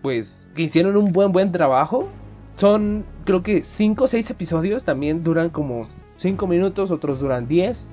pues 0.01 0.51
que 0.55 0.63
hicieron 0.63 0.97
un 0.97 1.11
buen 1.11 1.31
buen 1.31 1.51
trabajo. 1.51 2.09
Son 2.55 3.03
creo 3.25 3.41
que 3.41 3.63
5 3.63 4.03
o 4.03 4.07
6 4.07 4.29
episodios, 4.29 4.83
también 4.83 5.23
duran 5.23 5.49
como 5.49 5.87
5 6.17 6.45
minutos, 6.45 6.91
otros 6.91 7.19
duran 7.19 7.47
10, 7.47 7.91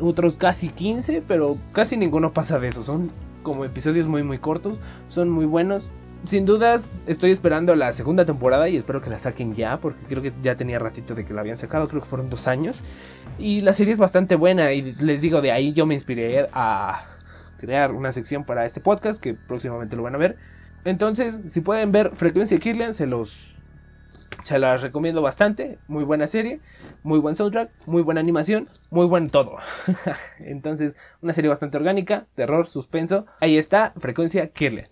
otros 0.00 0.36
casi 0.36 0.70
15, 0.70 1.22
pero 1.28 1.54
casi 1.72 1.96
ninguno 1.96 2.32
pasa 2.32 2.58
de 2.58 2.68
eso. 2.68 2.82
Son 2.82 3.12
como 3.44 3.64
episodios 3.64 4.08
muy 4.08 4.24
muy 4.24 4.38
cortos, 4.38 4.80
son 5.08 5.30
muy 5.30 5.44
buenos. 5.44 5.92
Sin 6.24 6.46
dudas 6.46 7.04
estoy 7.06 7.30
esperando 7.30 7.74
la 7.74 7.92
segunda 7.92 8.24
temporada 8.24 8.68
y 8.68 8.76
espero 8.76 9.00
que 9.00 9.10
la 9.10 9.18
saquen 9.18 9.54
ya, 9.54 9.78
porque 9.78 10.04
creo 10.06 10.22
que 10.22 10.32
ya 10.42 10.54
tenía 10.54 10.78
ratito 10.78 11.14
de 11.14 11.24
que 11.24 11.32
la 11.32 11.40
habían 11.40 11.56
sacado, 11.56 11.88
creo 11.88 12.02
que 12.02 12.08
fueron 12.08 12.30
dos 12.30 12.46
años. 12.46 12.82
Y 13.38 13.62
la 13.62 13.72
serie 13.72 13.92
es 13.92 13.98
bastante 13.98 14.36
buena 14.36 14.72
y 14.72 14.92
les 14.92 15.22
digo, 15.22 15.40
de 15.40 15.50
ahí 15.50 15.72
yo 15.72 15.86
me 15.86 15.94
inspiré 15.94 16.48
a 16.52 17.06
crear 17.58 17.92
una 17.92 18.12
sección 18.12 18.44
para 18.44 18.66
este 18.66 18.80
podcast 18.80 19.20
que 19.20 19.34
próximamente 19.34 19.96
lo 19.96 20.02
van 20.02 20.14
a 20.14 20.18
ver 20.18 20.36
entonces, 20.84 21.40
si 21.48 21.60
pueden 21.60 21.92
ver 21.92 22.12
Frecuencia 22.16 22.58
Kirlian, 22.58 22.94
se 22.94 23.06
los 23.06 23.54
se 24.44 24.58
las 24.58 24.80
recomiendo 24.80 25.20
bastante. 25.20 25.78
Muy 25.86 26.04
buena 26.04 26.26
serie, 26.26 26.60
muy 27.02 27.18
buen 27.18 27.36
soundtrack, 27.36 27.70
muy 27.86 28.02
buena 28.02 28.20
animación, 28.20 28.68
muy 28.90 29.06
buen 29.06 29.28
todo. 29.28 29.58
Entonces, 30.38 30.94
una 31.20 31.34
serie 31.34 31.50
bastante 31.50 31.76
orgánica, 31.76 32.26
terror, 32.34 32.66
suspenso. 32.66 33.26
Ahí 33.40 33.58
está, 33.58 33.92
Frecuencia 33.98 34.48
Kirlian. 34.48 34.88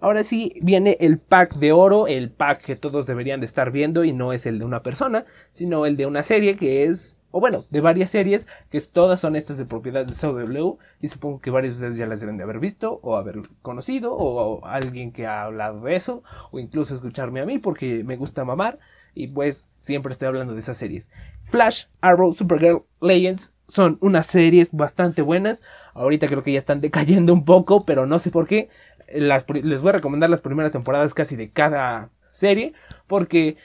Ahora 0.00 0.24
sí 0.24 0.54
viene 0.62 0.96
el 1.00 1.18
pack 1.18 1.56
de 1.56 1.72
oro, 1.72 2.06
el 2.06 2.30
pack 2.30 2.62
que 2.62 2.76
todos 2.76 3.06
deberían 3.06 3.40
de 3.40 3.46
estar 3.46 3.70
viendo 3.70 4.04
y 4.04 4.12
no 4.12 4.32
es 4.32 4.46
el 4.46 4.58
de 4.58 4.64
una 4.64 4.82
persona, 4.82 5.26
sino 5.52 5.86
el 5.86 5.96
de 5.96 6.06
una 6.06 6.22
serie 6.22 6.56
que 6.56 6.84
es 6.84 7.18
o 7.32 7.40
bueno, 7.40 7.64
de 7.70 7.80
varias 7.80 8.10
series, 8.10 8.48
que 8.70 8.80
todas 8.80 9.20
son 9.20 9.36
estas 9.36 9.56
de 9.58 9.64
propiedad 9.64 10.04
de 10.04 10.12
CW, 10.12 10.78
y 11.00 11.08
supongo 11.08 11.40
que 11.40 11.50
varios 11.50 11.78
de 11.78 11.86
ustedes 11.86 11.98
ya 11.98 12.06
las 12.06 12.20
deben 12.20 12.36
de 12.36 12.42
haber 12.42 12.58
visto, 12.58 12.98
o 13.02 13.16
haber 13.16 13.42
conocido, 13.62 14.14
o, 14.14 14.64
alguien 14.66 15.12
que 15.12 15.26
ha 15.26 15.44
hablado 15.44 15.80
de 15.82 15.94
eso, 15.94 16.22
o 16.50 16.58
incluso 16.58 16.94
escucharme 16.94 17.40
a 17.40 17.46
mí, 17.46 17.58
porque 17.58 18.02
me 18.04 18.16
gusta 18.16 18.44
mamar, 18.44 18.78
y 19.14 19.28
pues 19.28 19.68
siempre 19.76 20.12
estoy 20.12 20.28
hablando 20.28 20.54
de 20.54 20.60
esas 20.60 20.76
series. 20.76 21.10
Flash, 21.44 21.84
Arrow, 22.00 22.32
Supergirl, 22.32 22.84
Legends 23.00 23.52
son 23.66 23.98
unas 24.00 24.26
series 24.26 24.72
bastante 24.72 25.22
buenas, 25.22 25.62
ahorita 25.94 26.26
creo 26.26 26.42
que 26.42 26.52
ya 26.52 26.58
están 26.58 26.80
decayendo 26.80 27.32
un 27.32 27.44
poco, 27.44 27.84
pero 27.84 28.06
no 28.06 28.18
sé 28.18 28.30
por 28.30 28.48
qué, 28.48 28.68
les 29.12 29.80
voy 29.80 29.88
a 29.88 29.92
recomendar 29.92 30.30
las 30.30 30.40
primeras 30.40 30.72
temporadas 30.72 31.14
casi 31.14 31.36
de 31.36 31.50
cada 31.50 32.10
serie, 32.28 32.72
porque 33.08 33.56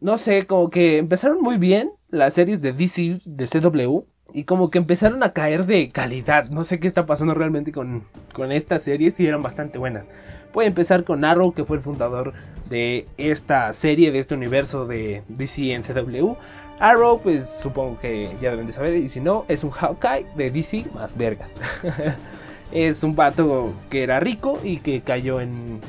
no 0.00 0.18
sé, 0.18 0.46
como 0.46 0.70
que 0.70 0.98
empezaron 0.98 1.40
muy 1.40 1.58
bien 1.58 1.90
las 2.08 2.34
series 2.34 2.62
de 2.62 2.72
DC, 2.72 3.20
de 3.24 3.46
CW, 3.46 4.04
y 4.32 4.44
como 4.44 4.70
que 4.70 4.78
empezaron 4.78 5.22
a 5.22 5.32
caer 5.32 5.66
de 5.66 5.88
calidad. 5.88 6.48
No 6.50 6.64
sé 6.64 6.78
qué 6.78 6.86
está 6.86 7.06
pasando 7.06 7.34
realmente 7.34 7.72
con, 7.72 8.04
con 8.32 8.52
estas 8.52 8.82
series 8.82 9.18
y 9.20 9.26
eran 9.26 9.42
bastante 9.42 9.78
buenas. 9.78 10.06
Voy 10.52 10.66
a 10.66 10.68
empezar 10.68 11.04
con 11.04 11.24
Arrow, 11.24 11.52
que 11.52 11.64
fue 11.64 11.78
el 11.78 11.82
fundador 11.82 12.34
de 12.68 13.06
esta 13.16 13.72
serie, 13.72 14.12
de 14.12 14.18
este 14.18 14.34
universo 14.34 14.86
de 14.86 15.22
DC 15.28 15.72
en 15.72 15.82
CW. 15.82 16.34
Arrow, 16.78 17.20
pues 17.20 17.48
supongo 17.48 17.98
que 17.98 18.36
ya 18.40 18.50
deben 18.50 18.66
de 18.66 18.72
saber, 18.72 18.94
y 18.94 19.08
si 19.08 19.20
no, 19.20 19.44
es 19.48 19.64
un 19.64 19.70
Hawkeye 19.70 20.26
de 20.36 20.50
DC 20.50 20.86
más 20.94 21.16
vergas. 21.16 21.52
es 22.72 23.02
un 23.02 23.16
vato 23.16 23.72
que 23.90 24.02
era 24.02 24.20
rico 24.20 24.60
y 24.62 24.78
que 24.78 25.00
cayó 25.00 25.40
en. 25.40 25.80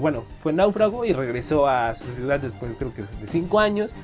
bueno, 0.00 0.24
fue 0.40 0.52
náufrago 0.52 1.04
y 1.04 1.12
regresó 1.12 1.66
a 1.66 1.94
su 1.94 2.06
ciudad 2.14 2.40
después, 2.40 2.76
creo 2.76 2.92
que 2.94 3.02
de 3.02 3.26
5 3.26 3.60
años. 3.60 3.94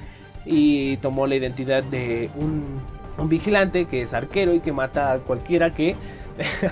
Y 0.45 0.97
tomó 0.97 1.29
la 1.29 1.37
identidad 1.37 1.85
de 1.85 2.29
un, 2.35 2.81
un, 3.16 3.29
vigilante 3.29 3.85
que 3.85 4.03
es 4.03 4.12
arquero 4.12 4.55
y 4.55 4.61
que 4.61 4.73
mata 4.73 5.12
a 5.12 5.18
cualquiera 5.21 5.73
que, 5.73 5.95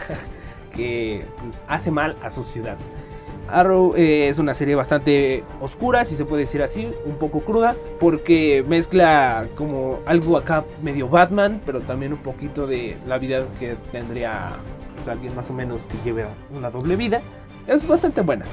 que 0.74 1.24
pues, 1.40 1.62
hace 1.68 1.92
mal 1.92 2.16
a 2.22 2.30
su 2.30 2.42
ciudad. 2.42 2.76
Arrow 3.52 3.94
eh, 3.96 4.28
es 4.28 4.38
una 4.38 4.54
serie 4.54 4.74
bastante 4.74 5.44
oscura, 5.60 6.04
si 6.04 6.14
se 6.14 6.24
puede 6.24 6.42
decir 6.42 6.62
así, 6.62 6.88
un 7.04 7.16
poco 7.16 7.40
cruda, 7.40 7.76
porque 7.98 8.64
mezcla 8.66 9.46
como 9.56 10.00
algo 10.06 10.36
acá 10.36 10.64
medio 10.82 11.08
Batman, 11.08 11.60
pero 11.66 11.80
también 11.80 12.12
un 12.12 12.18
poquito 12.18 12.66
de 12.66 12.96
la 13.06 13.18
vida 13.18 13.44
que 13.58 13.76
tendría 13.92 14.52
pues, 14.94 15.08
alguien 15.08 15.34
más 15.34 15.50
o 15.50 15.52
menos 15.52 15.86
que 15.86 15.98
lleve 16.04 16.26
una 16.54 16.70
doble 16.70 16.96
vida. 16.96 17.20
Es 17.66 17.86
bastante 17.86 18.20
buena. 18.20 18.44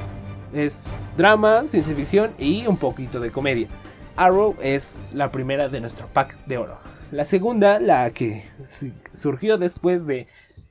Es 0.53 0.89
drama, 1.17 1.67
ciencia 1.67 1.95
ficción 1.95 2.31
y 2.37 2.65
un 2.67 2.77
poquito 2.77 3.19
de 3.19 3.31
comedia. 3.31 3.67
Arrow 4.15 4.55
es 4.61 4.97
la 5.13 5.31
primera 5.31 5.69
de 5.69 5.79
nuestro 5.79 6.07
pack 6.07 6.45
de 6.45 6.57
oro. 6.57 6.77
La 7.11 7.23
segunda, 7.23 7.79
la 7.79 8.09
que 8.11 8.43
surgió 9.13 9.57
después 9.57 10.05
de 10.05 10.27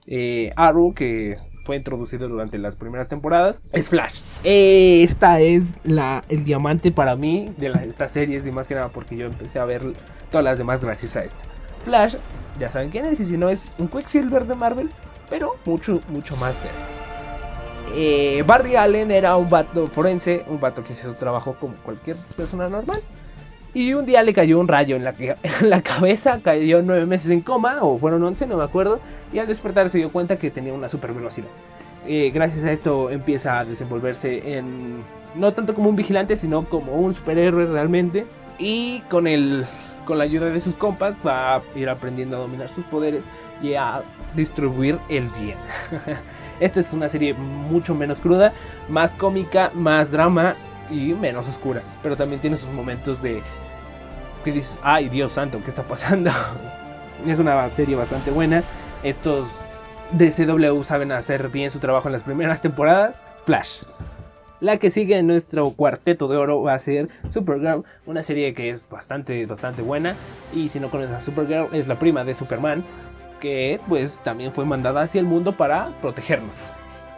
eh, 0.06 0.52
Arrow, 0.56 0.92
que 0.92 1.34
fue 1.66 1.76
introducido 1.76 2.28
durante 2.28 2.56
las 2.58 2.76
primeras 2.76 3.08
temporadas, 3.08 3.62
es 3.72 3.88
Flash. 3.88 4.20
Esta 4.44 5.40
es 5.40 5.74
la, 5.84 6.24
el 6.28 6.44
diamante 6.44 6.92
para 6.92 7.16
mí 7.16 7.52
de 7.56 7.68
estas 7.88 8.12
series 8.12 8.46
y 8.46 8.52
más 8.52 8.68
que 8.68 8.76
nada 8.76 8.88
porque 8.88 9.16
yo 9.16 9.26
empecé 9.26 9.58
a 9.58 9.64
ver 9.64 9.82
todas 10.30 10.44
las 10.44 10.58
demás 10.58 10.82
gracias 10.82 11.16
a 11.16 11.24
esta. 11.24 11.36
Flash, 11.84 12.16
ya 12.58 12.70
saben 12.70 12.90
quién 12.90 13.04
es 13.04 13.20
y 13.20 13.24
si 13.24 13.36
no 13.36 13.48
es 13.50 13.74
un 13.78 13.88
Quicksilver 13.88 14.46
de 14.46 14.54
Marvel, 14.54 14.90
pero 15.28 15.56
mucho, 15.64 16.00
mucho 16.08 16.36
más 16.36 16.58
verdes. 16.58 17.02
Eh, 17.94 18.44
Barry 18.46 18.76
Allen 18.76 19.10
era 19.10 19.36
un 19.36 19.48
vato 19.48 19.86
forense, 19.86 20.44
un 20.48 20.60
vato 20.60 20.84
que 20.84 20.92
hizo 20.92 21.08
su 21.08 21.14
trabajo 21.14 21.56
como 21.58 21.74
cualquier 21.76 22.16
persona 22.36 22.68
normal. 22.68 23.00
Y 23.76 23.92
un 23.92 24.06
día 24.06 24.22
le 24.22 24.32
cayó 24.32 24.58
un 24.58 24.68
rayo 24.68 24.96
en 24.96 25.04
la, 25.04 25.82
cabeza, 25.82 26.40
cayó 26.42 26.80
nueve 26.80 27.04
meses 27.04 27.28
en 27.30 27.42
coma, 27.42 27.80
o 27.82 27.98
fueron 27.98 28.24
once, 28.24 28.46
no 28.46 28.56
me 28.56 28.64
acuerdo. 28.64 29.00
Y 29.34 29.38
al 29.38 29.46
despertar 29.46 29.90
se 29.90 29.98
dio 29.98 30.10
cuenta 30.10 30.38
que 30.38 30.50
tenía 30.50 30.72
una 30.72 30.88
super 30.88 31.12
velocidad. 31.12 31.48
Eh, 32.06 32.30
gracias 32.30 32.64
a 32.64 32.72
esto 32.72 33.10
empieza 33.10 33.58
a 33.58 33.66
desenvolverse 33.66 34.56
en 34.56 35.02
no 35.34 35.52
tanto 35.52 35.74
como 35.74 35.90
un 35.90 35.96
vigilante, 35.96 36.38
sino 36.38 36.64
como 36.64 36.94
un 36.94 37.12
superhéroe 37.12 37.66
realmente. 37.66 38.24
Y 38.58 39.00
con 39.10 39.26
el 39.26 39.66
con 40.06 40.16
la 40.16 40.24
ayuda 40.24 40.46
de 40.46 40.60
sus 40.60 40.74
compas 40.74 41.20
va 41.26 41.56
a 41.56 41.62
ir 41.74 41.90
aprendiendo 41.90 42.36
a 42.36 42.40
dominar 42.40 42.70
sus 42.70 42.84
poderes 42.86 43.26
y 43.60 43.74
a 43.74 44.02
distribuir 44.34 44.98
el 45.10 45.28
bien. 45.38 45.58
Esta 46.60 46.80
es 46.80 46.94
una 46.94 47.10
serie 47.10 47.34
mucho 47.34 47.94
menos 47.94 48.20
cruda, 48.20 48.54
más 48.88 49.12
cómica, 49.12 49.70
más 49.74 50.12
drama 50.12 50.56
y 50.90 51.12
menos 51.12 51.46
oscura. 51.46 51.82
Pero 52.02 52.16
también 52.16 52.40
tiene 52.40 52.56
sus 52.56 52.70
momentos 52.70 53.20
de 53.20 53.42
que 54.46 54.52
dices, 54.52 54.78
ay 54.82 55.08
Dios 55.08 55.32
santo, 55.32 55.60
¿qué 55.62 55.70
está 55.70 55.82
pasando? 55.82 56.30
es 57.26 57.38
una 57.40 57.68
serie 57.74 57.96
bastante 57.96 58.30
buena. 58.30 58.62
Estos 59.02 59.64
DCW 60.12 60.84
saben 60.84 61.10
hacer 61.10 61.48
bien 61.48 61.70
su 61.70 61.80
trabajo 61.80 62.08
en 62.08 62.12
las 62.12 62.22
primeras 62.22 62.62
temporadas. 62.62 63.20
Flash. 63.44 63.82
La 64.60 64.78
que 64.78 64.92
sigue 64.92 65.18
en 65.18 65.26
nuestro 65.26 65.70
cuarteto 65.70 66.28
de 66.28 66.36
oro 66.36 66.62
va 66.62 66.74
a 66.74 66.78
ser 66.78 67.08
Supergirl, 67.28 67.82
una 68.06 68.22
serie 68.22 68.54
que 68.54 68.70
es 68.70 68.88
bastante, 68.88 69.44
bastante 69.46 69.82
buena. 69.82 70.14
Y 70.54 70.68
si 70.68 70.78
no 70.78 70.90
conoces 70.90 71.16
a 71.16 71.20
Supergirl, 71.20 71.74
es 71.74 71.88
la 71.88 71.98
prima 71.98 72.24
de 72.24 72.32
Superman, 72.32 72.84
que 73.40 73.80
pues 73.88 74.20
también 74.22 74.52
fue 74.52 74.64
mandada 74.64 75.02
hacia 75.02 75.18
el 75.18 75.26
mundo 75.26 75.56
para 75.56 75.88
protegernos. 76.00 76.54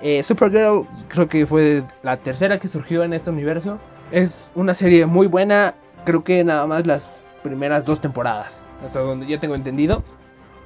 Eh, 0.01 0.23
Supergirl 0.23 0.87
creo 1.09 1.29
que 1.29 1.45
fue 1.45 1.83
la 2.03 2.17
tercera 2.17 2.59
que 2.59 2.69
surgió 2.69 3.05
en 3.05 3.13
este 3.13 3.29
universo. 3.29 3.79
Es 4.11 4.51
una 4.55 4.73
serie 4.73 5.05
muy 5.05 5.27
buena, 5.27 5.75
creo 6.05 6.25
que 6.25 6.45
nada 6.45 6.67
más 6.67 6.87
las 6.87 7.33
primeras 7.43 7.85
dos 7.85 8.01
temporadas, 8.01 8.63
hasta 8.85 9.01
donde 9.01 9.27
yo 9.27 9.39
tengo 9.39 9.55
entendido. 9.55 10.03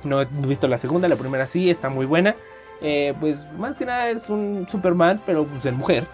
No 0.05 0.21
he 0.21 0.27
visto 0.47 0.66
la 0.66 0.79
segunda, 0.79 1.09
la 1.09 1.16
primera 1.16 1.47
sí, 1.47 1.71
está 1.71 1.88
muy 1.88 2.07
buena. 2.07 2.35
Eh, 2.81 3.14
pues 3.21 3.47
más 3.59 3.77
que 3.77 3.87
nada 3.87 4.09
es 4.11 4.29
un 4.29 4.66
Superman, 4.68 5.21
pero 5.25 5.45
pues 5.45 5.64
en 5.66 5.77
mujer, 5.77 6.05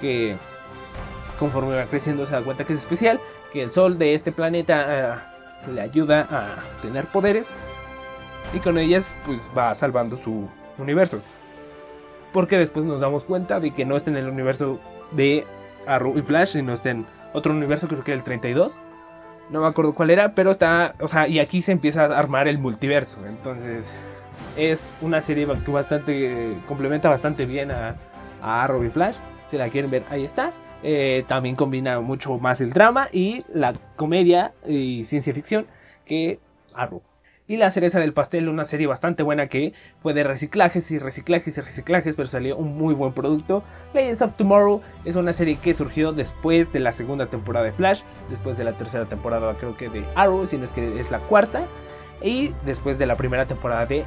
que 0.00 0.36
conforme 1.38 1.76
va 1.76 1.84
creciendo 1.84 2.26
se 2.26 2.32
da 2.32 2.42
cuenta 2.42 2.64
que 2.64 2.72
es 2.72 2.80
especial, 2.80 3.20
que 3.52 3.62
el 3.62 3.70
sol 3.70 3.98
de 3.98 4.14
este 4.14 4.32
planeta 4.32 4.86
eh, 4.88 5.14
le 5.72 5.80
ayuda 5.80 6.26
a 6.30 6.56
tener 6.82 7.06
poderes 7.06 7.48
y 8.54 8.58
con 8.58 8.78
ellas 8.78 9.18
pues 9.24 9.48
va 9.56 9.74
salvando 9.74 10.16
su 10.16 10.48
universo. 10.78 11.22
Porque 12.32 12.58
después 12.58 12.84
nos 12.84 13.00
damos 13.00 13.24
cuenta 13.24 13.60
de 13.60 13.72
que 13.72 13.84
no 13.84 13.96
está 13.96 14.10
en 14.10 14.16
el 14.16 14.28
universo 14.28 14.80
de 15.12 15.46
Arrow 15.86 16.18
y 16.18 16.22
Flash, 16.22 16.54
sino 16.54 16.72
está 16.72 16.90
en 16.90 17.06
otro 17.32 17.52
universo, 17.52 17.88
creo 17.88 18.04
que 18.04 18.12
el 18.12 18.22
32. 18.22 18.80
No 19.50 19.60
me 19.60 19.66
acuerdo 19.66 19.94
cuál 19.94 20.10
era, 20.10 20.34
pero 20.34 20.50
está, 20.50 20.94
o 21.00 21.08
sea, 21.08 21.28
y 21.28 21.38
aquí 21.38 21.62
se 21.62 21.72
empieza 21.72 22.04
a 22.04 22.18
armar 22.18 22.48
el 22.48 22.58
multiverso. 22.58 23.24
Entonces, 23.26 23.94
es 24.56 24.92
una 25.00 25.20
serie 25.20 25.46
que 25.64 25.70
bastante 25.70 26.56
complementa 26.66 27.08
bastante 27.08 27.46
bien 27.46 27.70
a, 27.70 27.94
a 28.42 28.64
Arrow 28.64 28.82
y 28.84 28.90
Flash. 28.90 29.16
Si 29.48 29.56
la 29.56 29.68
quieren 29.68 29.90
ver, 29.90 30.04
ahí 30.10 30.24
está. 30.24 30.52
Eh, 30.82 31.24
también 31.26 31.56
combina 31.56 32.00
mucho 32.00 32.38
más 32.38 32.60
el 32.60 32.72
drama 32.72 33.08
y 33.12 33.38
la 33.48 33.72
comedia 33.96 34.52
y 34.66 35.04
ciencia 35.04 35.32
ficción 35.32 35.66
que 36.04 36.38
Arrow. 36.74 37.02
Y 37.48 37.58
la 37.58 37.70
cereza 37.70 38.00
del 38.00 38.12
pastel, 38.12 38.48
una 38.48 38.64
serie 38.64 38.88
bastante 38.88 39.22
buena 39.22 39.46
que 39.46 39.72
fue 40.00 40.14
de 40.14 40.24
reciclajes 40.24 40.90
y 40.90 40.98
reciclajes 40.98 41.56
y 41.56 41.60
reciclajes, 41.60 42.16
pero 42.16 42.28
salió 42.28 42.56
un 42.56 42.76
muy 42.76 42.92
buen 42.92 43.12
producto. 43.12 43.62
Legends 43.94 44.22
of 44.22 44.34
Tomorrow 44.34 44.82
es 45.04 45.14
una 45.14 45.32
serie 45.32 45.56
que 45.56 45.72
surgió 45.72 46.12
después 46.12 46.72
de 46.72 46.80
la 46.80 46.90
segunda 46.90 47.26
temporada 47.26 47.66
de 47.66 47.72
Flash, 47.72 48.02
después 48.30 48.56
de 48.56 48.64
la 48.64 48.72
tercera 48.72 49.04
temporada 49.04 49.54
creo 49.60 49.76
que 49.76 49.88
de 49.88 50.02
Arrow, 50.16 50.46
si 50.48 50.58
no 50.58 50.64
es 50.64 50.72
que 50.72 50.98
es 50.98 51.12
la 51.12 51.20
cuarta, 51.20 51.66
y 52.20 52.52
después 52.64 52.98
de 52.98 53.06
la 53.06 53.14
primera 53.14 53.46
temporada 53.46 53.86
de 53.86 54.04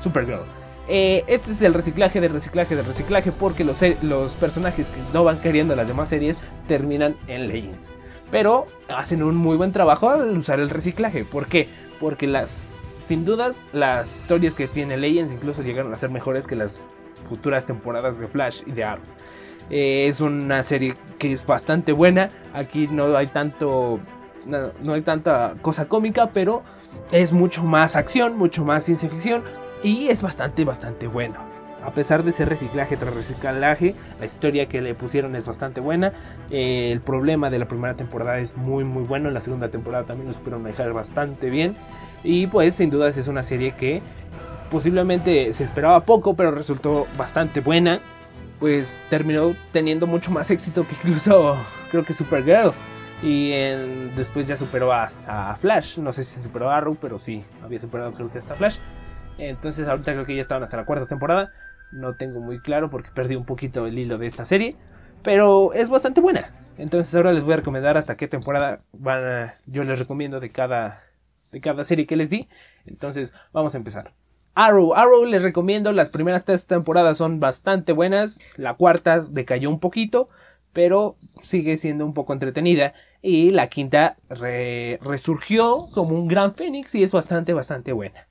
Supergirl. 0.00 0.44
Eh, 0.88 1.24
este 1.26 1.50
es 1.52 1.62
el 1.62 1.74
reciclaje 1.74 2.20
del 2.20 2.32
reciclaje 2.32 2.76
del 2.76 2.84
reciclaje 2.84 3.32
porque 3.32 3.64
los, 3.64 3.80
los 4.02 4.36
personajes 4.36 4.90
que 4.90 5.00
no 5.12 5.24
van 5.24 5.40
queriendo 5.40 5.74
las 5.74 5.88
demás 5.88 6.08
series 6.08 6.48
terminan 6.68 7.16
en 7.26 7.48
Legends. 7.48 7.90
Pero 8.30 8.68
hacen 8.88 9.24
un 9.24 9.34
muy 9.34 9.56
buen 9.56 9.72
trabajo 9.72 10.08
al 10.08 10.36
usar 10.38 10.60
el 10.60 10.70
reciclaje. 10.70 11.24
¿Por 11.24 11.46
qué? 11.46 11.68
Porque 12.00 12.26
las, 12.26 12.74
sin 13.04 13.24
dudas, 13.24 13.60
las 13.72 14.16
historias 14.16 14.54
que 14.54 14.66
tiene 14.66 14.96
Legends 14.96 15.32
incluso 15.32 15.62
llegaron 15.62 15.92
a 15.92 15.96
ser 15.96 16.10
mejores 16.10 16.46
que 16.46 16.56
las 16.56 16.88
futuras 17.28 17.66
temporadas 17.66 18.18
de 18.18 18.26
Flash 18.26 18.62
y 18.66 18.72
de 18.72 18.84
Arrow. 18.84 19.04
Eh, 19.68 20.08
es 20.08 20.20
una 20.20 20.62
serie 20.62 20.96
que 21.18 21.32
es 21.32 21.46
bastante 21.46 21.92
buena. 21.92 22.30
Aquí 22.52 22.88
no 22.88 23.16
hay 23.16 23.28
tanto, 23.28 24.00
no, 24.46 24.92
hay 24.92 25.02
tanta 25.02 25.54
cosa 25.62 25.86
cómica, 25.86 26.30
pero 26.32 26.62
es 27.12 27.32
mucho 27.32 27.62
más 27.62 27.94
acción, 27.94 28.36
mucho 28.36 28.64
más 28.64 28.84
ciencia 28.84 29.08
ficción 29.08 29.44
y 29.84 30.08
es 30.08 30.22
bastante, 30.22 30.64
bastante 30.64 31.06
bueno. 31.06 31.59
A 31.84 31.92
pesar 31.92 32.22
de 32.24 32.32
ser 32.32 32.48
reciclaje 32.48 32.96
tras 32.96 33.14
reciclaje, 33.14 33.94
la 34.18 34.26
historia 34.26 34.66
que 34.66 34.80
le 34.80 34.94
pusieron 34.94 35.34
es 35.34 35.46
bastante 35.46 35.80
buena. 35.80 36.12
Eh, 36.50 36.90
el 36.92 37.00
problema 37.00 37.50
de 37.50 37.58
la 37.58 37.66
primera 37.66 37.94
temporada 37.94 38.38
es 38.38 38.56
muy 38.56 38.84
muy 38.84 39.04
bueno. 39.04 39.28
En 39.28 39.34
la 39.34 39.40
segunda 39.40 39.70
temporada 39.70 40.04
también 40.04 40.28
lo 40.28 40.34
supieron 40.34 40.62
dejar 40.64 40.92
bastante 40.92 41.48
bien. 41.50 41.76
Y 42.22 42.46
pues 42.48 42.74
sin 42.74 42.90
dudas 42.90 43.16
es 43.16 43.28
una 43.28 43.42
serie 43.42 43.72
que 43.72 44.02
posiblemente 44.70 45.52
se 45.52 45.64
esperaba 45.64 46.04
poco, 46.04 46.34
pero 46.34 46.50
resultó 46.50 47.06
bastante 47.16 47.60
buena. 47.60 48.00
Pues 48.58 49.00
terminó 49.08 49.56
teniendo 49.72 50.06
mucho 50.06 50.30
más 50.30 50.50
éxito 50.50 50.86
que 50.86 50.94
incluso 51.02 51.56
creo 51.90 52.04
que 52.04 52.12
Supergirl. 52.12 52.72
Y 53.22 53.50
después 54.16 54.46
ya 54.46 54.56
superó 54.56 54.92
hasta 54.92 55.56
Flash. 55.56 55.98
No 55.98 56.12
sé 56.12 56.24
si 56.24 56.40
superó 56.40 56.70
a 56.70 56.76
Arrow, 56.78 56.96
pero 57.00 57.18
sí, 57.18 57.44
había 57.62 57.78
superado 57.78 58.12
creo 58.12 58.30
que 58.30 58.38
hasta 58.38 58.54
Flash. 58.54 58.78
Entonces 59.38 59.88
ahorita 59.88 60.12
creo 60.12 60.26
que 60.26 60.36
ya 60.36 60.42
estaban 60.42 60.62
hasta 60.62 60.76
la 60.76 60.84
cuarta 60.84 61.06
temporada. 61.06 61.52
No 61.92 62.14
tengo 62.14 62.40
muy 62.40 62.60
claro 62.60 62.90
porque 62.90 63.10
perdí 63.14 63.36
un 63.36 63.44
poquito 63.44 63.86
el 63.86 63.98
hilo 63.98 64.18
de 64.18 64.26
esta 64.26 64.44
serie. 64.44 64.76
Pero 65.22 65.72
es 65.74 65.90
bastante 65.90 66.20
buena. 66.20 66.40
Entonces 66.78 67.14
ahora 67.14 67.32
les 67.32 67.44
voy 67.44 67.54
a 67.54 67.58
recomendar 67.58 67.98
hasta 67.98 68.16
qué 68.16 68.26
temporada 68.26 68.82
van 68.92 69.52
yo 69.66 69.84
les 69.84 69.98
recomiendo 69.98 70.40
de 70.40 70.50
cada, 70.50 71.02
de 71.52 71.60
cada 71.60 71.84
serie 71.84 72.06
que 72.06 72.16
les 72.16 72.30
di. 72.30 72.48
Entonces 72.86 73.34
vamos 73.52 73.74
a 73.74 73.78
empezar. 73.78 74.14
Arrow, 74.54 74.94
Arrow 74.94 75.24
les 75.24 75.42
recomiendo, 75.42 75.92
las 75.92 76.10
primeras 76.10 76.44
tres 76.44 76.66
temporadas 76.66 77.18
son 77.18 77.38
bastante 77.38 77.92
buenas, 77.92 78.40
la 78.56 78.74
cuarta 78.74 79.20
decayó 79.20 79.70
un 79.70 79.78
poquito, 79.78 80.28
pero 80.72 81.14
sigue 81.42 81.76
siendo 81.76 82.04
un 82.04 82.14
poco 82.14 82.32
entretenida 82.32 82.94
y 83.22 83.50
la 83.50 83.68
quinta 83.68 84.16
resurgió 84.28 85.88
como 85.92 86.16
un 86.16 86.28
gran 86.28 86.54
fénix 86.54 86.94
y 86.94 87.02
es 87.02 87.12
bastante, 87.12 87.52
bastante 87.52 87.92
buena. 87.92 88.26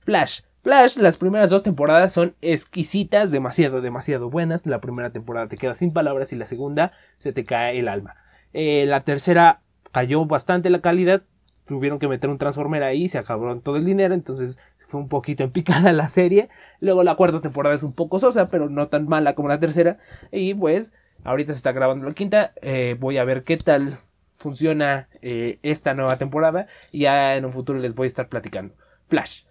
Flash, 0.00 0.40
Flash, 0.68 0.98
las 0.98 1.16
primeras 1.16 1.48
dos 1.48 1.62
temporadas 1.62 2.12
son 2.12 2.34
exquisitas, 2.42 3.30
demasiado, 3.30 3.80
demasiado 3.80 4.28
buenas. 4.28 4.66
La 4.66 4.82
primera 4.82 5.08
temporada 5.08 5.48
te 5.48 5.56
queda 5.56 5.74
sin 5.74 5.94
palabras 5.94 6.30
y 6.34 6.36
la 6.36 6.44
segunda 6.44 6.92
se 7.16 7.32
te 7.32 7.44
cae 7.44 7.78
el 7.78 7.88
alma. 7.88 8.16
Eh, 8.52 8.84
la 8.84 9.00
tercera 9.00 9.62
cayó 9.92 10.26
bastante 10.26 10.68
la 10.68 10.82
calidad. 10.82 11.22
Tuvieron 11.64 11.98
que 11.98 12.06
meter 12.06 12.28
un 12.28 12.36
transformer 12.36 12.82
ahí, 12.82 13.08
se 13.08 13.16
acabó 13.16 13.58
todo 13.60 13.76
el 13.78 13.86
dinero, 13.86 14.12
entonces 14.12 14.58
fue 14.88 15.00
un 15.00 15.08
poquito 15.08 15.42
en 15.42 15.52
picada 15.52 15.90
la 15.94 16.10
serie. 16.10 16.50
Luego 16.80 17.02
la 17.02 17.14
cuarta 17.14 17.40
temporada 17.40 17.74
es 17.74 17.82
un 17.82 17.94
poco 17.94 18.20
sosa, 18.20 18.50
pero 18.50 18.68
no 18.68 18.88
tan 18.88 19.08
mala 19.08 19.34
como 19.34 19.48
la 19.48 19.58
tercera. 19.58 19.96
Y 20.32 20.52
pues, 20.52 20.92
ahorita 21.24 21.54
se 21.54 21.56
está 21.56 21.72
grabando 21.72 22.06
la 22.06 22.12
quinta. 22.12 22.52
Eh, 22.60 22.94
voy 23.00 23.16
a 23.16 23.24
ver 23.24 23.42
qué 23.42 23.56
tal 23.56 24.00
funciona 24.38 25.08
eh, 25.22 25.60
esta 25.62 25.94
nueva 25.94 26.18
temporada. 26.18 26.66
Y 26.92 27.04
ya 27.04 27.36
en 27.36 27.46
un 27.46 27.54
futuro 27.54 27.78
les 27.78 27.94
voy 27.94 28.04
a 28.04 28.08
estar 28.08 28.28
platicando. 28.28 28.74
Flash. 29.08 29.44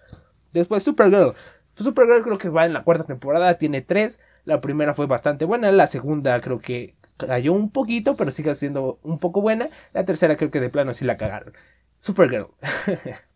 Después 0.53 0.83
Supergirl. 0.83 1.33
Supergirl 1.73 2.23
creo 2.23 2.37
que 2.37 2.49
va 2.49 2.65
en 2.65 2.73
la 2.73 2.83
cuarta 2.83 3.05
temporada, 3.05 3.53
tiene 3.55 3.81
tres. 3.81 4.19
La 4.45 4.61
primera 4.61 4.95
fue 4.95 5.05
bastante 5.05 5.45
buena, 5.45 5.71
la 5.71 5.87
segunda 5.87 6.39
creo 6.39 6.59
que 6.59 6.95
cayó 7.17 7.53
un 7.53 7.71
poquito, 7.71 8.15
pero 8.15 8.31
sigue 8.31 8.53
siendo 8.55 8.99
un 9.03 9.19
poco 9.19 9.41
buena. 9.41 9.67
La 9.93 10.03
tercera 10.05 10.35
creo 10.35 10.51
que 10.51 10.59
de 10.59 10.69
plano 10.69 10.93
sí 10.93 11.05
la 11.05 11.17
cagaron. 11.17 11.53
Supergirl. 11.99 12.47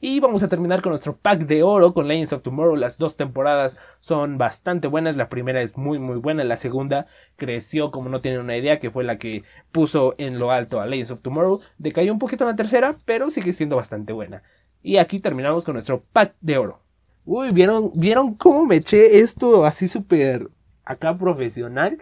y 0.00 0.20
vamos 0.20 0.42
a 0.42 0.48
terminar 0.48 0.82
con 0.82 0.90
nuestro 0.90 1.16
pack 1.16 1.46
de 1.46 1.62
oro 1.62 1.94
con 1.94 2.08
Legends 2.08 2.32
of 2.32 2.42
Tomorrow. 2.42 2.76
Las 2.76 2.98
dos 2.98 3.16
temporadas 3.16 3.78
son 4.00 4.38
bastante 4.38 4.88
buenas. 4.88 5.16
La 5.16 5.28
primera 5.28 5.62
es 5.62 5.76
muy 5.76 5.98
muy 5.98 6.16
buena. 6.16 6.44
La 6.44 6.56
segunda 6.56 7.06
creció 7.36 7.90
como 7.90 8.08
no 8.08 8.20
tienen 8.20 8.40
una 8.40 8.56
idea, 8.56 8.80
que 8.80 8.90
fue 8.90 9.04
la 9.04 9.18
que 9.18 9.44
puso 9.72 10.14
en 10.18 10.38
lo 10.38 10.50
alto 10.50 10.80
a 10.80 10.86
Legends 10.86 11.12
of 11.12 11.22
Tomorrow. 11.22 11.60
Decayó 11.78 12.12
un 12.12 12.18
poquito 12.18 12.44
en 12.44 12.50
la 12.50 12.56
tercera, 12.56 12.96
pero 13.04 13.30
sigue 13.30 13.52
siendo 13.52 13.76
bastante 13.76 14.12
buena. 14.12 14.42
Y 14.84 14.98
aquí 14.98 15.18
terminamos 15.18 15.64
con 15.64 15.72
nuestro 15.72 16.04
pack 16.12 16.34
de 16.42 16.58
oro. 16.58 16.78
Uy, 17.24 17.48
¿vieron, 17.54 17.90
¿vieron 17.94 18.34
cómo 18.34 18.66
me 18.66 18.76
eché 18.76 19.20
esto 19.20 19.64
así 19.64 19.88
súper 19.88 20.50
acá 20.84 21.16
profesional? 21.16 21.98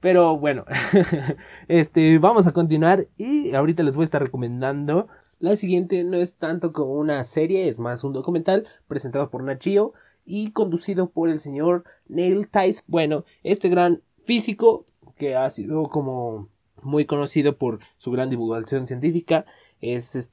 Pero 0.00 0.36
bueno, 0.36 0.66
este, 1.68 2.18
vamos 2.18 2.46
a 2.46 2.52
continuar 2.52 3.08
y 3.16 3.54
ahorita 3.54 3.82
les 3.82 3.96
voy 3.96 4.02
a 4.02 4.04
estar 4.04 4.22
recomendando. 4.22 5.08
La 5.38 5.56
siguiente 5.56 6.04
no 6.04 6.18
es 6.18 6.36
tanto 6.36 6.74
como 6.74 6.92
una 6.92 7.24
serie, 7.24 7.66
es 7.66 7.78
más 7.78 8.04
un 8.04 8.12
documental 8.12 8.66
presentado 8.86 9.30
por 9.30 9.42
Nachio 9.42 9.94
y 10.26 10.50
conducido 10.52 11.08
por 11.08 11.30
el 11.30 11.40
señor 11.40 11.84
Neil 12.08 12.48
Tice. 12.48 12.82
Bueno, 12.88 13.24
este 13.42 13.70
gran 13.70 14.02
físico 14.22 14.84
que 15.16 15.34
ha 15.34 15.48
sido 15.48 15.84
como 15.84 16.50
muy 16.82 17.06
conocido 17.06 17.56
por 17.56 17.78
su 17.96 18.10
gran 18.10 18.28
divulgación 18.28 18.86
científica 18.86 19.46
es, 19.80 20.32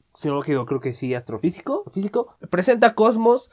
creo 0.66 0.80
que 0.80 0.94
sí, 0.94 1.14
astrofísico, 1.14 1.84
físico. 1.92 2.36
Presenta 2.50 2.96
Cosmos, 2.96 3.52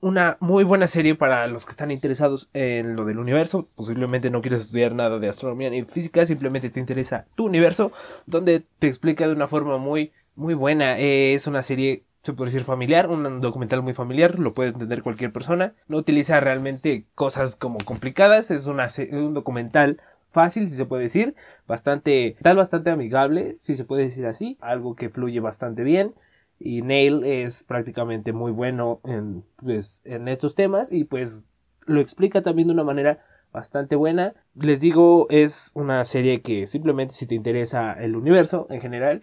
una 0.00 0.36
muy 0.40 0.64
buena 0.64 0.86
serie 0.86 1.14
para 1.14 1.46
los 1.46 1.64
que 1.64 1.72
están 1.72 1.90
interesados 1.90 2.48
en 2.52 2.96
lo 2.96 3.04
del 3.04 3.18
universo. 3.18 3.66
Posiblemente 3.76 4.30
no 4.30 4.42
quieres 4.42 4.62
estudiar 4.62 4.94
nada 4.94 5.18
de 5.18 5.28
astronomía 5.28 5.70
ni 5.70 5.82
física, 5.84 6.26
simplemente 6.26 6.70
te 6.70 6.80
interesa 6.80 7.26
tu 7.34 7.46
universo, 7.46 7.92
donde 8.26 8.64
te 8.78 8.88
explica 8.88 9.26
de 9.26 9.34
una 9.34 9.48
forma 9.48 9.78
muy 9.78 10.12
Muy 10.36 10.52
buena, 10.54 10.98
eh, 10.98 11.32
es 11.32 11.46
una 11.46 11.62
serie 11.62 12.04
se 12.22 12.32
puede 12.32 12.50
decir 12.50 12.64
familiar, 12.64 13.08
un 13.08 13.40
documental 13.40 13.82
muy 13.82 13.94
familiar, 13.94 14.38
lo 14.40 14.52
puede 14.52 14.70
entender 14.70 15.02
cualquier 15.02 15.32
persona. 15.32 15.74
No 15.86 15.96
utiliza 15.96 16.40
realmente 16.40 17.06
cosas 17.14 17.54
como 17.54 17.78
complicadas, 17.78 18.50
es 18.50 18.66
una, 18.66 18.88
un 19.12 19.32
documental 19.32 20.00
fácil, 20.30 20.68
si 20.68 20.76
se 20.76 20.86
puede 20.86 21.04
decir, 21.04 21.34
bastante, 21.66 22.36
tal, 22.42 22.56
bastante 22.56 22.90
amigable, 22.90 23.56
si 23.58 23.74
se 23.74 23.84
puede 23.84 24.04
decir 24.04 24.26
así, 24.26 24.58
algo 24.60 24.94
que 24.96 25.10
fluye 25.10 25.40
bastante 25.40 25.82
bien. 25.82 26.14
Y 26.58 26.82
Neil 26.82 27.24
es 27.24 27.64
prácticamente 27.64 28.32
muy 28.32 28.50
bueno 28.52 29.00
en, 29.04 29.44
pues, 29.56 30.02
en 30.04 30.28
estos 30.28 30.54
temas 30.54 30.90
y 30.90 31.04
pues 31.04 31.46
lo 31.84 32.00
explica 32.00 32.42
también 32.42 32.68
de 32.68 32.74
una 32.74 32.84
manera 32.84 33.24
bastante 33.52 33.96
buena. 33.96 34.34
Les 34.54 34.80
digo, 34.80 35.26
es 35.30 35.70
una 35.74 36.04
serie 36.04 36.42
que 36.42 36.66
simplemente 36.66 37.14
si 37.14 37.26
te 37.26 37.34
interesa 37.34 37.92
el 37.92 38.16
universo 38.16 38.66
en 38.70 38.80
general, 38.80 39.22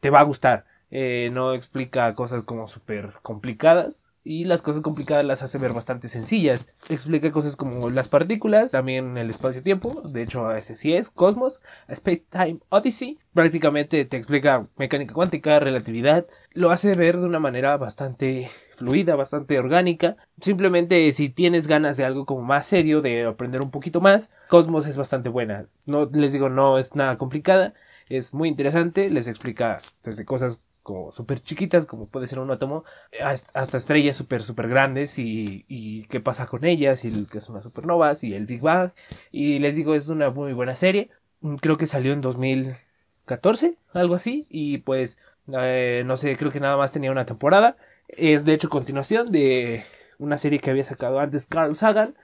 te 0.00 0.10
va 0.10 0.20
a 0.20 0.24
gustar. 0.24 0.64
Eh, 0.90 1.30
no 1.32 1.54
explica 1.54 2.14
cosas 2.14 2.42
como 2.42 2.66
súper 2.66 3.14
complicadas 3.22 4.09
y 4.22 4.44
las 4.44 4.62
cosas 4.62 4.82
complicadas 4.82 5.24
las 5.24 5.42
hace 5.42 5.58
ver 5.58 5.72
bastante 5.72 6.08
sencillas. 6.08 6.74
Explica 6.88 7.30
cosas 7.32 7.56
como 7.56 7.90
las 7.90 8.08
partículas, 8.08 8.72
también 8.72 9.16
el 9.16 9.30
espacio-tiempo, 9.30 10.02
de 10.04 10.22
hecho 10.22 10.52
ese 10.52 10.76
sí 10.76 10.92
es, 10.92 11.10
Cosmos, 11.10 11.60
Space 11.88 12.24
Time 12.28 12.58
Odyssey, 12.68 13.18
prácticamente 13.32 14.04
te 14.04 14.16
explica 14.16 14.66
mecánica 14.76 15.14
cuántica, 15.14 15.58
relatividad, 15.58 16.26
lo 16.52 16.70
hace 16.70 16.94
ver 16.94 17.18
de 17.18 17.26
una 17.26 17.38
manera 17.38 17.76
bastante 17.76 18.50
fluida, 18.76 19.16
bastante 19.16 19.58
orgánica. 19.58 20.16
Simplemente 20.40 21.10
si 21.12 21.28
tienes 21.28 21.66
ganas 21.66 21.96
de 21.96 22.04
algo 22.04 22.26
como 22.26 22.42
más 22.42 22.66
serio, 22.66 23.00
de 23.02 23.24
aprender 23.24 23.62
un 23.62 23.70
poquito 23.70 24.00
más, 24.00 24.32
Cosmos 24.48 24.86
es 24.86 24.96
bastante 24.96 25.28
buena. 25.28 25.64
No 25.86 26.06
les 26.12 26.32
digo, 26.32 26.48
no 26.48 26.78
es 26.78 26.94
nada 26.94 27.16
complicada, 27.18 27.74
es 28.08 28.34
muy 28.34 28.48
interesante, 28.48 29.08
les 29.08 29.28
explica 29.28 29.80
desde 30.02 30.24
cosas 30.24 30.62
como 30.82 31.12
súper 31.12 31.40
chiquitas, 31.40 31.86
como 31.86 32.08
puede 32.08 32.26
ser 32.26 32.38
un 32.38 32.50
átomo, 32.50 32.84
hasta 33.22 33.76
estrellas 33.76 34.16
súper, 34.16 34.42
súper 34.42 34.68
grandes 34.68 35.18
y, 35.18 35.64
y, 35.68 36.04
qué 36.04 36.20
pasa 36.20 36.46
con 36.46 36.64
ellas, 36.64 37.04
y 37.04 37.26
que 37.26 37.40
son 37.40 37.54
las 37.54 37.64
supernovas 37.64 38.24
y 38.24 38.34
el 38.34 38.46
Big 38.46 38.60
Bang. 38.60 38.92
Y 39.30 39.58
les 39.58 39.76
digo, 39.76 39.94
es 39.94 40.08
una 40.08 40.30
muy 40.30 40.52
buena 40.52 40.74
serie. 40.74 41.10
Mm, 41.40 41.56
creo 41.56 41.76
que 41.76 41.86
salió 41.86 42.12
en 42.12 42.20
2014, 42.20 43.76
algo 43.92 44.14
así, 44.14 44.46
y 44.50 44.78
pues 44.78 45.18
eh, 45.52 46.02
no 46.06 46.16
sé, 46.16 46.36
creo 46.36 46.50
que 46.50 46.60
nada 46.60 46.76
más 46.76 46.92
tenía 46.92 47.12
una 47.12 47.26
temporada. 47.26 47.76
Es 48.08 48.44
de 48.44 48.54
hecho 48.54 48.68
continuación 48.68 49.30
de 49.32 49.84
una 50.18 50.38
serie 50.38 50.60
que 50.60 50.70
había 50.70 50.84
sacado 50.84 51.20
antes 51.20 51.46
Carl 51.46 51.76
Sagan, 51.76 52.14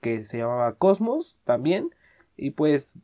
que 0.00 0.24
se 0.24 0.38
llamaba 0.38 0.74
Cosmos 0.74 1.36
también, 1.44 1.90
y 2.36 2.50
pues 2.52 2.96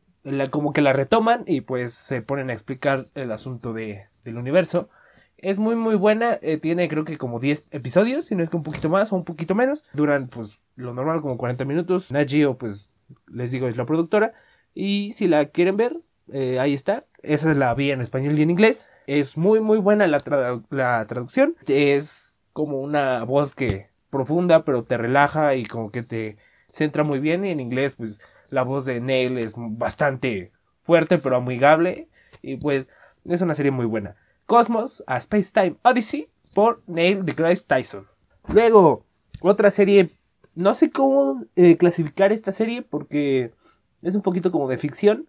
como 0.51 0.73
que 0.73 0.81
la 0.81 0.93
retoman 0.93 1.43
y 1.47 1.61
pues 1.61 1.93
se 1.93 2.21
ponen 2.21 2.49
a 2.49 2.53
explicar 2.53 3.07
el 3.15 3.31
asunto 3.31 3.73
de, 3.73 4.05
del 4.23 4.37
universo. 4.37 4.89
Es 5.37 5.57
muy 5.57 5.75
muy 5.75 5.95
buena, 5.95 6.37
eh, 6.41 6.57
tiene 6.57 6.87
creo 6.87 7.03
que 7.03 7.17
como 7.17 7.39
10 7.39 7.67
episodios, 7.71 8.25
si 8.25 8.35
no 8.35 8.43
es 8.43 8.49
que 8.49 8.57
un 8.57 8.63
poquito 8.63 8.89
más 8.89 9.11
o 9.11 9.15
un 9.15 9.25
poquito 9.25 9.55
menos. 9.55 9.83
Duran 9.93 10.27
pues 10.27 10.59
lo 10.75 10.93
normal 10.93 11.21
como 11.21 11.37
40 11.37 11.65
minutos. 11.65 12.11
Nagio 12.11 12.57
pues 12.57 12.91
les 13.27 13.51
digo 13.51 13.67
es 13.67 13.77
la 13.77 13.85
productora. 13.85 14.33
Y 14.73 15.11
si 15.13 15.27
la 15.27 15.45
quieren 15.45 15.77
ver, 15.77 15.97
eh, 16.31 16.59
ahí 16.59 16.73
está. 16.73 17.05
Esa 17.23 17.53
la 17.53 17.73
vi 17.73 17.91
en 17.91 18.01
español 18.01 18.37
y 18.37 18.43
en 18.43 18.51
inglés. 18.51 18.91
Es 19.07 19.37
muy 19.37 19.59
muy 19.59 19.79
buena 19.79 20.05
la, 20.07 20.61
la 20.69 21.05
traducción. 21.07 21.55
Es 21.67 22.43
como 22.53 22.79
una 22.79 23.23
voz 23.23 23.55
que 23.55 23.89
profunda 24.09 24.63
pero 24.63 24.83
te 24.83 24.97
relaja 24.97 25.55
y 25.55 25.65
como 25.65 25.91
que 25.91 26.03
te 26.03 26.37
centra 26.71 27.03
muy 27.03 27.19
bien. 27.19 27.45
Y 27.45 27.49
en 27.49 27.59
inglés 27.59 27.95
pues 27.97 28.21
la 28.51 28.61
voz 28.61 28.85
de 28.85 28.99
Neil 29.01 29.39
es 29.39 29.53
bastante 29.57 30.51
fuerte 30.83 31.17
pero 31.17 31.37
amigable. 31.37 32.09
Y 32.43 32.57
pues 32.57 32.89
es 33.25 33.41
una 33.41 33.55
serie 33.55 33.71
muy 33.71 33.85
buena. 33.85 34.15
Cosmos 34.45 35.03
a 35.07 35.17
Space 35.17 35.51
Time 35.53 35.75
Odyssey 35.83 36.29
por 36.53 36.81
Neil 36.87 37.23
deGrasse 37.23 37.65
Tyson. 37.65 38.05
Luego, 38.53 39.05
otra 39.41 39.71
serie. 39.71 40.11
No 40.53 40.73
sé 40.73 40.91
cómo 40.91 41.41
eh, 41.55 41.77
clasificar 41.77 42.31
esta 42.31 42.51
serie 42.51 42.81
porque 42.81 43.53
es 44.01 44.15
un 44.15 44.21
poquito 44.21 44.51
como 44.51 44.67
de 44.67 44.77
ficción, 44.77 45.27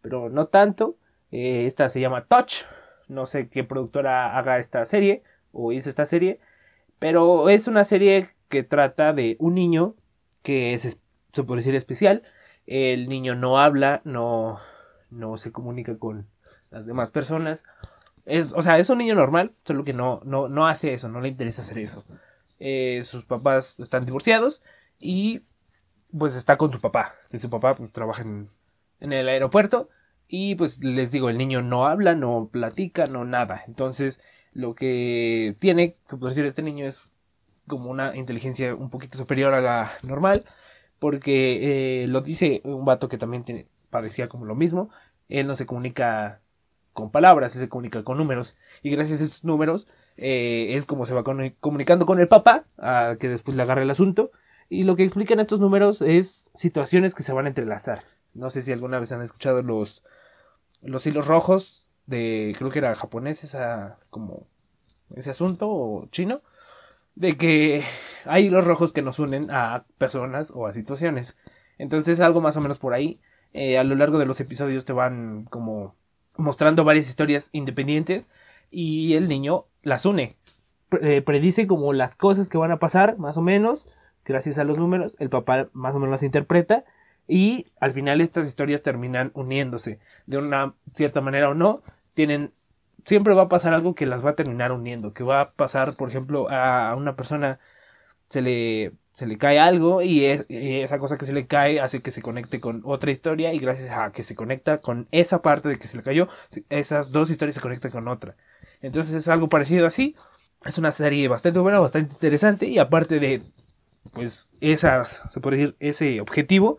pero 0.00 0.30
no 0.30 0.46
tanto. 0.46 0.96
Eh, 1.30 1.66
esta 1.66 1.88
se 1.88 2.00
llama 2.00 2.24
Touch. 2.24 2.64
No 3.08 3.26
sé 3.26 3.48
qué 3.48 3.64
productora 3.64 4.38
haga 4.38 4.58
esta 4.58 4.86
serie 4.86 5.22
o 5.52 5.72
hizo 5.72 5.90
esta 5.90 6.06
serie, 6.06 6.40
pero 6.98 7.50
es 7.50 7.68
una 7.68 7.84
serie 7.84 8.30
que 8.48 8.62
trata 8.62 9.12
de 9.12 9.36
un 9.38 9.54
niño 9.54 9.94
que 10.42 10.72
es, 10.72 11.00
se 11.32 11.44
puede 11.44 11.60
decir, 11.60 11.74
especial. 11.74 12.22
El 12.66 13.08
niño 13.08 13.34
no 13.34 13.58
habla, 13.58 14.00
no, 14.04 14.58
no 15.10 15.36
se 15.36 15.52
comunica 15.52 15.98
con 15.98 16.26
las 16.70 16.86
demás 16.86 17.10
personas. 17.10 17.64
Es, 18.24 18.52
o 18.52 18.62
sea, 18.62 18.78
es 18.78 18.88
un 18.90 18.98
niño 18.98 19.14
normal, 19.14 19.52
solo 19.64 19.84
que 19.84 19.92
no, 19.92 20.20
no, 20.24 20.48
no 20.48 20.66
hace 20.66 20.92
eso, 20.92 21.08
no 21.08 21.20
le 21.20 21.28
interesa 21.28 21.62
hacer 21.62 21.78
eso. 21.78 22.04
Eh, 22.60 23.00
sus 23.02 23.24
papás 23.24 23.78
están 23.80 24.06
divorciados 24.06 24.62
y 25.00 25.40
pues 26.16 26.36
está 26.36 26.56
con 26.56 26.70
su 26.70 26.80
papá, 26.80 27.14
que 27.30 27.38
su 27.38 27.50
papá 27.50 27.74
pues, 27.74 27.90
trabaja 27.92 28.22
en, 28.22 28.46
en 29.00 29.12
el 29.12 29.28
aeropuerto 29.28 29.88
y 30.28 30.54
pues 30.54 30.84
les 30.84 31.10
digo, 31.10 31.28
el 31.28 31.38
niño 31.38 31.60
no 31.62 31.86
habla, 31.86 32.14
no 32.14 32.48
platica, 32.50 33.06
no 33.06 33.24
nada. 33.24 33.64
Entonces, 33.66 34.20
lo 34.52 34.74
que 34.74 35.56
tiene, 35.58 35.96
se 36.06 36.16
puede 36.16 36.30
decir, 36.30 36.46
este 36.46 36.62
niño 36.62 36.86
es 36.86 37.12
como 37.66 37.90
una 37.90 38.16
inteligencia 38.16 38.74
un 38.74 38.90
poquito 38.90 39.18
superior 39.18 39.54
a 39.54 39.60
la 39.60 39.92
normal, 40.02 40.44
porque 40.98 42.04
eh, 42.04 42.08
lo 42.08 42.20
dice 42.20 42.60
un 42.64 42.84
vato 42.84 43.08
que 43.08 43.18
también 43.18 43.44
tiene, 43.44 43.66
padecía 43.90 44.28
como 44.28 44.44
lo 44.44 44.54
mismo, 44.54 44.90
él 45.28 45.46
no 45.46 45.56
se 45.56 45.66
comunica 45.66 46.40
con 46.92 47.10
palabras, 47.10 47.52
se 47.52 47.68
comunica 47.68 48.02
con 48.02 48.18
números. 48.18 48.58
Y 48.82 48.90
gracias 48.90 49.20
a 49.20 49.24
esos 49.24 49.44
números 49.44 49.88
eh, 50.16 50.74
es 50.76 50.84
como 50.84 51.06
se 51.06 51.14
va 51.14 51.24
comunicando 51.60 52.06
con 52.06 52.20
el 52.20 52.28
papá, 52.28 52.64
a 52.78 53.16
que 53.18 53.28
después 53.28 53.56
le 53.56 53.62
agarre 53.62 53.82
el 53.82 53.90
asunto. 53.90 54.30
Y 54.68 54.84
lo 54.84 54.96
que 54.96 55.04
explican 55.04 55.40
estos 55.40 55.60
números 55.60 56.02
es 56.02 56.50
situaciones 56.54 57.14
que 57.14 57.22
se 57.22 57.32
van 57.32 57.46
a 57.46 57.48
entrelazar. 57.48 58.02
No 58.34 58.50
sé 58.50 58.62
si 58.62 58.72
alguna 58.72 58.98
vez 58.98 59.12
han 59.12 59.22
escuchado 59.22 59.62
los, 59.62 60.02
los 60.82 61.06
hilos 61.06 61.26
rojos 61.26 61.86
de, 62.06 62.54
creo 62.58 62.70
que 62.70 62.78
era 62.78 62.94
japonés, 62.94 63.44
esa, 63.44 63.96
como 64.10 64.46
ese 65.14 65.30
asunto, 65.30 65.68
o 65.68 66.08
chino, 66.10 66.40
de 67.14 67.36
que 67.36 67.84
hay 68.24 68.46
hilos 68.46 68.66
rojos 68.66 68.92
que 68.92 69.02
nos 69.02 69.18
unen 69.18 69.50
a 69.50 69.84
personas 69.98 70.50
o 70.54 70.66
a 70.66 70.72
situaciones. 70.72 71.36
Entonces 71.78 72.20
algo 72.20 72.40
más 72.40 72.56
o 72.56 72.60
menos 72.60 72.78
por 72.78 72.94
ahí. 72.94 73.20
Eh, 73.52 73.76
a 73.76 73.84
lo 73.84 73.94
largo 73.94 74.18
de 74.18 74.24
los 74.24 74.40
episodios 74.40 74.86
te 74.86 74.94
van 74.94 75.44
como 75.44 75.94
mostrando 76.36 76.84
varias 76.84 77.08
historias 77.08 77.48
independientes 77.52 78.28
y 78.70 79.14
el 79.14 79.28
niño 79.28 79.66
las 79.82 80.06
une. 80.06 80.36
Eh, 81.00 81.22
predice 81.22 81.66
como 81.66 81.92
las 81.92 82.16
cosas 82.16 82.48
que 82.48 82.58
van 82.58 82.70
a 82.70 82.78
pasar, 82.78 83.18
más 83.18 83.36
o 83.36 83.42
menos, 83.42 83.92
gracias 84.24 84.58
a 84.58 84.64
los 84.64 84.78
números, 84.78 85.16
el 85.20 85.30
papá 85.30 85.68
más 85.72 85.94
o 85.94 85.98
menos 85.98 86.12
las 86.12 86.22
interpreta 86.22 86.84
y 87.26 87.66
al 87.80 87.92
final 87.92 88.20
estas 88.20 88.46
historias 88.46 88.82
terminan 88.82 89.30
uniéndose 89.34 90.00
de 90.26 90.38
una 90.38 90.74
cierta 90.94 91.20
manera 91.20 91.48
o 91.48 91.54
no, 91.54 91.82
tienen 92.14 92.52
siempre 93.04 93.34
va 93.34 93.42
a 93.42 93.48
pasar 93.48 93.74
algo 93.74 93.94
que 93.94 94.06
las 94.06 94.24
va 94.24 94.30
a 94.30 94.36
terminar 94.36 94.72
uniendo, 94.72 95.12
que 95.12 95.24
va 95.24 95.40
a 95.40 95.50
pasar, 95.52 95.96
por 95.96 96.08
ejemplo, 96.08 96.48
a 96.50 96.94
una 96.96 97.16
persona 97.16 97.58
se 98.26 98.42
le 98.42 98.92
se 99.12 99.26
le 99.26 99.36
cae 99.38 99.58
algo 99.58 100.02
y, 100.02 100.24
esa 100.24 100.98
cosa 100.98 101.18
que 101.18 101.26
se 101.26 101.32
le 101.32 101.46
cae 101.46 101.80
hace 101.80 102.00
que 102.00 102.10
se 102.10 102.22
conecte 102.22 102.60
con 102.60 102.82
otra 102.84 103.10
historia 103.10 103.52
y 103.52 103.58
gracias 103.58 103.90
a 103.90 104.10
que 104.12 104.22
se 104.22 104.34
conecta 104.34 104.78
con 104.78 105.08
esa 105.10 105.42
parte 105.42 105.68
de 105.68 105.78
que 105.78 105.88
se 105.88 105.96
le 105.96 106.02
cayó, 106.02 106.28
esas 106.70 107.12
dos 107.12 107.30
historias 107.30 107.56
se 107.56 107.60
conectan 107.60 107.90
con 107.90 108.08
otra. 108.08 108.36
Entonces 108.80 109.14
es 109.14 109.28
algo 109.28 109.48
parecido 109.48 109.86
así. 109.86 110.16
Es 110.64 110.78
una 110.78 110.92
serie 110.92 111.28
bastante 111.28 111.58
buena, 111.58 111.80
bastante 111.80 112.14
interesante 112.14 112.66
y 112.66 112.78
aparte 112.78 113.18
de 113.18 113.42
pues 114.12 114.50
esa, 114.60 115.04
se 115.04 115.40
puede 115.40 115.56
decir, 115.56 115.76
ese 115.80 116.20
objetivo, 116.20 116.78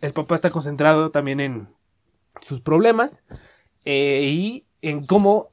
el 0.00 0.12
papá 0.12 0.34
está 0.34 0.50
concentrado 0.50 1.10
también 1.10 1.40
en 1.40 1.68
sus 2.42 2.60
problemas 2.60 3.22
eh, 3.84 4.28
y 4.30 4.66
en 4.82 5.06
cómo, 5.06 5.50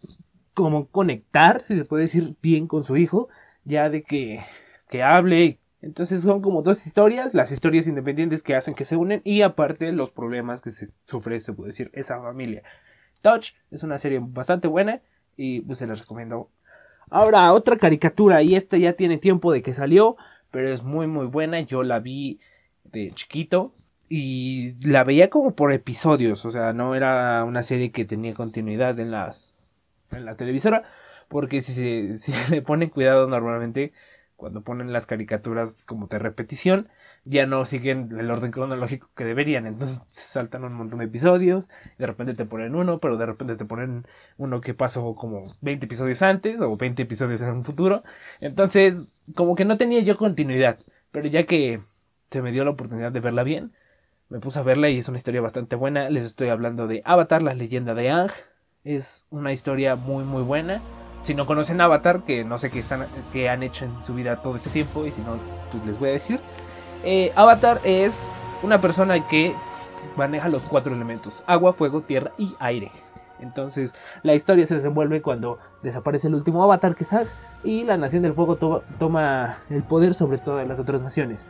cómo 0.54 0.88
conectar, 0.88 1.64
si 1.64 1.78
se 1.78 1.86
puede 1.86 2.04
decir, 2.04 2.36
bien 2.42 2.68
con 2.68 2.84
su 2.84 2.98
hijo, 2.98 3.30
ya 3.64 3.90
de 3.90 4.04
que, 4.04 4.44
que 4.90 5.04
hable 5.04 5.61
entonces 5.82 6.22
son 6.22 6.42
como 6.42 6.62
dos 6.62 6.86
historias, 6.86 7.34
las 7.34 7.52
historias 7.52 7.88
independientes 7.88 8.44
que 8.44 8.56
hacen 8.56 8.76
que 8.76 8.86
se 8.86 8.96
unen 8.96 9.22
y 9.24 9.42
aparte 9.42 9.92
los 9.92 10.12
problemas 10.12 10.62
que 10.62 10.70
se 10.70 10.90
sufre, 11.06 11.40
se 11.40 11.54
puede 11.54 11.70
decir, 11.70 11.90
esa 11.94 12.22
familia. 12.22 12.62
Touch 13.22 13.54
es 13.72 13.84
una 13.84 13.98
serie 13.98 14.20
bastante 14.22 14.68
buena 14.68 15.02
y 15.38 15.62
pues 15.62 15.80
se 15.80 15.88
las 15.88 16.00
recomiendo. 16.02 16.50
Ahora, 17.10 17.52
otra 17.54 17.78
caricatura 17.78 18.44
y 18.44 18.56
esta 18.56 18.78
ya 18.78 18.94
tiene 18.94 19.18
tiempo 19.18 19.52
de 19.52 19.62
que 19.64 19.74
salió, 19.74 20.18
pero 20.52 20.72
es 20.72 20.84
muy 20.84 21.08
muy 21.08 21.26
buena, 21.26 21.60
yo 21.62 21.82
la 21.84 22.00
vi 22.00 22.40
de 22.84 23.12
chiquito 23.12 23.72
y 24.08 24.74
la 24.88 25.04
veía 25.04 25.30
como 25.30 25.56
por 25.56 25.74
episodios, 25.74 26.46
o 26.46 26.52
sea, 26.52 26.74
no 26.74 26.94
era 26.96 27.44
una 27.44 27.64
serie 27.64 27.92
que 27.92 28.06
tenía 28.06 28.34
continuidad 28.36 29.00
en 29.00 29.12
las 29.12 29.66
en 30.12 30.26
la 30.26 30.36
televisora, 30.36 30.84
porque 31.28 31.62
si 31.62 31.74
se 31.74 32.18
si 32.34 32.34
le 32.52 32.62
ponen 32.62 32.90
cuidado 32.90 33.28
normalmente 33.28 33.94
cuando 34.42 34.62
ponen 34.62 34.92
las 34.92 35.06
caricaturas 35.06 35.86
como 35.86 36.08
de 36.08 36.18
repetición, 36.18 36.90
ya 37.26 37.46
no 37.46 37.64
siguen 37.64 38.10
el 38.20 38.32
orden 38.32 38.50
cronológico 38.50 39.08
que 39.16 39.24
deberían. 39.24 39.68
Entonces 39.68 40.02
saltan 40.08 40.64
un 40.64 40.74
montón 40.74 40.98
de 40.98 41.06
episodios, 41.06 41.70
de 42.00 42.08
repente 42.08 42.34
te 42.34 42.46
ponen 42.46 42.74
uno, 42.74 42.98
pero 42.98 43.18
de 43.18 43.28
repente 43.28 43.56
te 43.56 43.66
ponen 43.66 44.08
uno 44.40 44.60
que 44.60 44.74
pasó 44.74 45.14
como 45.14 45.44
20 45.62 45.86
episodios 45.86 46.24
antes 46.24 46.60
o 46.60 46.76
20 46.76 47.04
episodios 47.04 47.40
en 47.42 47.50
un 47.50 47.64
futuro. 47.64 48.02
Entonces, 48.40 49.14
como 49.36 49.56
que 49.56 49.64
no 49.64 49.78
tenía 49.78 50.00
yo 50.00 50.18
continuidad. 50.18 50.80
Pero 51.12 51.28
ya 51.28 51.44
que 51.44 51.80
se 52.32 52.42
me 52.42 52.52
dio 52.52 52.66
la 52.66 52.72
oportunidad 52.72 53.12
de 53.12 53.20
verla 53.20 53.44
bien, 53.44 53.74
me 54.30 54.40
puse 54.40 54.58
a 54.58 54.64
verla 54.64 54.90
y 54.90 54.98
es 54.98 55.08
una 55.08 55.20
historia 55.20 55.42
bastante 55.42 55.76
buena. 55.76 56.10
Les 56.10 56.26
estoy 56.26 56.50
hablando 56.50 56.88
de 56.88 57.04
Avatar, 57.06 57.44
la 57.44 57.54
leyenda 57.54 57.94
de 57.94 58.10
Ang. 58.10 58.32
Es 58.84 59.28
una 59.30 59.54
historia 59.54 59.96
muy 59.96 60.24
muy 60.24 60.42
buena 60.42 60.82
si 61.22 61.34
no 61.34 61.46
conocen 61.46 61.82
Avatar, 61.82 62.22
que 62.24 62.44
no 62.44 62.58
sé 62.58 62.70
qué, 62.70 62.80
están, 62.80 63.06
qué 63.32 63.50
han 63.50 63.64
hecho 63.64 63.86
en 63.86 64.04
su 64.04 64.14
vida 64.14 64.42
todo 64.42 64.56
este 64.56 64.70
tiempo, 64.70 65.06
y 65.06 65.12
si 65.12 65.22
no, 65.22 65.38
pues 65.72 65.86
les 65.86 66.00
voy 66.00 66.10
a 66.10 66.14
decir. 66.14 66.40
Eh, 67.04 67.32
Avatar 67.36 67.80
es 67.84 68.32
una 68.64 68.82
persona 68.82 69.28
que 69.28 69.54
maneja 70.16 70.50
los 70.50 70.64
cuatro 70.64 70.94
elementos, 70.94 71.44
agua, 71.48 71.74
fuego, 71.74 72.02
tierra 72.02 72.32
y 72.38 72.56
aire. 72.60 72.92
Entonces 73.40 73.94
la 74.24 74.36
historia 74.36 74.66
se 74.68 74.76
desenvuelve 74.76 75.22
cuando 75.22 75.58
desaparece 75.82 76.28
el 76.28 76.36
último 76.36 76.64
avatar 76.64 76.96
que 76.96 77.04
es 77.04 77.14
y 77.64 77.84
la 77.84 77.98
nación 77.98 78.22
del 78.22 78.34
fuego 78.34 78.56
toma 79.00 79.58
el 79.70 79.84
poder 79.84 80.14
sobre 80.14 80.38
todas 80.38 80.68
las 80.68 80.80
otras 80.80 81.02
naciones. 81.02 81.50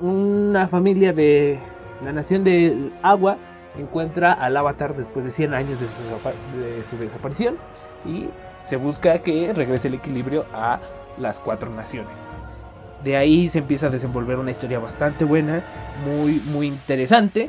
Una 0.00 0.66
familia 0.68 1.12
de 1.12 1.60
la 2.04 2.12
nación 2.12 2.42
del 2.42 2.92
agua 3.02 3.36
encuentra 3.76 4.32
al 4.32 4.56
avatar 4.56 4.96
después 4.96 5.24
de 5.24 5.30
100 5.30 5.54
años 5.54 5.78
de 5.80 6.84
su 6.84 6.96
desaparición 6.96 7.56
y 8.04 8.28
se 8.68 8.76
busca 8.76 9.18
que 9.20 9.52
regrese 9.54 9.88
el 9.88 9.94
equilibrio 9.94 10.44
a 10.52 10.80
las 11.18 11.40
cuatro 11.40 11.70
naciones. 11.70 12.28
De 13.02 13.16
ahí 13.16 13.48
se 13.48 13.60
empieza 13.60 13.86
a 13.86 13.90
desenvolver 13.90 14.38
una 14.38 14.50
historia 14.50 14.78
bastante 14.78 15.24
buena, 15.24 15.62
muy, 16.04 16.40
muy 16.52 16.66
interesante. 16.66 17.48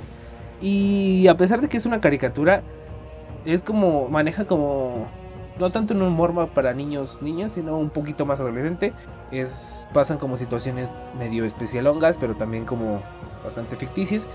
Y 0.61 1.27
a 1.27 1.35
pesar 1.35 1.59
de 1.61 1.67
que 1.67 1.77
es 1.77 1.85
una 1.85 1.99
caricatura, 1.99 2.61
es 3.45 3.61
como, 3.61 4.07
maneja 4.09 4.45
como, 4.45 5.07
no 5.59 5.69
tanto 5.71 5.93
un 5.93 6.03
humor 6.03 6.49
para 6.49 6.73
niños, 6.73 7.21
niñas, 7.21 7.53
sino 7.53 7.77
un 7.77 7.89
poquito 7.89 8.25
más 8.25 8.39
adolescente. 8.39 8.93
Es, 9.31 9.87
pasan 9.93 10.19
como 10.19 10.37
situaciones 10.37 10.93
medio 11.17 11.43
especialongas, 11.45 12.17
pero 12.17 12.35
también 12.35 12.65
como 12.65 13.01
bastante 13.43 13.75
ficticias. 13.75 14.25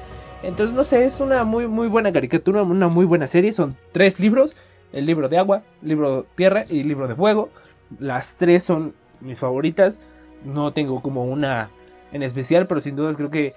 Entonces, 0.42 0.76
no 0.76 0.84
sé, 0.84 1.06
es 1.06 1.20
una 1.20 1.44
muy, 1.44 1.66
muy 1.66 1.88
buena 1.88 2.12
caricatura, 2.12 2.62
una 2.62 2.88
muy 2.88 3.06
buena 3.06 3.26
serie. 3.26 3.52
Son 3.52 3.76
tres 3.92 4.20
libros 4.20 4.56
el 4.94 5.06
libro 5.06 5.28
de 5.28 5.38
agua, 5.38 5.62
libro 5.82 6.24
tierra 6.36 6.64
y 6.70 6.84
libro 6.84 7.08
de 7.08 7.16
fuego. 7.16 7.50
Las 7.98 8.36
tres 8.36 8.62
son 8.62 8.94
mis 9.20 9.40
favoritas. 9.40 10.00
No 10.44 10.72
tengo 10.72 11.02
como 11.02 11.24
una 11.24 11.70
en 12.12 12.22
especial, 12.22 12.66
pero 12.66 12.80
sin 12.80 12.94
dudas 12.94 13.16
creo 13.16 13.30
que 13.30 13.54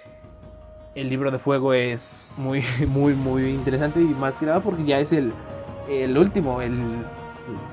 el 0.96 1.10
libro 1.10 1.30
de 1.30 1.38
fuego 1.38 1.74
es 1.74 2.30
muy, 2.38 2.64
muy, 2.88 3.14
muy 3.14 3.52
interesante 3.52 4.02
y 4.02 4.06
más 4.06 4.38
que 4.38 4.48
nada 4.48 4.62
porque 4.62 4.84
ya 4.84 5.00
es 5.00 5.12
el, 5.12 5.32
el 5.88 6.18
último, 6.18 6.62
el, 6.62 6.76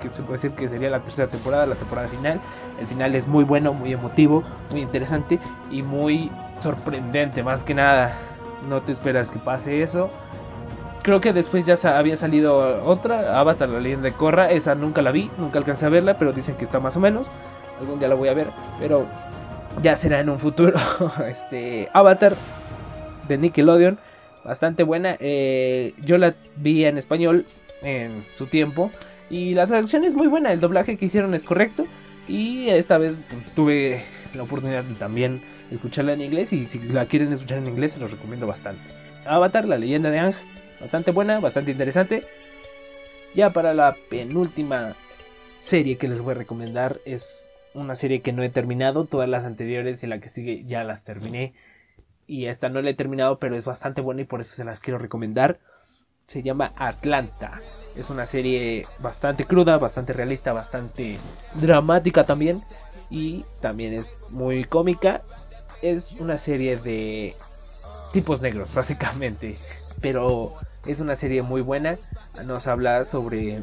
que 0.01 0.11
se 0.11 0.23
puede 0.23 0.35
decir 0.35 0.51
que 0.53 0.69
sería 0.69 0.91
la 0.91 1.01
tercera 1.01 1.29
temporada, 1.29 1.65
la 1.65 1.75
temporada 1.75 2.07
final. 2.09 2.41
El 2.79 2.87
final 2.87 3.15
es 3.15 3.27
muy 3.27 3.45
bueno, 3.45 3.73
muy 3.73 3.95
emotivo, 3.95 4.43
muy 4.71 4.83
interesante 4.83 5.41
y 5.71 5.83
muy 5.83 6.31
sorprendente, 6.61 7.43
más 7.43 7.65
que 7.65 7.75
nada. 7.75 8.15
No 8.69 8.83
te 8.83 8.93
esperas 8.93 9.31
que 9.31 9.39
pase 9.39 9.83
eso 9.83 10.11
creo 11.05 11.21
que 11.21 11.35
después 11.35 11.65
ya 11.65 11.77
había 11.97 12.17
salido 12.17 12.83
otra, 12.83 13.39
Avatar, 13.39 13.69
la 13.69 13.79
leyenda 13.79 14.09
de 14.09 14.15
Korra. 14.15 14.51
Esa 14.51 14.75
nunca 14.75 15.03
la 15.03 15.13
vi, 15.13 15.31
nunca 15.39 15.59
alcancé 15.59 15.87
a 15.87 15.91
verla, 15.91 16.15
pero 16.15 16.33
dicen 16.33 16.57
que 16.57 16.65
está 16.65 16.81
más 16.81 16.97
o 16.97 17.01
menos. 17.01 17.29
Algún 17.79 17.99
día 17.99 18.09
la 18.09 18.15
voy 18.15 18.29
a 18.29 18.35
ver, 18.35 18.49
pero 18.81 19.07
ya 19.83 19.97
será 19.97 20.19
en 20.21 20.31
un 20.31 20.39
futuro. 20.39 20.77
este 21.29 21.91
Avatar 21.93 22.35
de 23.29 23.37
Nickelodeon, 23.39 23.99
bastante 24.45 24.83
buena. 24.83 25.17
Eh, 25.21 25.95
yo 26.03 26.17
la 26.17 26.35
vi 26.57 26.87
en 26.87 26.97
español 26.97 27.45
en 27.83 28.25
su 28.35 28.47
tiempo 28.47 28.91
y 29.29 29.55
la 29.55 29.67
traducción 29.67 30.05
es 30.05 30.15
muy 30.15 30.27
buena. 30.27 30.53
El 30.53 30.61
doblaje 30.61 30.97
que 30.97 31.05
hicieron 31.05 31.35
es 31.35 31.45
correcto 31.45 31.85
y 32.27 32.71
esta 32.71 32.97
vez 32.97 33.21
pues, 33.29 33.45
tuve 33.55 34.03
la 34.35 34.43
oportunidad 34.43 34.85
de 34.85 34.95
también 34.95 35.43
escucharla 35.71 36.15
en 36.15 36.23
inglés 36.23 36.55
y 36.55 36.65
si 36.65 36.79
la 36.79 37.05
quieren 37.05 37.31
escuchar 37.31 37.59
en 37.59 37.69
inglés 37.69 37.93
se 37.93 38.01
los 38.01 38.11
recomiendo 38.11 38.47
bastante. 38.47 38.83
Avatar, 39.27 39.67
la 39.67 39.77
leyenda 39.77 40.11
de 40.11 40.19
Ang 40.19 40.35
bastante 40.81 41.11
buena, 41.11 41.41
bastante 41.41 41.71
interesante. 41.73 42.25
Ya 43.35 43.51
para 43.51 43.75
la 43.75 43.97
penúltima 44.09 44.95
serie 45.61 45.97
que 45.97 46.09
les 46.09 46.21
voy 46.21 46.33
a 46.33 46.39
recomendar 46.39 47.01
es 47.05 47.55
una 47.75 47.97
serie 47.97 48.21
que 48.21 48.33
no 48.33 48.43
he 48.43 48.49
terminado, 48.49 49.05
todas 49.05 49.29
las 49.29 49.45
anteriores 49.45 50.03
y 50.03 50.07
la 50.07 50.21
que 50.21 50.29
sigue 50.29 50.65
ya 50.65 50.85
las 50.85 51.05
terminé. 51.05 51.55
Y 52.27 52.47
esta 52.47 52.69
no 52.69 52.81
la 52.81 52.91
he 52.91 52.95
terminado, 52.95 53.39
pero 53.39 53.57
es 53.57 53.65
bastante 53.65 54.01
buena 54.01 54.23
y 54.23 54.25
por 54.25 54.41
eso 54.41 54.55
se 54.55 54.65
las 54.65 54.81
quiero 54.81 54.99
recomendar. 54.99 55.59
Se 56.27 56.43
llama 56.43 56.73
Atlanta. 56.77 57.61
Es 57.97 58.09
una 58.09 58.27
serie 58.27 58.85
bastante 59.01 59.45
cruda, 59.45 59.77
bastante 59.77 60.13
realista, 60.13 60.53
bastante 60.53 61.19
dramática 61.55 62.25
también. 62.25 62.61
Y 63.11 63.45
también 63.61 63.93
es 63.93 64.21
muy 64.31 64.65
cómica. 64.65 65.23
Es 65.83 66.13
una 66.19 66.39
serie 66.39 66.79
de 66.79 67.35
tipos 68.13 68.41
negros, 68.41 68.73
básicamente. 68.75 69.57
Pero 70.05 70.53
es 70.85 71.01
una 71.01 71.17
serie 71.17 71.41
muy 71.41 71.63
buena. 71.63 71.97
Nos 72.45 72.67
habla 72.67 73.07
sobre 73.07 73.63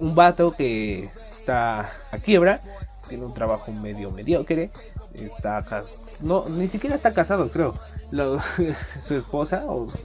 un 0.00 0.16
vato 0.16 0.50
que 0.50 1.04
está 1.04 1.88
a 2.10 2.18
quiebra, 2.18 2.60
tiene 3.08 3.24
un 3.24 3.34
trabajo 3.34 3.70
medio 3.70 4.10
mediocre, 4.10 4.72
está 5.14 5.64
no 6.22 6.48
ni 6.48 6.66
siquiera 6.66 6.96
está 6.96 7.14
casado, 7.14 7.50
creo. 7.50 7.72
su 9.00 9.14
esposa 9.14 9.64
o 9.68 9.88
su 9.88 9.98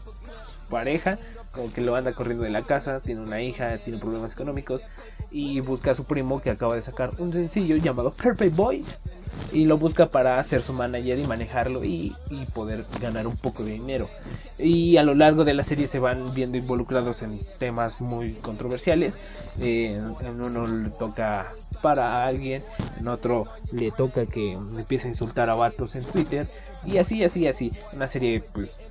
pareja 0.69 1.17
como 1.51 1.71
que 1.73 1.81
lo 1.81 1.95
anda 1.95 2.13
corriendo 2.13 2.43
de 2.43 2.51
la 2.51 2.63
casa, 2.63 2.99
tiene 2.99 3.21
una 3.21 3.41
hija, 3.41 3.77
tiene 3.77 3.99
problemas 3.99 4.33
económicos 4.33 4.83
y 5.31 5.59
busca 5.61 5.91
a 5.91 5.95
su 5.95 6.05
primo 6.05 6.41
que 6.41 6.49
acaba 6.51 6.75
de 6.75 6.83
sacar 6.83 7.11
un 7.19 7.33
sencillo 7.33 7.75
llamado 7.77 8.11
Perfect 8.11 8.55
Boy 8.55 8.85
y 9.51 9.65
lo 9.65 9.77
busca 9.77 10.07
para 10.07 10.43
ser 10.43 10.61
su 10.61 10.73
manager 10.73 11.19
y 11.19 11.27
manejarlo 11.27 11.83
y, 11.83 12.15
poder 12.53 12.85
ganar 12.99 13.27
un 13.27 13.37
poco 13.37 13.63
de 13.63 13.71
dinero. 13.71 14.09
Y 14.59 14.97
a 14.97 15.03
lo 15.03 15.15
largo 15.15 15.43
de 15.43 15.53
la 15.53 15.63
serie 15.63 15.87
se 15.87 15.99
van 15.99 16.33
viendo 16.33 16.57
involucrados 16.57 17.21
en 17.21 17.39
temas 17.57 18.01
muy 18.01 18.33
controversiales. 18.33 19.17
Eh, 19.59 19.99
en 20.21 20.41
uno 20.41 20.67
le 20.67 20.89
toca 20.89 21.51
para 21.81 22.25
alguien, 22.25 22.63
en 22.99 23.07
otro 23.07 23.45
le 23.71 23.91
toca 23.91 24.25
que 24.25 24.53
empiece 24.53 25.07
a 25.07 25.11
insultar 25.11 25.49
a 25.49 25.55
vatos 25.55 25.95
en 25.95 26.03
Twitter. 26.03 26.47
Y 26.85 26.97
así, 26.97 27.23
así, 27.23 27.47
así. 27.47 27.71
Una 27.93 28.07
serie 28.07 28.43
pues 28.53 28.81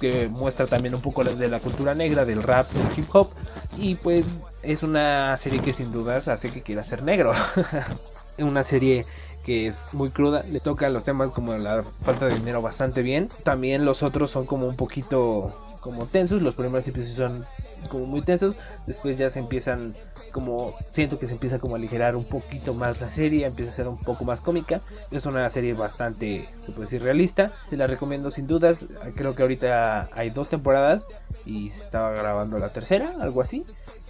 que 0.00 0.28
muestra 0.28 0.66
también 0.66 0.94
un 0.94 1.02
poco 1.02 1.22
de 1.22 1.48
la 1.48 1.60
cultura 1.60 1.94
negra, 1.94 2.24
del 2.24 2.42
rap, 2.42 2.68
del 2.70 2.98
hip 2.98 3.06
hop. 3.12 3.30
Y 3.78 3.94
pues 3.96 4.42
es 4.62 4.82
una 4.82 5.36
serie 5.36 5.60
que 5.60 5.72
sin 5.72 5.92
dudas 5.92 6.28
hace 6.28 6.50
que 6.50 6.62
quiera 6.62 6.82
ser 6.84 7.02
negro. 7.02 7.32
una 8.38 8.64
serie 8.64 9.04
que 9.44 9.66
es 9.66 9.84
muy 9.92 10.10
cruda, 10.10 10.42
le 10.50 10.60
toca 10.60 10.88
los 10.88 11.04
temas 11.04 11.30
como 11.30 11.54
la 11.54 11.82
falta 12.02 12.26
de 12.26 12.34
dinero 12.34 12.62
bastante 12.62 13.02
bien. 13.02 13.28
También 13.44 13.84
los 13.84 14.02
otros 14.02 14.30
son 14.30 14.46
como 14.46 14.66
un 14.66 14.76
poquito 14.76 15.52
como 15.80 16.06
tensos, 16.06 16.42
los 16.42 16.54
primeros 16.54 16.86
episodios 16.86 17.16
son 17.16 17.44
como 17.88 18.06
muy 18.06 18.20
tensos, 18.22 18.56
después 18.86 19.16
ya 19.16 19.30
se 19.30 19.38
empiezan 19.38 19.94
como 20.32 20.74
siento 20.92 21.18
que 21.18 21.26
se 21.26 21.32
empieza 21.32 21.58
como 21.58 21.74
a 21.74 21.78
aligerar 21.78 22.16
un 22.16 22.24
poquito 22.24 22.74
más 22.74 23.00
la 23.00 23.08
serie, 23.08 23.46
empieza 23.46 23.72
a 23.72 23.74
ser 23.74 23.88
un 23.88 23.98
poco 23.98 24.24
más 24.24 24.40
cómica, 24.40 24.82
es 25.10 25.24
una 25.26 25.48
serie 25.48 25.72
bastante 25.72 26.46
se 26.60 26.72
puede 26.72 26.82
decir 26.82 27.02
realista, 27.02 27.52
se 27.68 27.76
la 27.76 27.86
recomiendo 27.86 28.30
sin 28.30 28.46
dudas, 28.46 28.86
creo 29.14 29.34
que 29.34 29.42
ahorita 29.42 30.08
hay 30.12 30.30
dos 30.30 30.50
temporadas 30.50 31.06
y 31.46 31.70
se 31.70 31.80
estaba 31.80 32.10
grabando 32.10 32.58
la 32.58 32.68
tercera, 32.68 33.12
algo 33.20 33.40
así. 33.40 33.64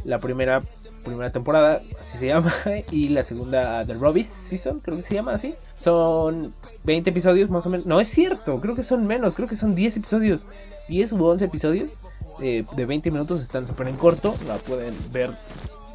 La 0.04 0.18
primera 0.18 0.62
primera 1.04 1.30
temporada, 1.30 1.80
así 2.00 2.18
se 2.18 2.26
llama, 2.26 2.52
y 2.90 3.08
la 3.10 3.24
segunda 3.24 3.84
The 3.84 3.94
Robbies 3.94 4.28
Season, 4.28 4.80
creo 4.80 4.96
que 4.96 5.02
se 5.02 5.14
llama 5.14 5.34
así. 5.34 5.54
Son 5.74 6.52
20 6.84 7.10
episodios 7.10 7.50
más 7.50 7.66
o 7.66 7.70
menos. 7.70 7.86
No 7.86 8.00
es 8.00 8.08
cierto, 8.08 8.60
creo 8.60 8.74
que 8.74 8.84
son 8.84 9.06
menos, 9.06 9.34
creo 9.34 9.48
que 9.48 9.56
son 9.56 9.74
10 9.74 9.98
episodios. 9.98 10.46
10 10.88 11.12
u 11.12 11.24
11 11.24 11.44
episodios 11.44 11.96
eh, 12.42 12.64
de 12.76 12.86
20 12.86 13.10
minutos, 13.10 13.42
están 13.42 13.66
súper 13.66 13.88
en 13.88 13.96
corto, 13.96 14.34
la 14.46 14.56
pueden 14.56 14.94
ver 15.12 15.30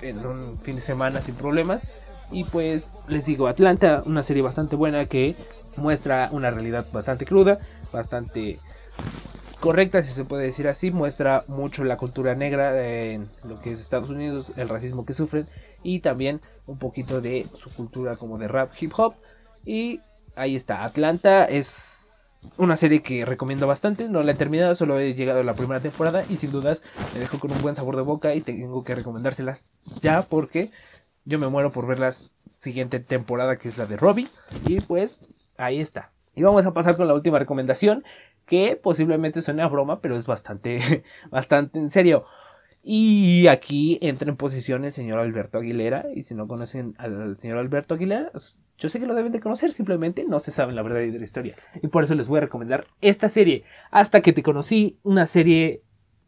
en 0.02 0.26
un 0.26 0.58
fin 0.60 0.76
de 0.76 0.82
semana 0.82 1.22
sin 1.22 1.36
problemas. 1.36 1.84
Y 2.32 2.44
pues 2.46 2.92
les 3.08 3.26
digo, 3.26 3.48
Atlanta, 3.48 4.02
una 4.06 4.24
serie 4.24 4.42
bastante 4.42 4.76
buena 4.76 5.06
que 5.06 5.36
muestra 5.78 6.30
una 6.32 6.50
realidad 6.52 6.86
bastante 6.92 7.26
cruda, 7.26 7.60
bastante 7.92 8.58
correcta, 9.60 10.04
si 10.04 10.12
se 10.12 10.26
puede 10.26 10.44
decir 10.44 10.68
así, 10.68 10.92
muestra 10.92 11.44
mucho 11.48 11.84
la 11.84 11.98
cultura 11.98 12.36
negra 12.36 12.82
en 12.84 13.28
lo 13.44 13.60
que 13.62 13.72
es 13.72 13.80
Estados 13.80 14.10
Unidos, 14.10 14.58
el 14.58 14.70
racismo 14.70 15.06
que 15.06 15.14
sufren 15.14 15.46
y 15.84 16.00
también 16.00 16.42
un 16.66 16.78
poquito 16.78 17.22
de 17.22 17.48
su 17.58 17.70
cultura 17.74 18.16
como 18.16 18.38
de 18.38 18.48
rap, 18.48 18.72
hip 18.80 18.92
hop. 18.98 19.16
Y 19.66 20.02
ahí 20.36 20.56
está, 20.56 20.84
Atlanta 20.84 21.46
es 21.46 22.40
una 22.58 22.78
serie 22.78 23.02
que 23.02 23.26
recomiendo 23.26 23.66
bastante, 23.68 24.08
no 24.10 24.22
la 24.24 24.34
he 24.34 24.36
terminado, 24.36 24.76
solo 24.76 25.00
he 25.00 25.14
llegado 25.14 25.40
a 25.40 25.44
la 25.44 25.56
primera 25.56 25.80
temporada 25.80 26.24
y 26.30 26.38
sin 26.38 26.52
dudas 26.52 26.84
me 27.14 27.20
dejo 27.20 27.40
con 27.40 27.52
un 27.52 27.62
buen 27.62 27.76
sabor 27.76 27.96
de 27.96 28.04
boca 28.04 28.36
y 28.36 28.42
tengo 28.42 28.84
que 28.84 28.96
recomendárselas 28.96 29.72
ya 30.02 30.22
porque 30.22 30.70
yo 31.26 31.40
me 31.40 31.48
muero 31.48 31.72
por 31.72 31.88
ver 31.88 32.00
la 32.00 32.14
siguiente 32.60 33.00
temporada 33.00 33.58
que 33.58 33.70
es 33.70 33.78
la 33.78 33.86
de 33.86 33.98
Robbie. 33.98 34.28
Y 34.68 34.80
pues 34.82 35.34
ahí 35.58 35.80
está. 35.80 36.12
Y 36.36 36.44
vamos 36.44 36.66
a 36.66 36.74
pasar 36.74 36.98
con 36.98 37.08
la 37.08 37.14
última 37.14 37.40
recomendación, 37.40 38.04
que 38.46 38.80
posiblemente 38.82 39.42
suene 39.42 39.64
a 39.64 39.68
broma, 39.68 40.02
pero 40.02 40.16
es 40.18 40.26
bastante, 40.28 41.04
bastante 41.30 41.80
en 41.80 41.90
serio. 41.90 42.26
Y 42.88 43.48
aquí 43.48 43.98
entra 44.02 44.30
en 44.30 44.38
posición 44.38 44.86
el 44.86 44.92
señor 44.92 45.18
Alberto 45.18 45.58
Aguilera. 45.58 46.06
Y 46.14 46.22
si 46.22 46.36
no 46.36 46.48
conocen 46.48 46.94
al 47.00 47.36
señor 47.38 47.58
Alberto 47.58 47.96
Aguilera, 47.96 48.32
yo 48.78 48.90
sé 48.90 49.00
que 49.00 49.08
lo 49.08 49.16
deben 49.16 49.32
de 49.32 49.40
conocer, 49.40 49.74
simplemente 49.74 50.24
no 50.26 50.40
se 50.40 50.52
saben 50.52 50.76
la 50.76 50.84
verdad 50.84 51.00
de 51.00 51.18
la 51.18 51.24
historia. 51.24 51.56
Y 51.82 51.88
por 51.88 52.04
eso 52.04 52.14
les 52.14 52.28
voy 52.28 52.38
a 52.38 52.42
recomendar 52.42 52.86
esta 53.02 53.28
serie. 53.28 53.64
Hasta 53.90 54.22
que 54.22 54.34
te 54.34 54.44
conocí, 54.44 55.00
una 55.02 55.26
serie 55.26 55.82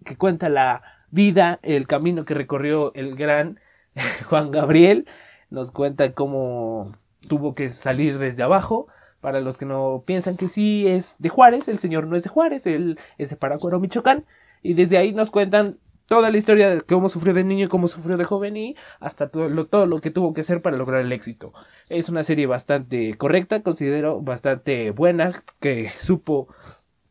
que 0.03 0.17
cuenta 0.17 0.49
la 0.49 0.81
vida, 1.11 1.59
el 1.61 1.85
camino 1.85 2.25
que 2.25 2.33
recorrió 2.33 2.91
el 2.95 3.15
gran 3.15 3.59
Juan 4.27 4.49
Gabriel. 4.49 5.07
Nos 5.51 5.69
cuenta 5.69 6.13
cómo 6.13 6.91
tuvo 7.27 7.53
que 7.53 7.69
salir 7.69 8.17
desde 8.17 8.41
abajo. 8.41 8.87
Para 9.21 9.41
los 9.41 9.57
que 9.57 9.65
no 9.65 10.03
piensan 10.05 10.37
que 10.37 10.49
sí 10.49 10.87
es 10.87 11.15
de 11.19 11.29
Juárez, 11.29 11.67
el 11.67 11.79
señor 11.79 12.07
no 12.07 12.15
es 12.15 12.23
de 12.23 12.29
Juárez, 12.29 12.65
él 12.67 12.99
es 13.17 13.29
de 13.29 13.35
Paracuero, 13.35 13.79
Michoacán. 13.79 14.25
Y 14.61 14.73
desde 14.73 14.97
ahí 14.97 15.13
nos 15.13 15.31
cuentan 15.31 15.79
toda 16.07 16.29
la 16.29 16.37
historia 16.37 16.69
de 16.69 16.81
cómo 16.81 17.09
sufrió 17.09 17.33
de 17.33 17.43
niño 17.43 17.65
y 17.65 17.69
cómo 17.69 17.87
sufrió 17.87 18.17
de 18.17 18.23
joven 18.23 18.57
y 18.57 18.75
hasta 18.99 19.29
todo 19.29 19.49
lo, 19.49 19.65
todo 19.65 19.85
lo 19.85 20.01
que 20.01 20.09
tuvo 20.09 20.33
que 20.33 20.41
hacer 20.41 20.61
para 20.61 20.77
lograr 20.77 21.01
el 21.01 21.11
éxito. 21.11 21.53
Es 21.89 22.09
una 22.09 22.23
serie 22.23 22.47
bastante 22.47 23.15
correcta, 23.17 23.61
considero 23.61 24.21
bastante 24.21 24.91
buena, 24.91 25.31
que 25.59 25.89
supo 25.99 26.47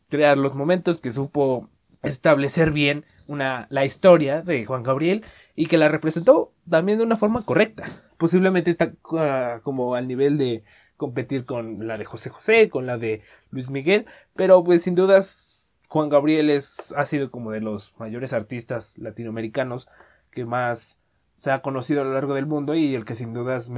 crear 0.08 0.38
los 0.38 0.54
momentos, 0.54 0.98
que 0.98 1.12
supo 1.12 1.68
establecer 2.02 2.70
bien 2.70 3.04
una, 3.26 3.66
la 3.70 3.84
historia 3.84 4.42
de 4.42 4.64
Juan 4.64 4.82
Gabriel 4.82 5.24
y 5.54 5.66
que 5.66 5.78
la 5.78 5.88
representó 5.88 6.52
también 6.68 6.98
de 6.98 7.04
una 7.04 7.16
forma 7.16 7.44
correcta. 7.44 7.84
Posiblemente 8.18 8.70
está 8.70 8.92
uh, 9.10 9.60
como 9.62 9.94
al 9.94 10.08
nivel 10.08 10.38
de 10.38 10.64
competir 10.96 11.44
con 11.44 11.86
la 11.86 11.98
de 11.98 12.04
José 12.04 12.30
José, 12.30 12.68
con 12.68 12.86
la 12.86 12.98
de 12.98 13.22
Luis 13.50 13.70
Miguel, 13.70 14.06
pero 14.34 14.64
pues 14.64 14.82
sin 14.82 14.94
dudas 14.94 15.74
Juan 15.88 16.08
Gabriel 16.08 16.50
es, 16.50 16.92
ha 16.96 17.04
sido 17.06 17.30
como 17.30 17.52
de 17.52 17.60
los 17.60 17.94
mayores 17.98 18.32
artistas 18.32 18.98
latinoamericanos 18.98 19.88
que 20.30 20.44
más 20.44 20.98
se 21.36 21.50
ha 21.50 21.58
conocido 21.58 22.00
a 22.00 22.04
lo 22.04 22.14
largo 22.14 22.34
del 22.34 22.46
mundo 22.46 22.74
y 22.74 22.94
el 22.94 23.04
que 23.04 23.14
sin 23.14 23.34
dudas 23.34 23.70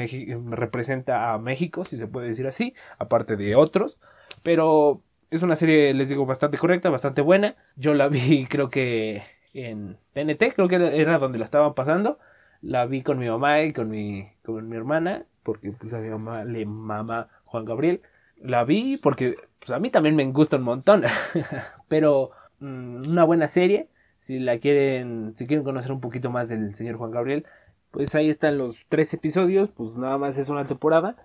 representa 0.50 1.32
a 1.32 1.38
México, 1.38 1.84
si 1.84 1.98
se 1.98 2.06
puede 2.06 2.28
decir 2.28 2.46
así, 2.46 2.74
aparte 2.98 3.36
de 3.36 3.56
otros. 3.56 3.98
Pero 4.42 5.02
es 5.30 5.42
una 5.42 5.56
serie, 5.56 5.92
les 5.92 6.08
digo, 6.08 6.24
bastante 6.24 6.56
correcta, 6.56 6.88
bastante 6.88 7.20
buena. 7.20 7.56
Yo 7.76 7.94
la 7.94 8.08
vi 8.08 8.46
creo 8.50 8.70
que 8.70 9.22
en 9.52 9.98
TNT, 10.14 10.54
creo 10.54 10.68
que 10.68 10.76
era 11.00 11.18
donde 11.18 11.38
la 11.38 11.44
estaban 11.44 11.74
pasando. 11.74 12.18
La 12.62 12.86
vi 12.86 13.02
con 13.02 13.18
mi 13.18 13.28
mamá 13.28 13.62
y 13.62 13.72
con 13.72 13.88
mi, 13.88 14.28
con 14.44 14.68
mi 14.68 14.76
hermana, 14.76 15.26
porque 15.49 15.72
pues 15.72 15.94
a 15.94 15.99
mi 16.01 16.11
mamá 16.11 16.44
le 16.44 16.66
mama 16.66 17.30
Juan 17.46 17.64
Gabriel. 17.64 18.03
La 18.36 18.64
vi 18.64 18.99
porque 18.99 19.36
pues 19.59 19.70
a 19.70 19.78
mí 19.78 19.88
también 19.88 20.14
me 20.14 20.30
gusta 20.30 20.57
un 20.57 20.62
montón. 20.62 21.05
Pero 21.88 22.32
mm, 22.61 23.09
una 23.09 23.24
buena 23.24 23.49
serie. 23.49 23.88
Si 24.18 24.40
la 24.40 24.59
quieren, 24.59 25.32
si 25.36 25.46
quieren 25.46 25.64
conocer 25.64 25.90
un 25.90 26.03
poquito 26.03 26.28
más 26.28 26.51
del 26.51 26.74
señor 26.74 26.96
Juan 26.96 27.12
Gabriel, 27.12 27.46
pues 27.92 28.14
ahí 28.14 28.28
están 28.28 28.59
los 28.59 28.84
tres 28.90 29.14
episodios. 29.14 29.70
Pues 29.70 29.96
nada 29.96 30.18
más 30.18 30.36
es 30.36 30.51
una 30.51 30.66
temporada. 30.66 31.16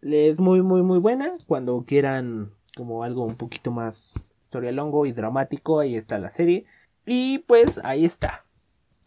Es 0.00 0.40
muy, 0.40 0.62
muy, 0.62 0.80
muy 0.80 0.98
buena. 0.98 1.34
Cuando 1.46 1.84
quieran 1.86 2.52
como 2.74 3.04
algo 3.04 3.26
un 3.26 3.36
poquito 3.36 3.70
más 3.72 4.34
historia 4.44 4.72
longo 4.72 5.04
y 5.04 5.12
dramático, 5.12 5.80
ahí 5.80 5.96
está 5.96 6.18
la 6.18 6.30
serie. 6.30 6.64
Y 7.04 7.40
pues 7.40 7.78
ahí 7.84 8.06
está. 8.06 8.46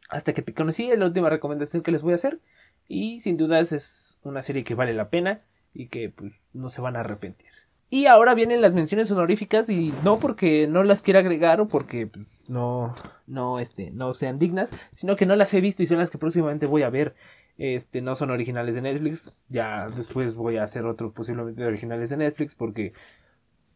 Hasta 0.10 0.34
que 0.34 0.44
te 0.44 0.54
conocí, 0.54 0.96
la 0.96 1.08
última 1.08 1.32
recomendación 1.32 1.82
que 1.82 1.92
les 1.92 2.04
voy 2.04 2.12
a 2.12 2.18
hacer. 2.18 2.40
Y 2.88 3.20
sin 3.20 3.38
dudas 3.38 3.72
es 3.72 4.20
una 4.24 4.42
serie 4.42 4.64
que 4.64 4.76
vale 4.76 4.94
la 4.94 5.10
pena 5.10 5.42
y 5.74 5.88
que 5.88 6.10
pues 6.10 6.34
no 6.54 6.70
se 6.70 6.82
van 6.82 6.96
a 6.96 7.02
arrepentir. 7.02 7.50
Y 7.94 8.08
ahora 8.08 8.34
vienen 8.34 8.62
las 8.62 8.74
menciones 8.74 9.12
honoríficas 9.12 9.70
y 9.70 9.94
no 10.04 10.18
porque 10.18 10.68
no 10.68 10.82
las 10.82 11.04
quiera 11.04 11.20
agregar 11.20 11.62
o 11.62 11.68
porque 11.68 12.08
pues, 12.08 12.26
no, 12.48 12.96
no, 13.28 13.60
este, 13.60 13.92
no 13.92 14.16
sean 14.16 14.40
dignas, 14.40 14.72
sino 14.94 15.16
que 15.16 15.28
no 15.28 15.36
las 15.36 15.54
he 15.54 15.62
visto 15.62 15.84
y 15.84 15.86
son 15.86 16.00
las 16.00 16.10
que 16.10 16.18
próximamente 16.18 16.66
voy 16.66 16.82
a 16.82 16.90
ver. 16.90 17.14
Este, 17.60 18.02
no 18.02 18.16
son 18.16 18.32
originales 18.32 18.74
de 18.74 18.82
Netflix. 18.82 19.36
Ya 19.48 19.86
después 19.96 20.34
voy 20.34 20.58
a 20.58 20.64
hacer 20.64 20.86
otro 20.86 21.12
posiblemente 21.12 21.62
de 21.62 21.68
originales 21.68 22.10
de 22.10 22.18
Netflix 22.18 22.56
porque 22.56 22.94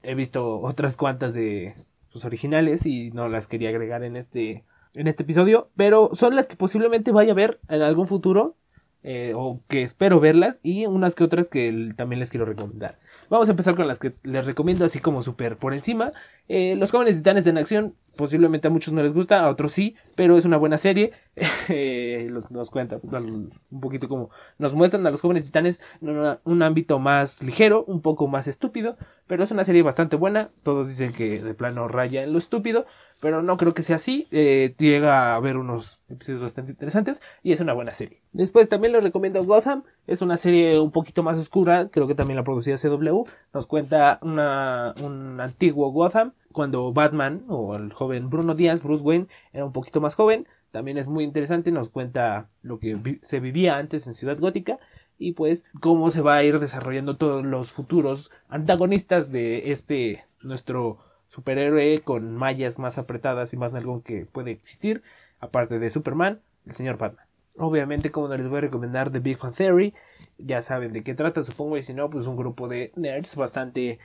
he 0.01 0.15
visto 0.15 0.61
otras 0.61 0.97
cuantas 0.97 1.35
de 1.35 1.75
sus 2.09 2.25
originales 2.25 2.87
y 2.87 3.11
no 3.11 3.29
las 3.29 3.47
quería 3.47 3.69
agregar 3.69 4.03
en 4.03 4.15
este, 4.15 4.63
en 4.95 5.05
este 5.05 5.21
episodio. 5.21 5.69
Pero 5.75 6.09
son 6.13 6.35
las 6.35 6.47
que 6.47 6.55
posiblemente 6.55 7.11
vaya 7.11 7.33
a 7.33 7.35
ver 7.35 7.59
en 7.69 7.83
algún 7.83 8.07
futuro. 8.07 8.55
Eh, 9.03 9.33
o 9.35 9.61
que 9.69 9.83
espero 9.83 10.19
verlas 10.19 10.59
y 10.63 10.85
unas 10.85 11.15
que 11.15 11.23
otras 11.23 11.49
que 11.49 11.93
también 11.95 12.19
les 12.19 12.29
quiero 12.29 12.45
recomendar. 12.45 12.97
Vamos 13.29 13.47
a 13.47 13.51
empezar 13.51 13.75
con 13.75 13.87
las 13.87 13.99
que 13.99 14.13
les 14.23 14.45
recomiendo 14.45 14.83
así 14.85 14.99
como 14.99 15.21
súper 15.23 15.55
por 15.57 15.73
encima. 15.73 16.11
Eh, 16.49 16.75
los 16.75 16.91
jóvenes 16.91 17.15
titanes 17.15 17.45
en 17.47 17.57
acción, 17.57 17.93
posiblemente 18.17 18.67
a 18.67 18.71
muchos 18.71 18.93
no 18.93 19.03
les 19.03 19.13
gusta, 19.13 19.41
a 19.41 19.49
otros 19.49 19.73
sí, 19.73 19.95
pero 20.15 20.37
es 20.37 20.45
una 20.45 20.57
buena 20.57 20.77
serie. 20.77 21.13
Eh, 21.69 22.31
nos 22.49 22.69
cuenta 22.69 22.97
un 23.03 23.51
poquito 23.81 24.07
como 24.07 24.29
nos 24.57 24.73
muestran 24.73 25.05
a 25.05 25.11
los 25.11 25.19
jóvenes 25.19 25.43
titanes 25.43 25.81
un 25.99 26.63
ámbito 26.63 26.97
más 26.97 27.43
ligero, 27.43 27.83
un 27.85 28.01
poco 28.01 28.27
más 28.27 28.47
estúpido, 28.47 28.95
pero 29.27 29.43
es 29.43 29.51
una 29.51 29.65
serie 29.65 29.81
bastante 29.81 30.15
buena. 30.15 30.47
Todos 30.63 30.87
dicen 30.87 31.11
que 31.11 31.43
de 31.43 31.53
plano 31.53 31.89
raya 31.89 32.23
en 32.23 32.31
lo 32.31 32.37
estúpido, 32.37 32.85
pero 33.19 33.41
no 33.41 33.57
creo 33.57 33.73
que 33.73 33.83
sea 33.83 33.97
así. 33.97 34.27
Eh, 34.31 34.75
llega 34.77 35.31
a 35.31 35.35
haber 35.35 35.57
unos 35.57 36.01
episodios 36.09 36.41
bastante 36.41 36.71
interesantes 36.71 37.21
y 37.43 37.51
es 37.51 37.59
una 37.59 37.73
buena 37.73 37.93
serie. 37.93 38.21
Después 38.31 38.69
también 38.69 38.93
les 38.93 39.03
recomiendo 39.03 39.43
Gotham, 39.43 39.83
es 40.05 40.21
una 40.21 40.37
serie 40.37 40.79
un 40.79 40.91
poquito 40.91 41.23
más 41.23 41.37
oscura, 41.37 41.89
creo 41.89 42.07
que 42.07 42.15
también 42.15 42.37
la 42.37 42.43
producía 42.43 42.77
CW. 42.77 43.23
Nos 43.53 43.67
cuenta 43.67 44.19
una, 44.21 44.93
un 45.03 45.39
antiguo 45.41 45.91
Gotham 45.91 46.33
cuando 46.51 46.91
Batman 46.93 47.43
o 47.47 47.75
el 47.75 47.93
joven 47.93 48.29
Bruno 48.29 48.55
Díaz, 48.55 48.81
Bruce 48.83 49.03
Wayne, 49.03 49.27
era 49.53 49.65
un 49.65 49.73
poquito 49.73 50.01
más 50.01 50.15
joven. 50.15 50.47
También 50.71 50.97
es 50.97 51.07
muy 51.07 51.23
interesante, 51.23 51.71
nos 51.71 51.89
cuenta 51.89 52.49
lo 52.61 52.79
que 52.79 53.19
se 53.21 53.39
vivía 53.39 53.77
antes 53.77 54.05
en 54.05 54.13
Ciudad 54.13 54.37
Gótica 54.37 54.79
y 55.17 55.33
pues 55.33 55.65
cómo 55.81 56.11
se 56.11 56.21
va 56.21 56.35
a 56.35 56.43
ir 56.43 56.59
desarrollando 56.59 57.15
todos 57.15 57.43
los 57.43 57.71
futuros 57.71 58.31
antagonistas 58.49 59.31
de 59.31 59.71
este 59.71 60.23
nuestro 60.41 60.99
superhéroe 61.29 62.01
con 62.03 62.35
mallas 62.35 62.79
más 62.79 62.97
apretadas 62.97 63.53
y 63.53 63.57
más 63.57 63.73
nalgón 63.73 64.01
que 64.01 64.25
puede 64.25 64.51
existir, 64.51 65.03
aparte 65.39 65.79
de 65.79 65.89
Superman, 65.89 66.41
el 66.65 66.75
señor 66.75 66.97
Batman. 66.97 67.25
Obviamente, 67.57 68.11
como 68.11 68.27
no 68.27 68.37
les 68.37 68.47
voy 68.47 68.59
a 68.59 68.61
recomendar 68.61 69.11
The 69.11 69.19
Big 69.19 69.43
One 69.43 69.53
Theory, 69.55 69.93
ya 70.37 70.61
saben 70.61 70.93
de 70.93 71.03
qué 71.03 71.15
trata, 71.15 71.41
supongo, 71.43 71.77
y 71.77 71.83
si 71.83 71.93
no, 71.93 72.09
pues 72.09 72.27
un 72.27 72.37
grupo 72.37 72.67
de 72.67 72.91
nerds 72.95 73.35
bastante 73.35 73.99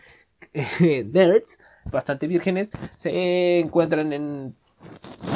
nerds, 0.81 1.61
bastante 1.93 2.27
vírgenes, 2.27 2.71
se 2.97 3.61
encuentran 3.61 4.13
en 4.13 4.55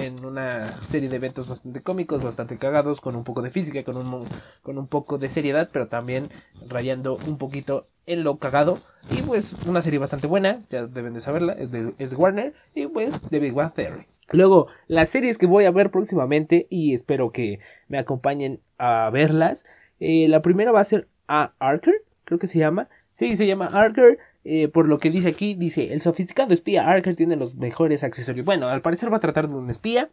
en 0.03 0.25
una 0.25 0.67
serie 0.67 1.09
de 1.09 1.17
eventos 1.17 1.49
bastante 1.49 1.83
cómicos, 1.83 2.23
bastante 2.23 2.59
cagados, 2.59 3.01
con 3.01 3.17
un 3.17 3.25
poco 3.25 3.43
de 3.43 3.51
física, 3.51 3.83
con 3.85 3.97
un, 3.97 4.27
con 4.63 4.79
un 4.79 4.87
poco 4.87 5.19
de 5.19 5.29
seriedad, 5.29 5.71
pero 5.73 5.89
también 5.89 6.29
rayando 6.69 7.17
un 7.27 7.39
poquito 7.39 7.87
en 8.07 8.25
lo 8.25 8.39
cagado. 8.39 8.79
Y 9.11 9.23
pues 9.23 9.55
una 9.67 9.83
serie 9.83 9.99
bastante 9.99 10.27
buena, 10.27 10.61
ya 10.71 10.87
deben 10.87 11.15
de 11.15 11.21
saberla, 11.21 11.53
es 11.53 11.71
de, 11.71 11.93
es 11.99 12.13
Warner, 12.15 12.55
y 12.75 12.87
pues 12.87 13.21
The 13.31 13.39
Big 13.39 13.57
One 13.57 13.71
Theory. 13.75 14.07
Luego, 14.31 14.67
las 14.89 15.11
series 15.11 15.39
que 15.39 15.47
voy 15.47 15.65
a 15.67 15.71
ver 15.71 15.91
próximamente, 15.91 16.67
y 16.71 16.95
espero 16.95 17.31
que 17.31 17.61
me 17.89 17.99
acompañen 17.99 18.61
a 18.79 19.11
verlas, 19.11 19.65
eh, 20.01 20.27
la 20.29 20.43
primera 20.43 20.73
va 20.73 20.81
a 20.81 20.85
ser 20.85 21.09
a 21.29 21.53
Archer, 21.59 21.95
creo 22.25 22.39
que 22.39 22.47
se 22.47 22.59
llama. 22.59 22.89
Sí, 23.13 23.37
se 23.37 23.47
llama 23.47 23.67
Archer. 23.67 24.19
Eh, 24.49 24.69
por 24.69 24.87
lo 24.87 24.99
que 24.99 25.11
dice 25.11 25.29
aquí, 25.29 25.55
dice, 25.55 25.93
el 25.93 26.01
sofisticado 26.01 26.55
espía 26.55 26.89
Archer 26.89 27.17
tiene 27.17 27.35
los 27.35 27.57
mejores 27.57 28.05
accesorios. 28.05 28.47
Bueno, 28.47 28.69
al 28.69 28.81
parecer 28.81 29.13
va 29.13 29.17
a 29.17 29.21
tratar 29.21 29.49
de 29.49 29.55
un 29.55 29.71
espía. 29.71 30.09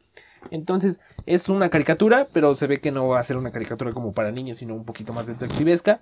Entonces 0.49 0.99
es 1.25 1.49
una 1.49 1.69
caricatura, 1.69 2.27
pero 2.33 2.55
se 2.55 2.65
ve 2.65 2.79
que 2.79 2.91
no 2.91 3.07
va 3.07 3.19
a 3.19 3.23
ser 3.23 3.37
una 3.37 3.51
caricatura 3.51 3.93
como 3.93 4.13
para 4.13 4.31
niños, 4.31 4.57
sino 4.57 4.73
un 4.73 4.85
poquito 4.85 5.13
más 5.13 5.27
detectivesca. 5.27 6.01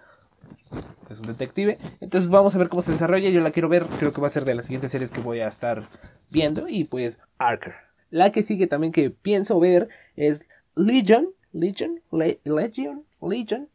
Es 1.09 1.19
un 1.19 1.27
detective. 1.27 1.77
Entonces 1.99 2.29
vamos 2.29 2.55
a 2.55 2.57
ver 2.57 2.69
cómo 2.69 2.81
se 2.81 2.91
desarrolla. 2.91 3.29
Yo 3.29 3.41
la 3.41 3.51
quiero 3.51 3.69
ver. 3.69 3.85
Creo 3.99 4.13
que 4.13 4.21
va 4.21 4.27
a 4.27 4.31
ser 4.31 4.45
de 4.45 4.55
las 4.55 4.65
siguientes 4.65 4.91
series 4.91 5.11
que 5.11 5.21
voy 5.21 5.41
a 5.41 5.47
estar 5.47 5.83
viendo. 6.29 6.67
Y 6.67 6.85
pues 6.85 7.19
Archer. 7.37 7.75
La 8.09 8.31
que 8.31 8.43
sigue 8.43 8.67
también 8.67 8.93
que 8.93 9.09
pienso 9.09 9.59
ver 9.59 9.89
es 10.15 10.47
Legion. 10.75 11.29
Legion. 11.51 12.01
Legion. 12.11 13.05
Legion. 13.21 13.69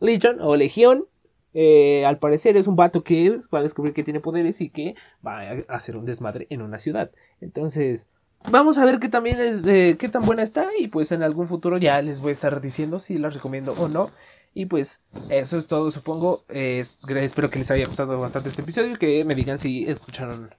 Legion 0.00 0.40
o 0.40 0.56
Legión. 0.56 1.06
Eh, 1.54 2.04
al 2.06 2.18
parecer 2.18 2.56
es 2.56 2.66
un 2.66 2.76
vato 2.76 3.04
que 3.04 3.38
va 3.52 3.58
a 3.58 3.62
descubrir 3.62 3.92
que 3.92 4.02
tiene 4.02 4.20
poderes 4.20 4.60
y 4.60 4.70
que 4.70 4.94
va 5.24 5.42
a 5.42 5.64
hacer 5.68 5.96
un 5.96 6.04
desmadre 6.04 6.46
en 6.50 6.62
una 6.62 6.78
ciudad. 6.78 7.10
Entonces, 7.40 8.08
vamos 8.50 8.78
a 8.78 8.84
ver 8.84 8.98
qué 8.98 9.08
también 9.08 9.38
es, 9.40 9.62
qué 9.96 10.08
tan 10.08 10.22
buena 10.22 10.42
está 10.42 10.68
y 10.78 10.88
pues 10.88 11.12
en 11.12 11.22
algún 11.22 11.48
futuro 11.48 11.76
ya 11.78 12.00
les 12.00 12.20
voy 12.20 12.30
a 12.30 12.32
estar 12.32 12.60
diciendo 12.60 12.98
si 12.98 13.18
la 13.18 13.30
recomiendo 13.30 13.74
o 13.78 13.88
no. 13.88 14.10
Y 14.54 14.66
pues 14.66 15.00
eso 15.30 15.58
es 15.58 15.66
todo, 15.66 15.90
supongo. 15.90 16.44
Eh, 16.48 16.84
espero 17.08 17.50
que 17.50 17.58
les 17.58 17.70
haya 17.70 17.86
gustado 17.86 18.18
bastante 18.18 18.48
este 18.48 18.62
episodio. 18.62 18.98
Que 18.98 19.24
me 19.24 19.34
digan 19.34 19.58
si 19.58 19.84
escucharon. 19.88 20.50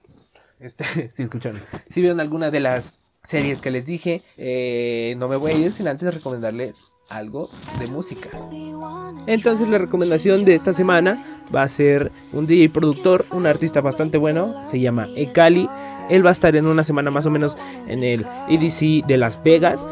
Este, 0.60 1.10
si 1.14 1.22
escucharon. 1.22 1.60
Si 1.88 2.00
vieron 2.00 2.20
alguna 2.20 2.50
de 2.50 2.60
las 2.60 2.94
series 3.22 3.60
que 3.60 3.70
les 3.70 3.86
dije. 3.86 4.22
Eh, 4.36 5.14
no 5.18 5.28
me 5.28 5.36
voy 5.36 5.52
a 5.52 5.56
ir 5.56 5.72
sin 5.72 5.88
antes 5.88 6.12
recomendarles 6.12 6.86
algo 7.08 7.50
de 7.78 7.86
música. 7.86 8.30
Entonces 9.26 9.68
la 9.68 9.78
recomendación 9.78 10.44
de 10.44 10.54
esta 10.54 10.72
semana 10.72 11.42
va 11.54 11.62
a 11.62 11.68
ser 11.68 12.12
un 12.32 12.46
DJ 12.46 12.70
productor, 12.70 13.26
un 13.30 13.46
artista 13.46 13.80
bastante 13.80 14.18
bueno, 14.18 14.64
se 14.64 14.80
llama 14.80 15.08
Ekali. 15.16 15.68
Él 16.10 16.24
va 16.24 16.30
a 16.30 16.32
estar 16.32 16.54
en 16.54 16.66
una 16.66 16.84
semana 16.84 17.10
más 17.10 17.26
o 17.26 17.30
menos 17.30 17.56
en 17.88 18.04
el 18.04 18.26
EDC 18.48 19.06
de 19.06 19.16
Las 19.16 19.42
Vegas. 19.42 19.88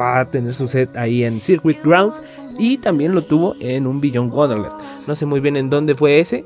Va 0.00 0.20
a 0.20 0.30
tener 0.30 0.52
su 0.54 0.68
set 0.68 0.96
ahí 0.96 1.24
en 1.24 1.40
Circuit 1.40 1.82
Grounds 1.82 2.22
y 2.58 2.78
también 2.78 3.14
lo 3.14 3.22
tuvo 3.22 3.54
en 3.60 3.86
un 3.86 4.00
Billion 4.00 4.30
Wonderland. 4.30 4.74
No 5.06 5.14
sé 5.14 5.26
muy 5.26 5.40
bien 5.40 5.56
en 5.56 5.70
dónde 5.70 5.94
fue 5.94 6.20
ese, 6.20 6.44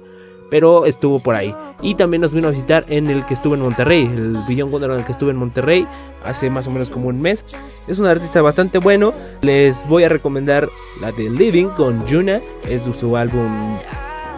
pero 0.50 0.86
estuvo 0.86 1.18
por 1.18 1.34
ahí. 1.34 1.54
Y 1.82 1.94
también 1.94 2.20
nos 2.20 2.32
vino 2.32 2.48
a 2.48 2.50
visitar 2.50 2.84
en 2.88 3.08
el 3.08 3.24
que 3.26 3.34
estuvo 3.34 3.54
en 3.54 3.60
Monterrey, 3.60 4.10
el 4.12 4.38
Billion 4.48 4.72
Wonderland 4.72 5.04
que 5.04 5.12
estuvo 5.12 5.30
en 5.30 5.36
Monterrey 5.36 5.86
hace 6.24 6.50
más 6.50 6.66
o 6.66 6.70
menos 6.70 6.90
como 6.90 7.08
un 7.08 7.20
mes. 7.20 7.44
Es 7.86 7.98
un 7.98 8.06
artista 8.06 8.42
bastante 8.42 8.78
bueno. 8.78 9.14
Les 9.42 9.86
voy 9.88 10.04
a 10.04 10.08
recomendar 10.08 10.68
la 11.00 11.12
de 11.12 11.30
Living 11.30 11.68
con 11.68 12.06
Juna, 12.06 12.40
es 12.68 12.82
su 12.82 13.16
álbum 13.16 13.78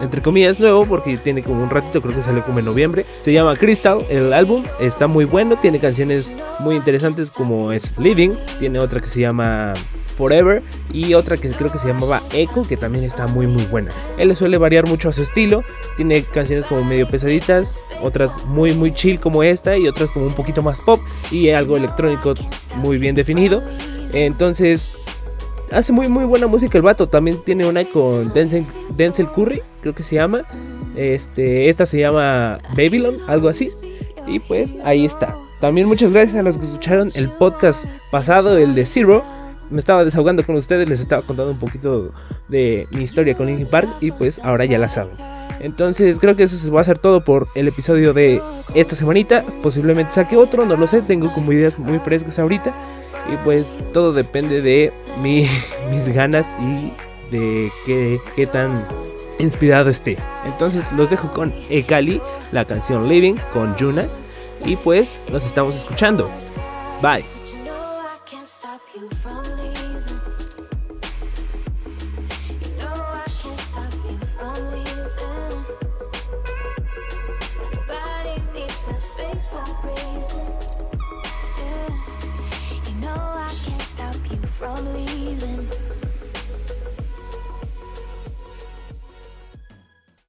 entre 0.00 0.22
comillas 0.22 0.58
nuevo 0.58 0.86
porque 0.86 1.16
tiene 1.18 1.42
como 1.42 1.62
un 1.62 1.70
ratito, 1.70 2.00
creo 2.00 2.14
que 2.14 2.22
salió 2.22 2.44
como 2.44 2.58
en 2.58 2.64
noviembre. 2.64 3.04
Se 3.20 3.32
llama 3.32 3.56
Crystal, 3.56 4.04
el 4.08 4.32
álbum 4.32 4.64
está 4.80 5.06
muy 5.06 5.24
bueno, 5.24 5.56
tiene 5.56 5.78
canciones 5.78 6.36
muy 6.58 6.76
interesantes 6.76 7.30
como 7.30 7.72
es 7.72 7.96
Living, 7.98 8.30
tiene 8.58 8.78
otra 8.78 9.00
que 9.00 9.08
se 9.08 9.20
llama 9.20 9.74
Forever 10.16 10.62
y 10.92 11.14
otra 11.14 11.36
que 11.36 11.48
creo 11.50 11.72
que 11.72 11.78
se 11.78 11.88
llamaba 11.88 12.20
Echo, 12.34 12.66
que 12.68 12.76
también 12.76 13.04
está 13.04 13.26
muy 13.26 13.46
muy 13.46 13.64
buena. 13.64 13.90
Él 14.18 14.28
le 14.28 14.34
suele 14.34 14.58
variar 14.58 14.86
mucho 14.86 15.08
a 15.08 15.12
su 15.12 15.22
estilo, 15.22 15.64
tiene 15.96 16.24
canciones 16.24 16.66
como 16.66 16.84
medio 16.84 17.08
pesaditas, 17.08 17.74
otras 18.02 18.44
muy 18.44 18.74
muy 18.74 18.92
chill 18.92 19.18
como 19.18 19.42
esta 19.42 19.76
y 19.78 19.88
otras 19.88 20.10
como 20.10 20.26
un 20.26 20.34
poquito 20.34 20.62
más 20.62 20.80
pop 20.80 21.00
y 21.30 21.50
algo 21.50 21.76
electrónico 21.76 22.34
muy 22.76 22.98
bien 22.98 23.14
definido. 23.14 23.62
Entonces 24.12 24.99
hace 25.72 25.92
muy 25.92 26.08
muy 26.08 26.24
buena 26.24 26.46
música 26.46 26.78
el 26.78 26.82
vato, 26.82 27.08
también 27.08 27.42
tiene 27.44 27.66
una 27.66 27.84
con 27.84 28.32
Denzel, 28.32 29.28
Curry, 29.34 29.62
creo 29.80 29.94
que 29.94 30.02
se 30.02 30.16
llama. 30.16 30.42
Este, 30.96 31.68
esta 31.68 31.86
se 31.86 32.00
llama 32.00 32.58
Babylon, 32.76 33.18
algo 33.26 33.48
así. 33.48 33.70
Y 34.26 34.40
pues 34.40 34.76
ahí 34.84 35.04
está. 35.04 35.36
También 35.60 35.86
muchas 35.86 36.10
gracias 36.10 36.36
a 36.36 36.42
los 36.42 36.58
que 36.58 36.64
escucharon 36.64 37.10
el 37.14 37.28
podcast 37.28 37.84
pasado, 38.10 38.56
el 38.56 38.74
de 38.74 38.86
Zero 38.86 39.24
me 39.70 39.78
estaba 39.78 40.04
desahogando 40.04 40.44
con 40.44 40.56
ustedes, 40.56 40.88
les 40.88 41.00
estaba 41.00 41.22
contando 41.22 41.52
un 41.52 41.58
poquito 41.58 42.12
de 42.48 42.88
mi 42.90 43.02
historia 43.02 43.36
con 43.36 43.46
Linkin 43.46 43.66
Park 43.66 43.88
y 44.00 44.10
pues 44.10 44.40
ahora 44.40 44.64
ya 44.64 44.78
la 44.78 44.88
saben. 44.88 45.14
Entonces 45.60 46.18
creo 46.18 46.36
que 46.36 46.44
eso 46.44 46.72
va 46.72 46.80
a 46.80 46.84
ser 46.84 46.98
todo 46.98 47.24
por 47.24 47.48
el 47.54 47.68
episodio 47.68 48.12
de 48.12 48.42
esta 48.74 48.96
semanita. 48.96 49.44
Posiblemente 49.62 50.12
saque 50.12 50.36
otro, 50.36 50.64
no 50.64 50.76
lo 50.76 50.86
sé, 50.86 51.02
tengo 51.02 51.32
como 51.32 51.52
ideas 51.52 51.78
muy 51.78 51.98
frescas 52.00 52.38
ahorita. 52.38 52.74
Y 53.32 53.36
pues 53.44 53.82
todo 53.92 54.12
depende 54.12 54.60
de 54.60 54.92
mis 55.20 56.08
ganas 56.08 56.54
y 56.60 56.92
de 57.30 57.70
qué, 57.86 58.20
qué 58.34 58.46
tan 58.46 58.84
inspirado 59.38 59.90
esté. 59.90 60.18
Entonces 60.44 60.90
los 60.92 61.10
dejo 61.10 61.30
con 61.32 61.52
Ekali, 61.68 62.20
la 62.52 62.64
canción 62.64 63.08
Living 63.08 63.36
con 63.52 63.76
Juna. 63.78 64.08
Y 64.64 64.76
pues 64.76 65.10
nos 65.30 65.46
estamos 65.46 65.74
escuchando. 65.74 66.30
Bye. 67.00 67.39